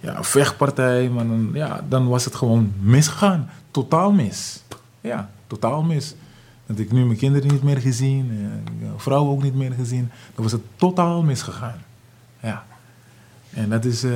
ja, 0.00 0.22
vechtpartij. 0.24 1.08
Maar 1.08 1.26
dan, 1.26 1.50
ja, 1.52 1.84
dan 1.88 2.08
was 2.08 2.24
het 2.24 2.34
gewoon 2.34 2.72
misgegaan. 2.80 3.50
Totaal 3.70 4.12
mis. 4.12 4.62
Ja, 5.00 5.30
totaal 5.46 5.82
mis. 5.82 6.14
Dat 6.66 6.78
ik 6.78 6.92
nu 6.92 7.04
mijn 7.04 7.18
kinderen 7.18 7.52
niet 7.52 7.62
meer 7.62 7.80
gezien, 7.80 8.30
eh, 8.30 8.72
mijn 8.80 9.00
vrouw 9.00 9.28
ook 9.28 9.42
niet 9.42 9.54
meer 9.54 9.72
gezien. 9.72 10.10
Dan 10.34 10.42
was 10.42 10.52
het 10.52 10.62
totaal 10.76 11.22
misgegaan. 11.22 11.82
Ja. 12.42 12.64
En 13.50 13.68
dat 13.68 13.84
is, 13.84 14.02
eh, 14.02 14.12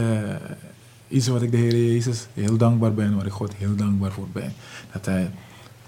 iets 1.08 1.28
wat 1.28 1.42
ik 1.42 1.50
de 1.50 1.56
Heer 1.56 1.76
Jezus 1.76 2.26
heel 2.34 2.56
dankbaar 2.56 2.94
ben, 2.94 3.16
waar 3.16 3.26
ik 3.26 3.32
God 3.32 3.54
heel 3.54 3.76
dankbaar 3.76 4.12
voor 4.12 4.28
ben. 4.32 4.52
Dat 4.92 5.06
Hij 5.06 5.30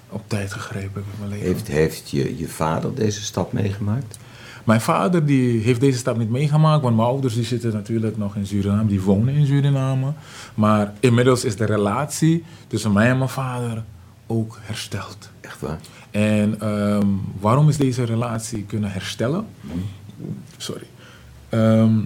op 0.08 0.22
tijd 0.26 0.52
gegrepen 0.52 1.02
heeft 1.02 1.06
in 1.12 1.18
mijn 1.18 1.30
leven. 1.30 1.46
Heeft, 1.46 1.68
heeft 1.68 2.10
je, 2.10 2.38
je 2.38 2.48
vader 2.48 2.94
deze 2.94 3.22
stap 3.22 3.52
meegemaakt? 3.52 4.18
Mijn 4.64 4.80
vader 4.80 5.26
die 5.26 5.60
heeft 5.60 5.80
deze 5.80 5.98
stap 5.98 6.16
niet 6.16 6.30
meegemaakt, 6.30 6.82
want 6.82 6.96
mijn 6.96 7.08
ouders 7.08 7.34
die 7.34 7.44
zitten 7.44 7.72
natuurlijk 7.72 8.16
nog 8.16 8.36
in 8.36 8.46
Suriname, 8.46 8.88
die 8.88 9.00
wonen 9.00 9.34
in 9.34 9.46
Suriname. 9.46 10.12
Maar 10.54 10.92
inmiddels 11.00 11.44
is 11.44 11.56
de 11.56 11.64
relatie 11.64 12.44
tussen 12.66 12.92
mij 12.92 13.08
en 13.08 13.18
mijn 13.18 13.30
vader 13.30 13.84
ook 14.26 14.58
hersteld. 14.60 15.30
Echt 15.40 15.60
waar? 15.60 15.78
En 16.12 16.60
ehm, 16.60 17.06
waarom 17.40 17.68
is 17.68 17.76
deze 17.76 18.04
relatie 18.04 18.64
kunnen 18.64 18.92
herstellen? 18.92 19.46
Sorry. 20.56 20.86
Ehm, 21.48 22.00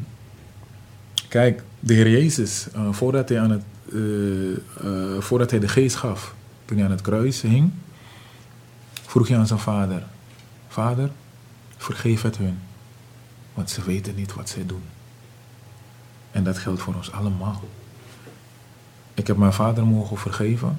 kijk, 1.29 1.63
de 1.81 1.95
Heer 1.95 2.11
Jezus, 2.11 2.71
eh, 2.73 2.93
voordat, 2.93 3.29
hij 3.29 3.41
aan 3.41 3.51
het, 3.51 3.63
eh, 3.93 4.53
eh, 4.53 5.21
voordat 5.21 5.51
hij 5.51 5.61
de 5.61 5.69
geest 5.69 5.97
gaf, 5.97 6.35
toen 6.65 6.77
hij 6.77 6.87
aan 6.87 6.93
het 6.93 7.01
kruis 7.01 7.43
hing, 7.43 7.71
vroeg 8.93 9.29
hij 9.29 9.39
aan 9.39 9.47
zijn 9.47 9.59
vader: 9.59 10.03
Vader, 10.69 11.11
vergeef 11.77 12.23
het 12.23 12.37
hun, 12.37 12.59
want 13.55 13.71
ze 13.71 13.83
weten 13.83 14.15
niet 14.15 14.35
wat 14.35 14.49
zij 14.49 14.67
doen. 14.67 14.83
En 16.31 16.45
dat 16.45 16.59
geldt 16.59 16.83
voor 16.83 16.95
ons 16.95 17.13
allemaal. 17.13 17.61
Ik 19.15 19.27
heb 19.27 19.37
mijn 19.37 19.53
vader 19.53 19.87
mogen 19.87 20.17
vergeven, 20.17 20.79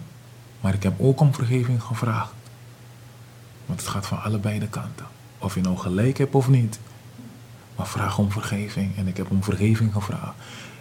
maar 0.62 0.74
ik 0.74 0.84
heb 0.84 0.94
ook 0.98 1.20
om 1.20 1.34
vergeving 1.34 1.84
gevraagd. 1.84 2.37
Want 3.68 3.80
het 3.80 3.90
gaat 3.90 4.06
van 4.06 4.22
allebei 4.22 4.60
de 4.60 4.68
kanten. 4.68 5.06
Of 5.38 5.56
je 5.56 5.62
nou 5.62 5.78
gelijk 5.78 6.18
hebt 6.18 6.36
of 6.36 6.50
niet. 6.50 6.80
Maar 7.76 7.88
vraag 7.88 8.18
om 8.18 8.32
vergeving. 8.32 8.98
En 8.98 9.08
ik 9.08 9.18
heb 9.18 9.32
om 9.32 9.44
vergeving 9.44 9.94
gevraagd. 9.94 10.36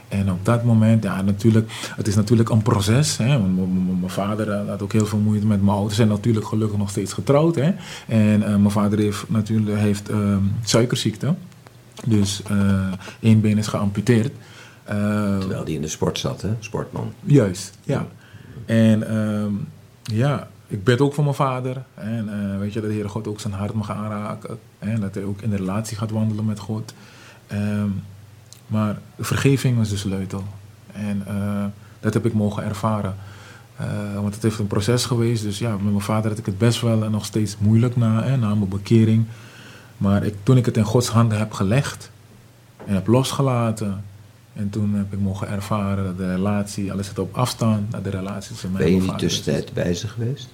En 0.09 0.31
op 0.31 0.45
dat 0.45 0.65
moment, 0.65 1.03
ja, 1.03 1.23
natuurlijk, 1.23 1.71
het 1.97 2.07
is 2.07 2.15
natuurlijk 2.15 2.49
een 2.49 2.63
proces. 2.63 3.17
Hè. 3.17 3.39
Mijn 3.39 4.03
vader 4.07 4.51
eh, 4.51 4.69
had 4.69 4.83
ook 4.83 4.93
heel 4.93 5.07
veel 5.07 5.19
moeite 5.19 5.47
met 5.47 5.63
mijn 5.63 5.77
ouders. 5.77 5.99
En 5.99 6.09
natuurlijk 6.09 6.47
gelukkig 6.47 6.79
nog 6.79 6.91
steeds 6.91 7.13
getrouwd. 7.13 7.55
Hè. 7.55 7.73
En 8.07 8.43
eh, 8.43 8.49
mijn 8.49 8.71
vader 8.71 8.99
heeft 8.99 9.29
natuurlijk 9.29 9.79
heeft, 9.79 10.09
ehm, 10.09 10.43
suikerziekte. 10.65 11.35
Dus 12.05 12.43
eh 12.43 12.93
één 13.21 13.41
been 13.41 13.59
is 13.59 13.67
geamputeerd. 13.67 14.33
Terwijl 15.39 15.65
die 15.65 15.75
in 15.75 15.83
de 15.83 15.89
sport 15.89 16.19
zat, 16.19 16.43
hè? 16.43 16.51
Sportman. 16.59 17.13
Juist, 17.25 17.79
ja. 17.83 18.07
En 18.67 19.09
ehm, 19.09 19.53
ja, 20.03 20.49
ik 20.67 20.85
bid 20.85 21.01
ook 21.01 21.15
voor 21.15 21.25
mijn 21.25 21.37
vader. 21.37 21.83
En 21.95 22.29
eh, 22.29 22.59
weet 22.59 22.73
je, 22.73 22.81
dat 22.81 22.89
de 22.89 22.95
Heere 22.95 23.09
God 23.09 23.29
ook 23.29 23.41
zijn 23.41 23.53
hart 23.53 23.73
mag 23.73 23.91
aanraken. 23.91 24.59
En 24.79 25.01
dat 25.01 25.15
hij 25.15 25.25
ook 25.25 25.41
in 25.41 25.51
de 25.51 25.57
relatie 25.57 25.97
gaat 25.97 26.11
wandelen 26.11 26.45
met 26.45 26.59
God. 26.59 26.95
Ehm, 27.47 27.89
maar 28.67 28.99
vergeving 29.19 29.77
was 29.77 29.89
de 29.89 29.97
sleutel. 29.97 30.45
En 30.93 31.23
eh, 31.27 31.65
dat 32.01 32.15
heb 32.15 32.27
ik 32.27 32.33
mogen 32.33 32.65
ervaren. 32.65 33.17
Eh, 33.77 34.15
want 34.15 34.35
het 34.35 34.43
heeft 34.43 34.59
een 34.59 34.67
proces 34.67 35.05
geweest. 35.05 35.43
Dus 35.43 35.59
ja, 35.59 35.71
met 35.71 35.83
mijn 35.83 36.01
vader 36.01 36.31
had 36.31 36.39
ik 36.39 36.47
het 36.47 36.59
best 36.59 36.81
wel 36.81 37.05
en 37.05 37.11
nog 37.11 37.25
steeds 37.25 37.59
moeilijk 37.59 37.97
na, 37.97 38.23
hè, 38.23 38.37
na 38.37 38.55
mijn 38.55 38.69
bekering. 38.69 39.25
Maar 39.97 40.25
ik, 40.25 40.35
toen 40.43 40.57
ik 40.57 40.67
het 40.67 40.77
in 40.77 40.85
Gods 40.85 41.09
handen 41.09 41.39
heb 41.39 41.53
gelegd 41.53 42.11
en 42.87 42.95
heb 42.95 43.07
losgelaten. 43.07 44.05
En 44.57 44.71
toen 44.71 44.95
heb 44.95 45.13
ik 45.13 45.21
mogen 45.21 45.49
ervaren 45.49 46.05
dat 46.05 46.19
de 46.19 46.35
relatie, 46.35 46.93
alles 46.93 47.07
zit 47.07 47.19
op 47.19 47.35
afstand, 47.37 47.93
dat 47.93 48.05
de 48.05 48.11
relatie 48.11 48.51
tussen 48.51 48.73
mij 48.73 48.83
Ben 48.83 48.93
en 48.93 48.95
je 48.95 49.01
vader 49.01 49.27
is. 49.27 49.35
tussentijd 49.35 49.73
bij 49.73 49.95
ze 49.95 50.09
geweest? 50.09 50.49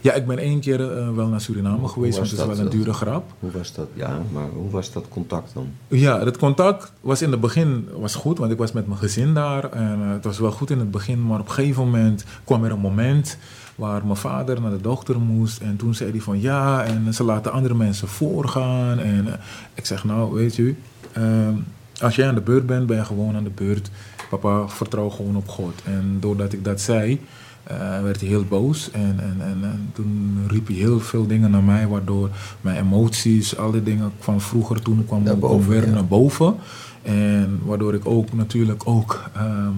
Ja, 0.00 0.12
ik 0.12 0.26
ben 0.26 0.38
één 0.38 0.60
keer 0.60 0.98
eh, 0.98 1.14
wel 1.14 1.26
naar 1.28 1.40
Suriname 1.40 1.88
geweest, 1.88 2.16
want 2.16 2.30
het 2.30 2.38
is 2.40 2.46
dat 2.46 2.56
wel 2.56 2.66
een 2.66 2.70
dure 2.70 2.92
grap. 2.92 3.32
Hoe 3.38 3.50
was 3.50 3.74
dat? 3.74 3.88
Ja, 3.94 4.22
maar 4.32 4.48
hoe 4.48 4.70
was 4.70 4.92
dat 4.92 5.04
contact 5.08 5.54
dan? 5.54 5.68
Ja, 5.88 6.24
het 6.24 6.38
contact 6.38 6.92
was 7.00 7.22
in 7.22 7.30
het 7.30 7.40
begin 7.40 7.88
was 7.98 8.14
goed, 8.14 8.38
want 8.38 8.52
ik 8.52 8.58
was 8.58 8.72
met 8.72 8.86
mijn 8.86 8.98
gezin 8.98 9.34
daar. 9.34 9.70
En 9.70 9.98
eh, 10.02 10.10
het 10.10 10.24
was 10.24 10.38
wel 10.38 10.50
goed 10.50 10.70
in 10.70 10.78
het 10.78 10.90
begin, 10.90 11.26
maar 11.26 11.40
op 11.40 11.48
een 11.48 11.52
gegeven 11.52 11.84
moment 11.84 12.24
kwam 12.44 12.64
er 12.64 12.70
een 12.70 12.78
moment 12.78 13.38
waar 13.74 14.04
mijn 14.04 14.16
vader 14.16 14.60
naar 14.60 14.70
de 14.70 14.80
dokter 14.80 15.20
moest. 15.20 15.60
En 15.60 15.76
toen 15.76 15.94
zei 15.94 16.10
hij 16.10 16.20
van 16.20 16.40
ja, 16.40 16.84
en 16.84 17.14
ze 17.14 17.24
laten 17.24 17.52
andere 17.52 17.74
mensen 17.74 18.08
voorgaan. 18.08 18.98
En 18.98 19.26
eh, 19.26 19.34
ik 19.74 19.86
zeg 19.86 20.04
nou, 20.04 20.34
weet 20.34 20.58
u, 20.58 20.76
ehm, 21.12 21.54
als 22.00 22.16
jij 22.16 22.28
aan 22.28 22.34
de 22.34 22.40
beurt 22.40 22.66
bent, 22.66 22.86
ben 22.86 22.96
je 22.96 23.04
gewoon 23.04 23.36
aan 23.36 23.44
de 23.44 23.50
beurt. 23.50 23.90
Papa, 24.30 24.68
vertrouw 24.68 25.08
gewoon 25.08 25.36
op 25.36 25.48
God. 25.48 25.74
En 25.84 26.16
doordat 26.20 26.52
ik 26.52 26.64
dat 26.64 26.80
zei, 26.80 27.20
eh, 27.62 28.02
werd 28.02 28.20
hij 28.20 28.28
heel 28.28 28.44
boos. 28.44 28.90
En, 28.90 29.20
en, 29.20 29.36
en, 29.40 29.58
en 29.62 29.90
toen 29.92 30.44
riep 30.48 30.66
hij 30.66 30.76
heel 30.76 31.00
veel 31.00 31.26
dingen 31.26 31.50
naar 31.50 31.62
mij, 31.62 31.86
waardoor 31.86 32.30
mijn 32.60 32.76
emoties, 32.76 33.56
alle 33.56 33.82
dingen 33.82 34.12
van 34.18 34.40
vroeger 34.40 34.82
toen 34.82 35.04
kwam, 35.06 35.22
Naar 35.22 35.36
kwam 35.36 35.50
boven, 35.50 35.70
weer 35.70 35.86
ja. 35.86 35.92
naar 35.92 36.06
boven. 36.06 36.56
En 37.02 37.60
waardoor 37.64 37.94
ik 37.94 38.06
ook 38.06 38.32
natuurlijk 38.32 38.82
ook, 38.84 39.30
ehm, 39.34 39.72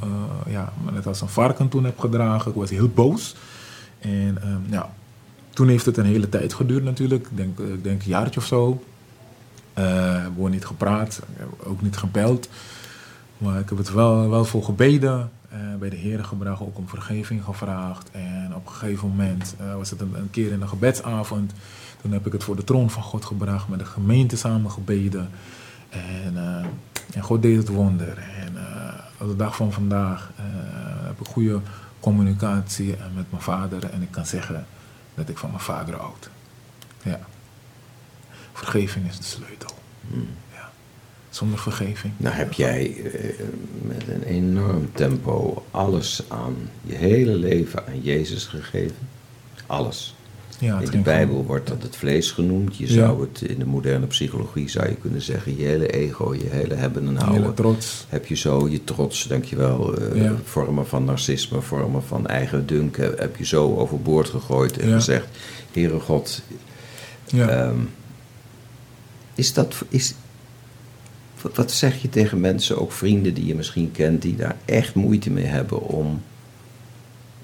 eh, 0.00 0.52
ja, 0.52 0.72
net 0.92 1.06
als 1.06 1.20
een 1.20 1.28
varken 1.28 1.68
toen 1.68 1.84
heb 1.84 1.98
gedragen. 1.98 2.50
Ik 2.50 2.56
was 2.56 2.70
heel 2.70 2.88
boos. 2.88 3.36
En 3.98 4.38
ehm, 4.42 4.60
ja, 4.70 4.90
toen 5.50 5.68
heeft 5.68 5.86
het 5.86 5.96
een 5.96 6.04
hele 6.04 6.28
tijd 6.28 6.54
geduurd 6.54 6.84
natuurlijk. 6.84 7.22
Ik 7.30 7.36
denk, 7.36 7.58
ik 7.58 7.84
denk 7.84 8.02
een 8.02 8.08
jaartje 8.08 8.40
of 8.40 8.46
zo. 8.46 8.82
Eh, 9.84 10.22
hebben 10.22 10.42
we 10.44 10.50
niet 10.50 10.66
gepraat, 10.66 11.20
ik 11.36 11.68
ook 11.68 11.82
niet 11.82 11.96
gebeld. 11.96 12.48
Maar 13.38 13.58
ik 13.60 13.68
heb 13.68 13.78
het 13.78 13.92
wel, 13.92 14.28
wel 14.30 14.44
voor 14.44 14.64
gebeden. 14.64 15.30
eh, 15.50 15.58
bij 15.78 15.88
de 15.90 15.96
Heer 15.96 16.24
gebracht, 16.24 16.60
ook 16.60 16.78
om 16.78 16.88
vergeving 16.88 17.44
gevraagd. 17.44 18.10
En 18.10 18.52
op 18.54 18.66
een 18.66 18.72
gegeven 18.72 19.08
moment 19.08 19.54
eh, 19.58 19.74
was 19.76 19.90
het 19.90 20.00
een, 20.00 20.28
keer 20.30 20.52
in 20.52 20.60
een 20.62 20.68
gebedsavond. 20.68 21.52
Toen 22.02 22.12
heb 22.12 22.26
ik 22.26 22.32
het 22.32 22.44
voor 22.44 22.56
de 22.56 22.64
troon 22.64 22.90
van 22.90 23.02
God 23.02 23.24
gebracht, 23.24 23.68
met 23.68 23.78
de 23.78 23.84
gemeente 23.84 24.36
samen 24.36 24.70
gebeden. 24.70 25.28
En, 25.88 26.36
eh, 26.36 26.64
en 27.16 27.22
God 27.22 27.42
deed 27.42 27.56
het 27.56 27.68
wonder. 27.68 28.18
En 28.18 28.56
eh, 28.56 28.94
op 29.18 29.28
de 29.28 29.36
dag 29.36 29.56
van 29.56 29.72
vandaag 29.72 30.30
eh, 30.36 30.44
heb 31.06 31.20
ik 31.20 31.26
goede 31.26 31.60
communicatie 32.00 32.96
eh, 32.96 33.00
met 33.14 33.30
mijn 33.30 33.42
vader. 33.42 33.90
En 33.90 34.02
ik 34.02 34.10
kan 34.10 34.26
zeggen 34.26 34.66
dat 35.14 35.28
ik 35.28 35.38
van 35.38 35.50
mijn 35.50 35.62
vader 35.62 35.94
houd. 35.96 36.30
Ja. 37.02 37.18
Vergeving 38.60 39.08
is 39.08 39.16
de 39.16 39.24
sleutel. 39.24 39.70
Ja. 40.52 40.70
Zonder 41.30 41.58
vergeving. 41.58 42.12
Nou 42.16 42.34
heb 42.34 42.52
jij 42.52 42.96
eh, 43.04 43.30
met 43.82 44.02
een 44.08 44.22
enorm 44.22 44.90
tempo 44.94 45.64
alles 45.70 46.22
aan 46.28 46.56
je 46.82 46.94
hele 46.94 47.34
leven 47.34 47.86
aan 47.86 48.00
Jezus 48.02 48.44
gegeven. 48.46 48.96
Alles. 49.66 50.14
Ja, 50.58 50.80
In 50.80 50.90
de 50.90 50.98
Bijbel 50.98 51.44
wordt 51.44 51.66
dat 51.68 51.82
het 51.82 51.96
vlees 51.96 52.30
genoemd. 52.30 52.76
Je 52.76 52.86
Ja. 52.86 52.92
zou 52.92 53.20
het 53.20 53.40
in 53.42 53.58
de 53.58 53.64
moderne 53.66 54.06
psychologie 54.06 54.68
zou 54.68 54.88
je 54.88 54.94
kunnen 54.94 55.22
zeggen, 55.22 55.56
je 55.58 55.64
hele 55.66 55.86
ego, 55.90 56.34
je 56.34 56.46
hele 56.50 56.74
hebben 56.74 57.02
en 57.06 57.08
Hele 57.16 57.24
houden. 57.24 57.54
trots. 57.54 58.06
Heb 58.08 58.26
je 58.26 58.34
zo 58.34 58.68
je 58.68 58.84
trots, 58.84 59.24
dankjewel, 59.26 59.96
eh 59.98 60.22
Ja. 60.22 60.34
vormen 60.44 60.86
van 60.86 61.04
narcisme, 61.04 61.60
vormen 61.60 62.02
van 62.02 62.26
eigen 62.26 62.66
dunk, 62.66 62.96
heb 62.96 63.36
je 63.36 63.44
zo 63.46 63.76
overboord 63.76 64.28
gegooid 64.28 64.78
en 64.78 64.92
gezegd, 64.92 65.26
Heere 65.72 66.00
God, 66.00 66.42
Ja. 67.26 67.72
Is 69.40 69.52
dat, 69.52 69.74
is, 69.88 70.14
wat, 71.54 71.72
zeg 71.72 72.02
je 72.02 72.08
tegen 72.08 72.40
mensen, 72.40 72.80
ook 72.80 72.92
vrienden 72.92 73.34
die 73.34 73.46
je 73.46 73.54
misschien 73.54 73.92
kent, 73.92 74.22
die 74.22 74.36
daar 74.36 74.56
echt 74.64 74.94
moeite 74.94 75.30
mee 75.30 75.44
hebben 75.44 75.80
om 75.80 76.22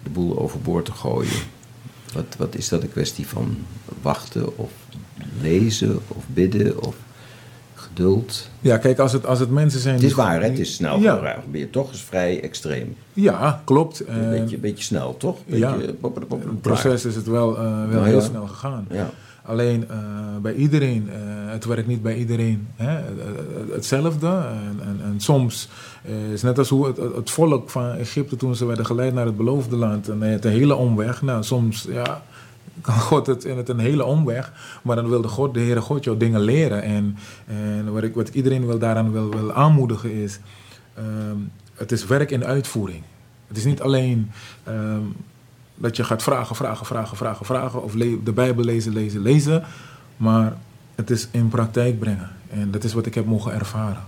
de 0.02 0.10
boel 0.10 0.38
overboord 0.38 0.84
te 0.84 0.92
gooien? 0.92 1.38
Wat, 2.12 2.24
wat 2.38 2.54
is 2.54 2.68
dat 2.68 2.82
een 2.82 2.90
kwestie 2.90 3.26
van 3.26 3.56
wachten 4.02 4.58
of 4.58 4.70
lezen 5.40 6.00
of 6.08 6.24
bidden 6.26 6.86
of 6.86 6.96
geduld? 7.74 8.50
ja, 8.60 8.78
kijk, 8.78 8.98
als 8.98 9.12
het, 9.12 9.26
als 9.26 9.38
het 9.38 9.50
mensen 9.50 9.80
zijn... 9.80 9.94
Het 9.94 10.04
is 10.04 10.12
waar, 10.12 10.40
hè? 10.40 10.48
het 10.48 10.58
is 10.58 10.74
snel. 10.74 10.98
Ja, 10.98 11.14
Ja. 11.22 11.42
Ben 11.50 11.60
je 11.60 11.70
toch 11.70 11.90
eens 11.90 12.02
vrij 12.02 12.42
extreem. 12.42 12.96
ja 13.12 13.62
klopt. 13.64 14.00
Een 14.00 14.06
En 14.08 14.30
beetje, 14.30 14.58
beetje 14.58 14.84
snel, 14.84 15.16
toch? 15.16 15.38
Eh, 15.48 15.58
ja. 15.58 15.76
Beetje, 15.76 15.92
pop, 15.92 16.14
pop, 16.14 16.28
pop, 16.28 16.44
het 16.44 16.60
proces 16.60 17.04
is 17.04 17.14
het 17.14 17.26
wel, 17.26 17.56
eh, 17.56 17.62
wel 17.62 17.86
Nou 17.86 18.06
heel 18.06 18.18
ja. 18.18 18.24
snel 18.24 18.46
gegaan. 18.46 18.86
Ja. 18.90 19.10
Alleen 19.46 19.88
eh, 19.88 19.96
bij 20.42 20.54
iedereen, 20.54 21.08
eh, 21.10 21.18
het 21.52 21.64
werkt 21.64 21.86
niet 21.86 22.02
bij 22.02 22.16
iedereen 22.16 22.68
hè, 22.76 22.96
eh, 22.98 23.04
hetzelfde. 23.72 24.26
En, 24.26 24.80
en, 24.80 25.00
en 25.04 25.20
soms 25.20 25.68
is 26.32 26.42
net 26.42 26.58
als 26.58 26.68
hoe 26.68 26.86
het, 27.16 27.30
volk 27.30 27.70
van 27.70 27.92
Egypte 27.92 28.36
toen 28.36 28.56
ze 28.56 28.66
werden 28.66 28.86
geleid 28.86 29.14
naar 29.14 29.26
het 29.26 29.36
beloofde 29.36 29.76
land. 29.76 30.08
En 30.08 30.20
het 30.20 30.44
een 30.44 30.50
hele 30.50 30.74
omweg. 30.74 31.22
Nou, 31.22 31.42
soms 31.42 31.86
ja, 31.88 32.22
kan 32.80 32.94
God 32.94 33.26
het 33.26 33.44
in 33.44 33.56
het 33.56 33.68
een 33.68 33.78
hele 33.78 34.04
omweg. 34.04 34.52
Maar 34.82 34.96
dan 34.96 35.08
wilde 35.08 35.28
God, 35.28 35.54
de 35.54 35.60
Heere 35.60 35.80
God, 35.80 36.04
jou 36.04 36.16
dingen 36.16 36.40
leren. 36.40 36.82
En, 36.82 37.16
en 37.46 37.92
wat, 37.92 38.02
ik, 38.02 38.14
wat 38.14 38.28
iedereen 38.28 38.66
wil 38.66 38.78
daaraan 38.78 39.12
wil, 39.12 39.30
wil 39.30 39.52
aanmoedigen 39.52 40.12
is, 40.12 40.38
ehm, 40.94 41.36
het 41.74 41.92
is 41.92 42.06
werk 42.06 42.30
in 42.30 42.44
uitvoering. 42.44 43.02
Het 43.46 43.56
is 43.56 43.64
niet 43.64 43.80
alleen 43.80 44.30
ehm, 44.64 45.02
dat 45.76 45.96
je 45.96 46.04
gaat 46.04 46.22
vragen, 46.22 46.56
vragen, 46.56 46.86
vragen, 46.86 47.16
vragen, 47.16 47.46
vragen. 47.46 47.82
Of 47.82 47.92
de 47.92 48.32
Bijbel 48.34 48.64
lezen, 48.64 48.92
lezen, 48.92 49.20
lezen. 49.20 49.64
Maar 50.16 50.56
het 50.94 51.10
is 51.10 51.28
in 51.30 51.48
praktijk 51.48 51.98
brengen. 51.98 52.30
En 52.50 52.70
dat 52.70 52.84
is 52.84 52.92
wat 52.92 53.06
ik 53.06 53.14
heb 53.14 53.26
mogen 53.26 53.52
ervaren. 53.52 54.04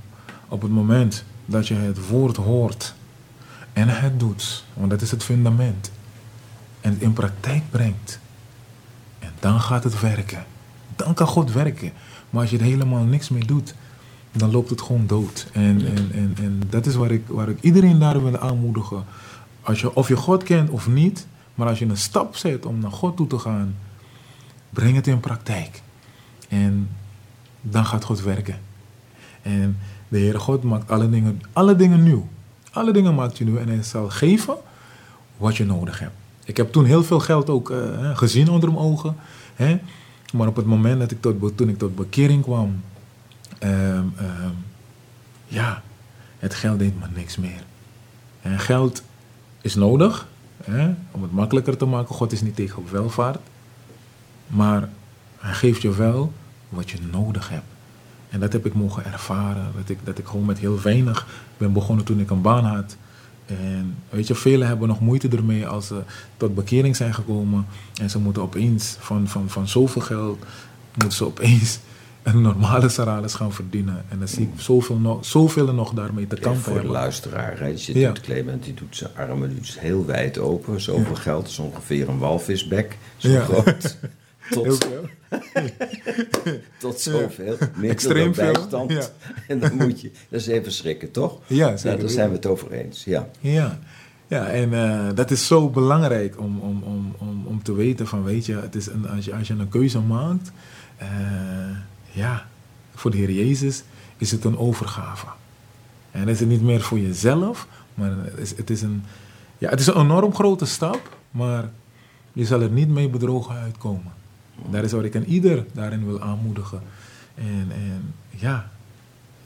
Op 0.49 0.63
het 0.63 0.71
moment 0.71 1.25
dat 1.47 1.69
je 1.69 1.75
het 1.75 2.09
woord 2.09 2.37
hoort 2.37 2.95
en 3.73 3.89
het 3.89 4.21
doet, 4.21 4.65
want 4.75 4.91
dat 4.91 5.01
is 5.01 5.11
het 5.11 5.25
fundament. 5.25 5.91
En 6.81 6.93
het 6.93 7.03
in 7.03 7.13
praktijk 7.13 7.63
brengt. 7.71 8.19
En 9.19 9.33
dan 9.41 9.61
gaat 9.61 9.85
het 9.85 10.01
werken. 10.01 10.45
Dan 10.97 11.15
kan 11.15 11.27
God 11.27 11.53
werken. 11.53 11.93
Maar 12.31 12.41
als 12.41 12.51
je 12.51 12.59
er 12.59 12.65
helemaal 12.65 13.05
niks 13.05 13.29
mee 13.29 13.45
doet, 13.45 13.75
dan 14.33 14.51
loopt 14.51 14.71
het 14.71 14.83
gewoon 14.83 15.07
dood. 15.07 15.47
En, 15.53 15.87
en, 15.87 16.11
en, 16.13 16.37
en 16.41 16.63
dat 16.71 16.87
is 16.87 16.95
waar 16.95 17.11
ik, 17.11 17.23
waar 17.27 17.49
ik 17.49 17.61
iedereen 17.61 17.99
daar 17.99 18.23
wil 18.23 18.39
aanmoedigen. 18.39 19.05
Als 19.63 19.81
je, 19.81 19.95
of 19.95 20.09
je 20.09 20.17
God 20.17 20.43
kent 20.43 20.71
of 20.71 20.89
niet, 20.89 21.27
maar 21.59 21.69
als 21.69 21.79
je 21.79 21.85
een 21.85 21.97
stap 21.97 22.37
zet 22.37 22.67
om 22.67 22.79
naar 22.79 22.91
God 22.91 23.17
toe 23.17 23.27
te 23.27 23.39
gaan, 23.39 23.77
breng 24.71 24.95
het 24.95 25.07
in 25.07 25.21
praktijk. 25.21 25.83
En 26.49 26.89
dan 27.61 27.87
gaat 27.87 28.05
God 28.05 28.23
werken. 28.23 28.59
En 29.43 29.79
de 30.09 30.19
Heere 30.19 30.39
God 30.39 30.63
maakt 30.63 30.91
alle 30.91 31.11
dingen, 31.11 31.43
alle 31.53 31.77
dingen 31.77 32.03
nieuw. 32.03 32.29
Alle 32.73 32.93
dingen 32.93 33.15
maakt 33.15 33.39
hij 33.39 33.47
nieuw 33.47 33.59
en 33.59 33.69
hij 33.69 33.83
zal 33.83 34.09
geven 34.09 34.57
wat 35.37 35.57
je 35.57 35.65
nodig 35.65 35.99
hebt. 35.99 36.15
Ik 36.45 36.57
heb 36.57 36.73
toen 36.73 36.85
heel 36.85 37.05
veel 37.05 37.21
geld 37.21 37.51
ook 37.51 37.71
eh, 37.71 38.17
gezien 38.17 38.49
onder 38.49 38.73
mijn 38.73 38.85
ogen. 38.85 39.17
Hè? 39.55 39.79
Maar 40.33 40.49
op 40.49 40.57
het 40.57 40.67
moment 40.67 41.01
dat 41.01 41.11
ik 41.11 41.21
tot, 41.21 41.57
toen 41.57 41.69
ik 41.69 41.79
tot 41.79 41.97
bekering 41.97 42.43
kwam, 42.43 42.83
ehm, 43.59 44.05
ehm, 44.17 44.55
ja, 45.47 45.83
het 46.39 46.55
geld 46.55 46.79
deed 46.79 46.99
me 47.01 47.07
niks 47.15 47.37
meer. 47.37 47.65
En 48.43 48.59
geld 48.59 49.03
is 49.61 49.75
nodig 49.75 50.29
om 51.11 51.23
het 51.23 51.33
makkelijker 51.33 51.77
te 51.77 51.85
maken. 51.85 52.15
God 52.15 52.33
is 52.33 52.43
niet 52.43 52.57
tegen 52.57 52.83
welvaart. 52.91 53.39
Maar 54.47 54.89
hij 55.39 55.53
geeft 55.53 55.83
je 55.83 55.95
wel 55.95 56.33
wat 56.69 56.91
je 56.91 56.99
nodig 57.13 57.49
hebt. 57.49 57.65
En 58.29 58.41
dat 58.41 58.53
heb 58.53 58.67
ik 58.67 58.75
mogen 58.75 59.05
ervaren. 59.05 59.73
Dat 59.77 59.89
ik, 59.89 59.99
dat 60.05 60.19
ik 60.19 60.27
gewoon 60.27 60.47
met 60.47 60.59
heel 60.59 60.81
weinig 60.81 61.27
ben 61.57 61.73
begonnen 61.73 62.05
toen 62.05 62.21
ik 62.21 62.31
een 62.31 62.43
baan 62.43 62.65
had. 62.65 62.97
En 63.47 63.97
weet 64.11 64.27
je, 64.27 64.35
velen 64.35 64.69
hebben 64.69 64.89
nog 64.89 65.01
moeite 65.01 65.29
ermee 65.29 65.67
als 65.67 65.87
ze 65.87 66.03
tot 66.37 66.55
bekering 66.55 66.97
zijn 66.97 67.15
gekomen. 67.15 67.67
En 68.01 68.11
ze 68.11 68.19
moeten 68.19 68.43
opeens 68.43 68.97
van, 68.99 69.29
van, 69.29 69.49
van 69.51 69.69
zoveel 69.69 70.03
geld, 70.03 70.45
moeten 70.95 71.17
ze 71.17 71.25
opeens 71.25 71.79
een 72.23 72.41
normale 72.43 72.89
salaris 72.89 73.35
gaan 73.35 73.53
verdienen. 73.53 74.05
En 74.09 74.19
dan 74.19 74.29
zie 74.29 74.43
ik 74.55 74.61
zoveel, 74.61 74.97
nog, 74.97 75.25
zoveel 75.25 75.75
nog 75.75 75.93
daarmee 75.93 76.27
te 76.27 76.37
Ja, 76.37 76.43
kampen 76.43 76.63
voor 76.63 76.73
de 76.73 76.79
hebben. 76.79 76.97
luisteraar, 76.97 77.59
hè, 77.59 77.67
je 77.67 77.99
Ja. 77.99 78.09
doet 78.09 78.21
Clement, 78.21 78.65
die 78.65 78.75
doet 78.75 78.97
zijn 78.97 79.11
armen 79.17 79.55
dus 79.59 79.81
heel 79.81 80.07
wijd 80.07 80.39
open. 80.39 80.81
Zoveel 80.81 81.15
geld 81.15 81.49
is 81.49 81.59
ongeveer 81.59 82.09
een 82.09 82.19
walvisbek, 82.19 82.97
zo 83.17 83.29
Ja. 83.29 83.41
groot. 83.45 83.97
Tot, 84.51 84.85
veel. 84.85 85.05
tot 86.79 87.01
zoveel. 87.01 87.57
Extreem 87.83 88.35
veel, 88.35 88.53
bijstand. 88.53 88.93
ja. 88.93 89.03
En 89.49 89.59
dan 89.59 89.75
moet 89.77 90.01
je, 90.01 90.11
dat 90.29 90.41
is 90.41 90.47
even 90.47 90.73
schrikken, 90.73 91.11
toch? 91.11 91.39
Ja, 91.47 91.67
Nou, 91.67 91.79
zeker. 91.79 91.99
daar 92.01 92.09
zijn 92.11 92.29
we 92.29 92.35
het 92.35 92.47
over 92.47 92.73
eens, 92.73 93.05
ja. 93.05 93.29
Ja, 93.41 93.79
ja 94.27 94.47
en 94.47 94.73
eh, 94.75 95.07
dat 95.15 95.31
is 95.31 95.47
zo 95.47 95.69
belangrijk 95.69 96.39
om, 96.41 96.59
om, 96.61 96.83
om, 96.83 97.15
om, 97.19 97.43
om 97.47 97.63
te 97.63 97.73
weten 97.75 98.07
van, 98.07 98.25
weet 98.25 98.47
je, 98.47 98.57
het 98.57 98.75
is 98.75 98.87
een, 98.87 99.09
als, 99.09 99.25
je 99.25 99.35
als 99.35 99.47
je 99.49 99.55
een 99.55 99.69
keuze 99.69 100.01
maakt, 100.01 100.53
eh, 100.97 101.09
ja, 102.19 102.47
voor 102.95 103.11
de 103.11 103.17
Heer 103.17 103.33
Jezus 103.33 103.83
is 104.17 104.31
het 104.31 104.45
een 104.45 104.59
overgave. 104.59 105.27
En 106.11 106.21
het 106.21 106.29
is 106.29 106.41
het 106.41 106.49
niet 106.49 106.63
meer 106.63 106.81
voor 106.81 106.99
jezelf, 106.99 107.67
maar 107.95 108.11
het 108.11 108.39
is, 108.39 108.57
het 108.57 108.71
is, 108.71 108.83
een, 108.83 109.03
ja, 109.59 109.71
het 109.71 109.81
is 109.81 109.87
een 109.87 110.01
enorm 110.01 110.35
grote 110.35 110.65
stap, 110.65 111.17
maar 111.31 111.71
je 112.33 112.45
zal 112.45 112.61
er 112.61 112.71
niet 112.71 112.89
mee 112.89 113.09
bedrogen 113.09 113.55
uitkomen. 113.55 114.13
Daar 114.71 114.85
is 114.85 114.93
wat 114.93 115.05
ik 115.05 115.17
aan 115.17 115.25
ieder 115.25 115.67
daarin 115.73 116.07
wil 116.07 116.21
aanmoedigen. 116.21 116.83
En, 117.35 117.67
en 117.71 118.15
ja, 118.31 118.71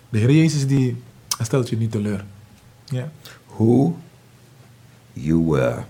de 0.09 0.19
Heer 0.19 0.33
Jezus 0.33 0.67
die 0.67 1.03
stelt 1.41 1.69
je 1.69 1.77
niet 1.77 1.91
teleur. 1.91 2.25
Ja. 2.85 3.13
Who 3.47 3.99
you 5.13 5.45
were. 5.45 5.83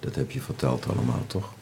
Dat 0.00 0.14
heb 0.14 0.30
je 0.30 0.40
verteld 0.40 0.88
allemaal, 0.88 1.24
toch? 1.26 1.52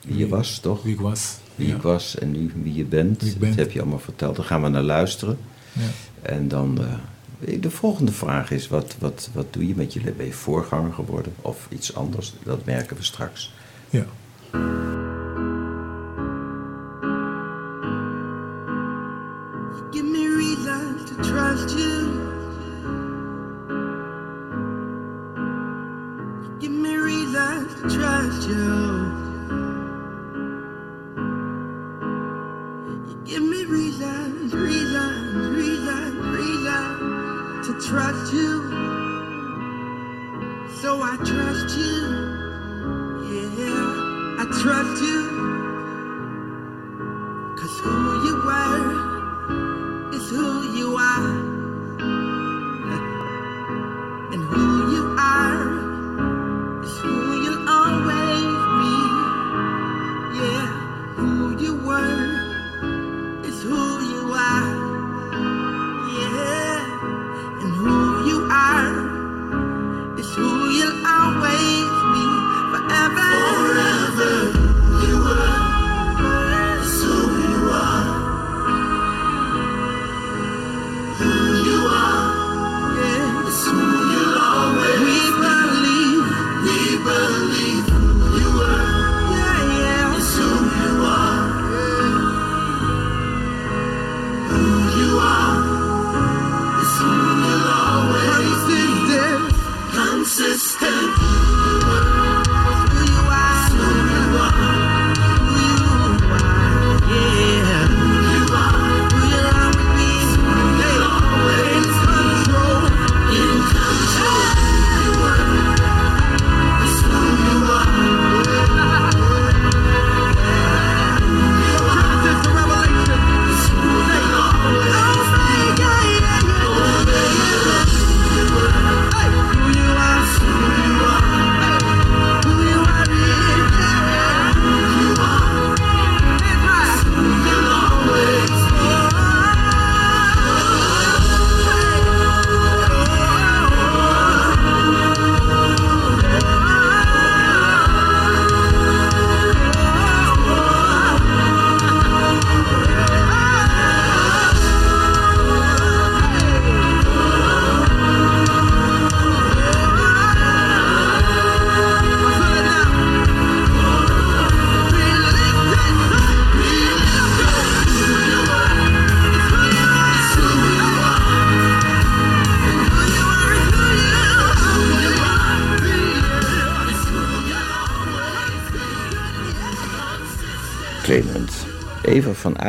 Wie 0.00 0.16
je 0.16 0.28
was, 0.28 0.58
toch? 0.58 0.82
Wie 0.82 0.94
ik 0.94 1.00
was. 1.00 1.38
Wie 1.56 1.74
ik 1.74 1.82
was 1.82 2.18
en 2.18 2.30
nu 2.30 2.50
wie 2.62 2.74
je 2.74 2.84
bent. 2.84 3.22
Wie. 3.22 3.38
Dat 3.38 3.54
heb 3.54 3.70
je 3.70 3.80
allemaal 3.80 3.98
verteld. 3.98 4.36
Daar 4.36 4.44
gaan 4.44 4.62
we 4.62 4.68
naar 4.68 4.82
luisteren. 4.82 5.38
Ja. 5.72 5.82
En 6.22 6.48
dan, 6.48 6.78
eh, 7.40 7.60
de 7.60 7.70
volgende 7.70 8.12
vraag 8.12 8.50
is, 8.50 8.68
wat, 8.68 8.96
wat, 8.98 9.30
wat 9.32 9.46
doe 9.50 9.66
je 9.66 9.74
met 9.76 9.92
je? 9.92 10.12
Ben 10.16 10.26
je 10.26 10.32
voorganger 10.32 10.92
geworden 10.92 11.32
of 11.42 11.66
iets 11.68 11.94
anders? 11.94 12.32
Dat 12.42 12.64
merken 12.64 12.96
we 12.96 13.02
straks. 13.02 13.52
ja. 13.90 14.06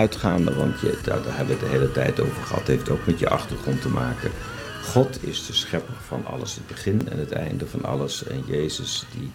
Uitgaande, 0.07 0.55
want 0.55 0.79
je, 0.79 0.99
daar, 1.03 1.23
daar 1.23 1.37
hebben 1.37 1.57
we 1.57 1.63
het 1.63 1.71
de 1.71 1.77
hele 1.77 1.91
tijd 1.91 2.19
over 2.19 2.43
gehad, 2.43 2.67
heeft 2.67 2.89
ook 2.89 3.05
met 3.05 3.19
je 3.19 3.29
achtergrond 3.29 3.81
te 3.81 3.89
maken. 3.89 4.31
God 4.83 5.23
is 5.23 5.45
de 5.45 5.53
schepper 5.53 5.95
van 6.07 6.25
alles, 6.25 6.55
het 6.55 6.67
begin 6.67 7.09
en 7.09 7.19
het 7.19 7.31
einde 7.31 7.67
van 7.67 7.85
alles. 7.85 8.23
En 8.23 8.43
Jezus 8.47 9.05
die 9.11 9.31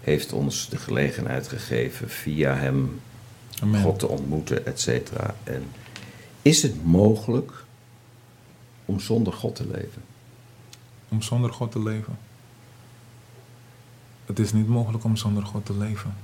heeft 0.00 0.32
ons 0.32 0.68
de 0.68 0.76
gelegenheid 0.76 1.48
gegeven 1.48 2.08
via 2.08 2.54
hem 2.54 3.00
Amen. 3.60 3.82
God 3.82 3.98
te 3.98 4.08
ontmoeten, 4.08 4.66
et 4.66 4.80
cetera. 4.80 5.34
En 5.44 5.64
is 6.42 6.62
het 6.62 6.84
mogelijk 6.84 7.64
om 8.84 9.00
zonder 9.00 9.32
God 9.32 9.54
te 9.54 9.66
leven? 9.66 10.02
Om 11.08 11.22
zonder 11.22 11.52
God 11.52 11.72
te 11.72 11.82
leven. 11.82 12.18
Het 14.26 14.38
is 14.38 14.52
niet 14.52 14.68
mogelijk 14.68 15.04
om 15.04 15.16
zonder 15.16 15.44
God 15.44 15.66
te 15.66 15.76
leven. 15.76 16.14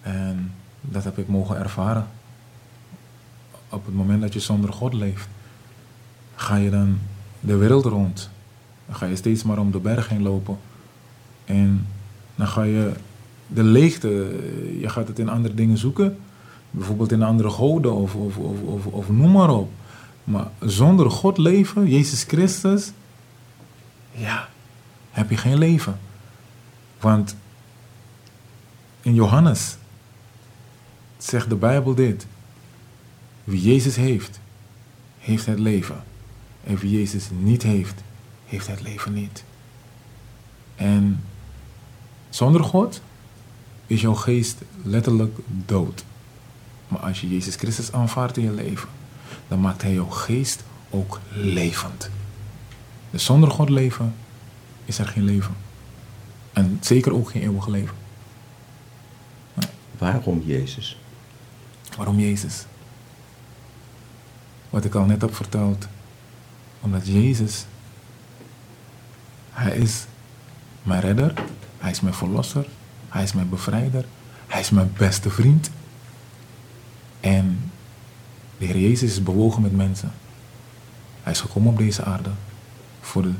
En 0.00 0.54
dat 0.80 1.04
heb 1.04 1.18
ik 1.18 1.28
mogen 1.28 1.58
ervaren. 1.58 2.08
Op 3.68 3.86
het 3.86 3.94
moment 3.94 4.20
dat 4.20 4.32
je 4.32 4.40
zonder 4.40 4.72
God 4.72 4.92
leeft, 4.92 5.28
ga 6.34 6.56
je 6.56 6.70
dan 6.70 6.98
de 7.40 7.56
wereld 7.56 7.84
rond. 7.84 8.30
Dan 8.86 8.96
ga 8.96 9.06
je 9.06 9.16
steeds 9.16 9.42
maar 9.42 9.58
om 9.58 9.70
de 9.70 9.78
berg 9.78 10.08
heen 10.08 10.22
lopen. 10.22 10.58
En 11.44 11.86
dan 12.34 12.46
ga 12.46 12.62
je 12.62 12.92
de 13.46 13.62
leegte, 13.62 14.08
je 14.80 14.88
gaat 14.88 15.08
het 15.08 15.18
in 15.18 15.28
andere 15.28 15.54
dingen 15.54 15.78
zoeken. 15.78 16.18
Bijvoorbeeld 16.70 17.12
in 17.12 17.22
andere 17.22 17.50
goden 17.50 17.94
of, 17.94 18.14
of, 18.14 18.36
of, 18.36 18.86
of, 18.86 19.08
noem 19.08 19.32
maar 19.32 19.50
op. 19.50 19.70
Maar 20.24 20.48
zonder 20.60 21.10
God 21.10 21.38
leven, 21.38 21.88
Jezus 21.88 22.22
Christus, 22.22 22.92
ja, 24.12 24.48
heb 25.10 25.30
je 25.30 25.36
geen 25.36 25.58
leven. 25.58 25.98
Want 27.00 27.36
in 29.00 29.14
Johannes 29.14 29.76
zegt 31.16 31.48
de 31.48 31.56
Bijbel 31.56 31.94
dit. 31.94 32.26
Wie 33.46 33.62
Jezus 33.62 33.96
heeft, 33.96 34.40
heeft 35.18 35.46
het 35.46 35.58
leven. 35.58 36.04
En 36.64 36.76
wie 36.76 36.90
Jezus 36.90 37.28
niet 37.38 37.62
heeft, 37.62 38.02
heeft 38.46 38.66
het 38.66 38.82
leven 38.82 39.12
niet. 39.12 39.44
En 40.74 41.24
zonder 42.28 42.64
God 42.64 43.00
is 43.86 44.00
jouw 44.00 44.14
geest 44.14 44.56
letterlijk 44.82 45.38
dood. 45.46 46.04
Maar 46.88 47.00
als 47.00 47.20
je 47.20 47.28
Jezus 47.28 47.54
Christus 47.54 47.92
aanvaardt 47.92 48.36
in 48.36 48.44
je 48.44 48.52
leven, 48.52 48.88
dan 49.48 49.60
maakt 49.60 49.82
Hij 49.82 49.92
jouw 49.92 50.10
geest 50.10 50.64
ook 50.90 51.20
levend. 51.32 52.10
Dus 53.10 53.24
zonder 53.24 53.50
God 53.50 53.68
leven 53.68 54.14
is 54.84 54.98
er 54.98 55.06
geen 55.06 55.24
leven. 55.24 55.54
En 56.52 56.78
zeker 56.80 57.14
ook 57.14 57.30
geen 57.30 57.42
eeuwig 57.42 57.66
leven. 57.66 57.96
Waarom 59.98 60.42
Jezus? 60.44 60.98
Waarom 61.96 62.18
Jezus? 62.18 62.64
Wat 64.76 64.84
ik 64.84 64.94
al 64.94 65.04
net 65.04 65.20
heb 65.20 65.34
verteld. 65.34 65.86
Omdat 66.80 67.06
Jezus, 67.06 67.66
Hij 69.50 69.76
is 69.76 70.04
mijn 70.82 71.00
redder, 71.00 71.32
Hij 71.78 71.90
is 71.90 72.00
mijn 72.00 72.14
verlosser, 72.14 72.66
Hij 73.08 73.22
is 73.22 73.32
mijn 73.32 73.48
bevrijder, 73.48 74.04
Hij 74.46 74.60
is 74.60 74.70
mijn 74.70 74.92
beste 74.96 75.30
vriend. 75.30 75.70
En 77.20 77.70
de 78.58 78.64
Heer 78.64 78.78
Jezus 78.78 79.10
is 79.10 79.22
bewogen 79.22 79.62
met 79.62 79.76
mensen. 79.76 80.12
Hij 81.22 81.32
is 81.32 81.40
gekomen 81.40 81.72
op 81.72 81.78
deze 81.78 82.04
aarde. 82.04 82.30
Voor 83.00 83.22
de, 83.22 83.32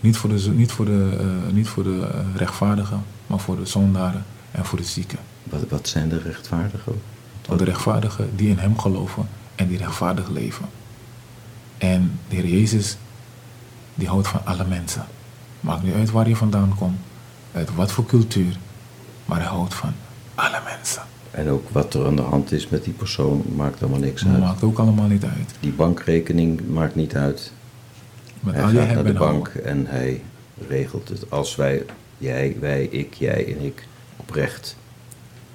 niet 0.00 0.16
voor 0.16 0.30
de, 0.30 0.50
niet 0.50 0.72
voor 0.72 0.84
de, 0.84 1.16
eh, 1.20 1.52
niet 1.52 1.68
voor 1.68 1.82
de 1.82 2.08
eh, 2.12 2.36
rechtvaardigen, 2.36 3.04
maar 3.26 3.40
voor 3.40 3.56
de 3.56 3.66
zondaren 3.66 4.24
en 4.50 4.64
voor 4.64 4.78
de 4.78 4.84
zieken. 4.84 5.18
Wat, 5.42 5.68
wat 5.68 5.88
zijn 5.88 6.08
de 6.08 6.18
rechtvaardigen? 6.18 7.00
De 7.56 7.64
rechtvaardigen 7.64 8.36
die 8.36 8.48
in 8.48 8.58
Hem 8.58 8.78
geloven 8.78 9.28
en 9.58 9.68
die 9.68 9.78
rechtvaardig 9.78 10.28
leven. 10.28 10.66
En 11.78 12.18
de 12.28 12.36
Heer 12.36 12.46
Jezus, 12.46 12.96
die 13.94 14.08
houdt 14.08 14.28
van 14.28 14.40
alle 14.44 14.64
mensen. 14.64 15.06
Maakt 15.60 15.82
niet 15.82 15.94
uit 15.94 16.10
waar 16.10 16.28
je 16.28 16.36
vandaan 16.36 16.74
komt, 16.78 16.98
uit 17.52 17.74
wat 17.74 17.92
voor 17.92 18.06
cultuur, 18.06 18.56
maar 19.24 19.38
Hij 19.38 19.48
houdt 19.48 19.74
van 19.74 19.92
alle 20.34 20.60
mensen. 20.64 21.02
En 21.30 21.48
ook 21.48 21.68
wat 21.70 21.94
er 21.94 22.06
aan 22.06 22.16
de 22.16 22.22
hand 22.22 22.52
is 22.52 22.68
met 22.68 22.84
die 22.84 22.92
persoon 22.92 23.44
maakt 23.56 23.82
allemaal 23.82 24.00
niks 24.00 24.26
uit. 24.26 24.38
Maakt 24.38 24.62
ook 24.62 24.78
allemaal 24.78 25.06
niet 25.06 25.24
uit. 25.24 25.54
Die 25.60 25.72
bankrekening 25.72 26.68
maakt 26.68 26.94
niet 26.94 27.16
uit. 27.16 27.52
Met 28.40 28.54
hij 28.54 28.62
al 28.62 28.70
gaat 28.70 28.94
naar 28.94 29.04
de 29.04 29.12
bank 29.12 29.48
en 29.48 29.86
hij 29.86 30.22
regelt 30.68 31.08
het. 31.08 31.30
Als 31.30 31.56
wij, 31.56 31.84
jij, 32.18 32.56
wij, 32.60 32.84
ik, 32.84 33.14
jij 33.14 33.56
en 33.56 33.64
ik 33.64 33.86
oprecht 34.16 34.76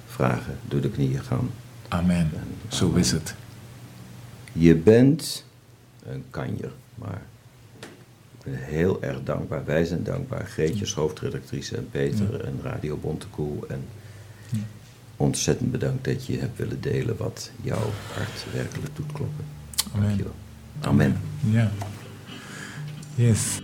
vragen, 0.06 0.58
door 0.68 0.80
de 0.80 0.90
knieën 0.90 1.22
gaan. 1.22 1.50
Amen. 1.88 2.30
Zo 2.68 2.86
Amen. 2.86 3.00
is 3.00 3.10
het. 3.10 3.34
Je 4.56 4.74
bent 4.74 5.44
een 6.06 6.24
kanjer, 6.30 6.72
maar 6.94 7.22
ik 7.80 7.88
ben 8.44 8.54
heel 8.54 9.02
erg 9.02 9.18
dankbaar. 9.24 9.64
Wij 9.64 9.84
zijn 9.84 10.02
dankbaar. 10.04 10.46
Greetjes, 10.46 10.92
hoofdredactrice 10.94 11.76
en 11.76 11.88
Peter 11.90 12.40
en 12.44 12.60
Radio 12.62 12.96
Bontekoe. 12.96 13.66
En 13.68 13.84
Ja. 14.50 14.58
ontzettend 15.16 15.70
bedankt 15.70 16.04
dat 16.04 16.26
je 16.26 16.38
hebt 16.38 16.58
willen 16.58 16.80
delen 16.80 17.16
wat 17.16 17.50
jouw 17.62 17.90
hart 18.14 18.44
werkelijk 18.52 18.96
doet 18.96 19.12
kloppen. 19.12 19.44
Amen. 19.94 20.06
Dankjewel. 20.06 20.34
Amen. 20.80 21.20
Ja. 21.50 21.70
Yes. 23.14 23.58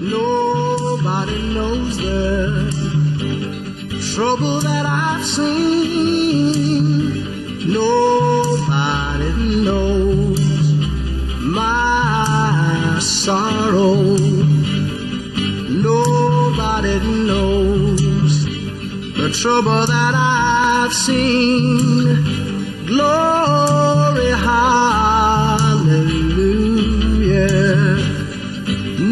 Nobody 0.00 1.38
knows 1.52 1.96
the 1.96 2.68
trouble 4.14 4.60
that 4.60 4.84
I've 4.86 5.24
seen. 5.24 6.88
Nobody 9.18 9.64
knows 9.64 10.38
my 11.40 12.98
sorrow. 13.00 14.16
Nobody 15.88 16.98
knows 17.26 18.44
the 19.16 19.28
trouble 19.32 19.86
that 19.86 20.14
I've 20.14 20.94
seen. 20.94 22.22
Glory, 22.86 24.30
hallelujah. 24.46 25.66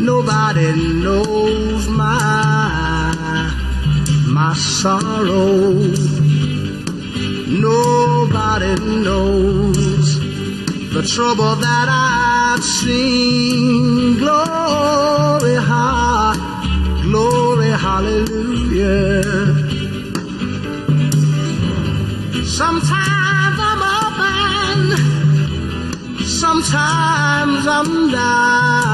Nobody 0.03 0.71
knows 1.03 1.87
my 1.87 3.53
my 4.27 4.53
sorrow. 4.55 5.73
Nobody 7.47 8.73
knows 9.05 10.19
the 10.95 11.03
trouble 11.07 11.55
that 11.55 11.87
I've 11.87 12.63
seen. 12.63 14.17
Glory, 14.17 15.55
ha, 15.69 16.33
glory, 17.03 17.69
hallelujah. 17.69 19.21
Sometimes 22.43 23.57
I'm 23.69 23.81
up 24.01 24.17
and 24.73 24.89
sometimes 26.25 27.67
I'm 27.67 28.11
down. 28.11 28.90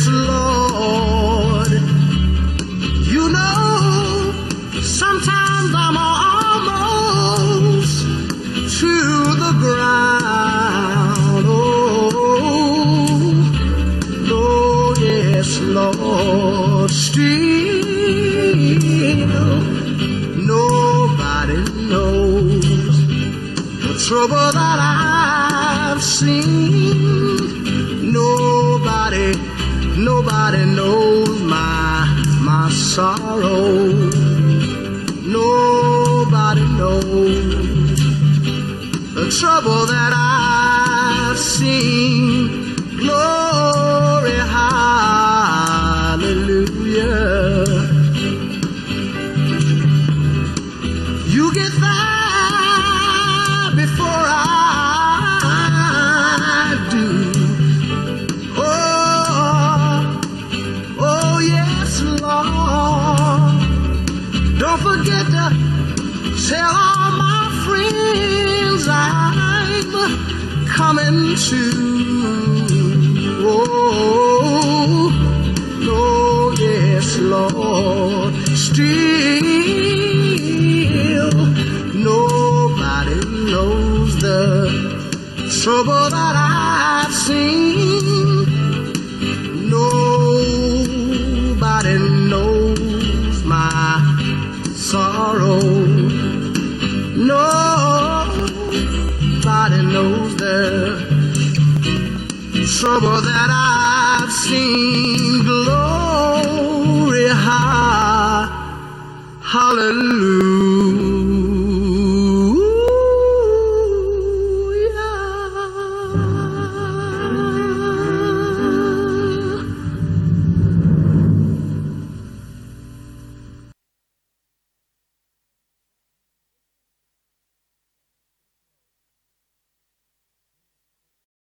Yes, 0.00 0.08
Lord. 0.08 1.72
You 3.06 3.28
know, 3.28 4.32
sometimes 4.82 5.72
I'm 5.74 5.96
almost 5.96 8.02
to 8.80 8.94
the 9.44 9.52
ground. 9.58 11.44
Oh, 11.46 12.10
Lord, 14.28 14.98
yes, 14.98 15.58
Lord. 15.60 16.90
Still, 16.90 17.84
nobody 20.46 21.62
knows 21.88 22.96
the 23.82 23.94
trouble 24.06 24.50
that 24.52 24.78
I've 25.92 26.02
seen. 26.02 27.00
Nobody, 28.12 28.39
nobody 30.04 30.64
knows 30.64 31.40
my 31.42 32.06
my 32.40 32.70
sorrow. 32.70 34.10
Nobody 35.22 36.64
knows 36.78 38.00
the 39.14 39.26
trouble 39.38 39.86
that 39.86 40.12
I've 40.14 41.38
seen. 41.38 42.74
Glory, 42.96 44.38
hallelujah. 44.56 45.09
To. 71.48 71.62
Oh, 75.92 76.54
yes, 76.58 77.18
Lord. 77.18 78.34
Still, 78.56 78.90
nobody 81.94 83.20
knows 83.50 84.12
the 84.20 84.40
trouble 85.62 86.10
that 86.10 86.34
I've 86.36 87.14
seen. 87.14 87.89
I've 104.52 105.09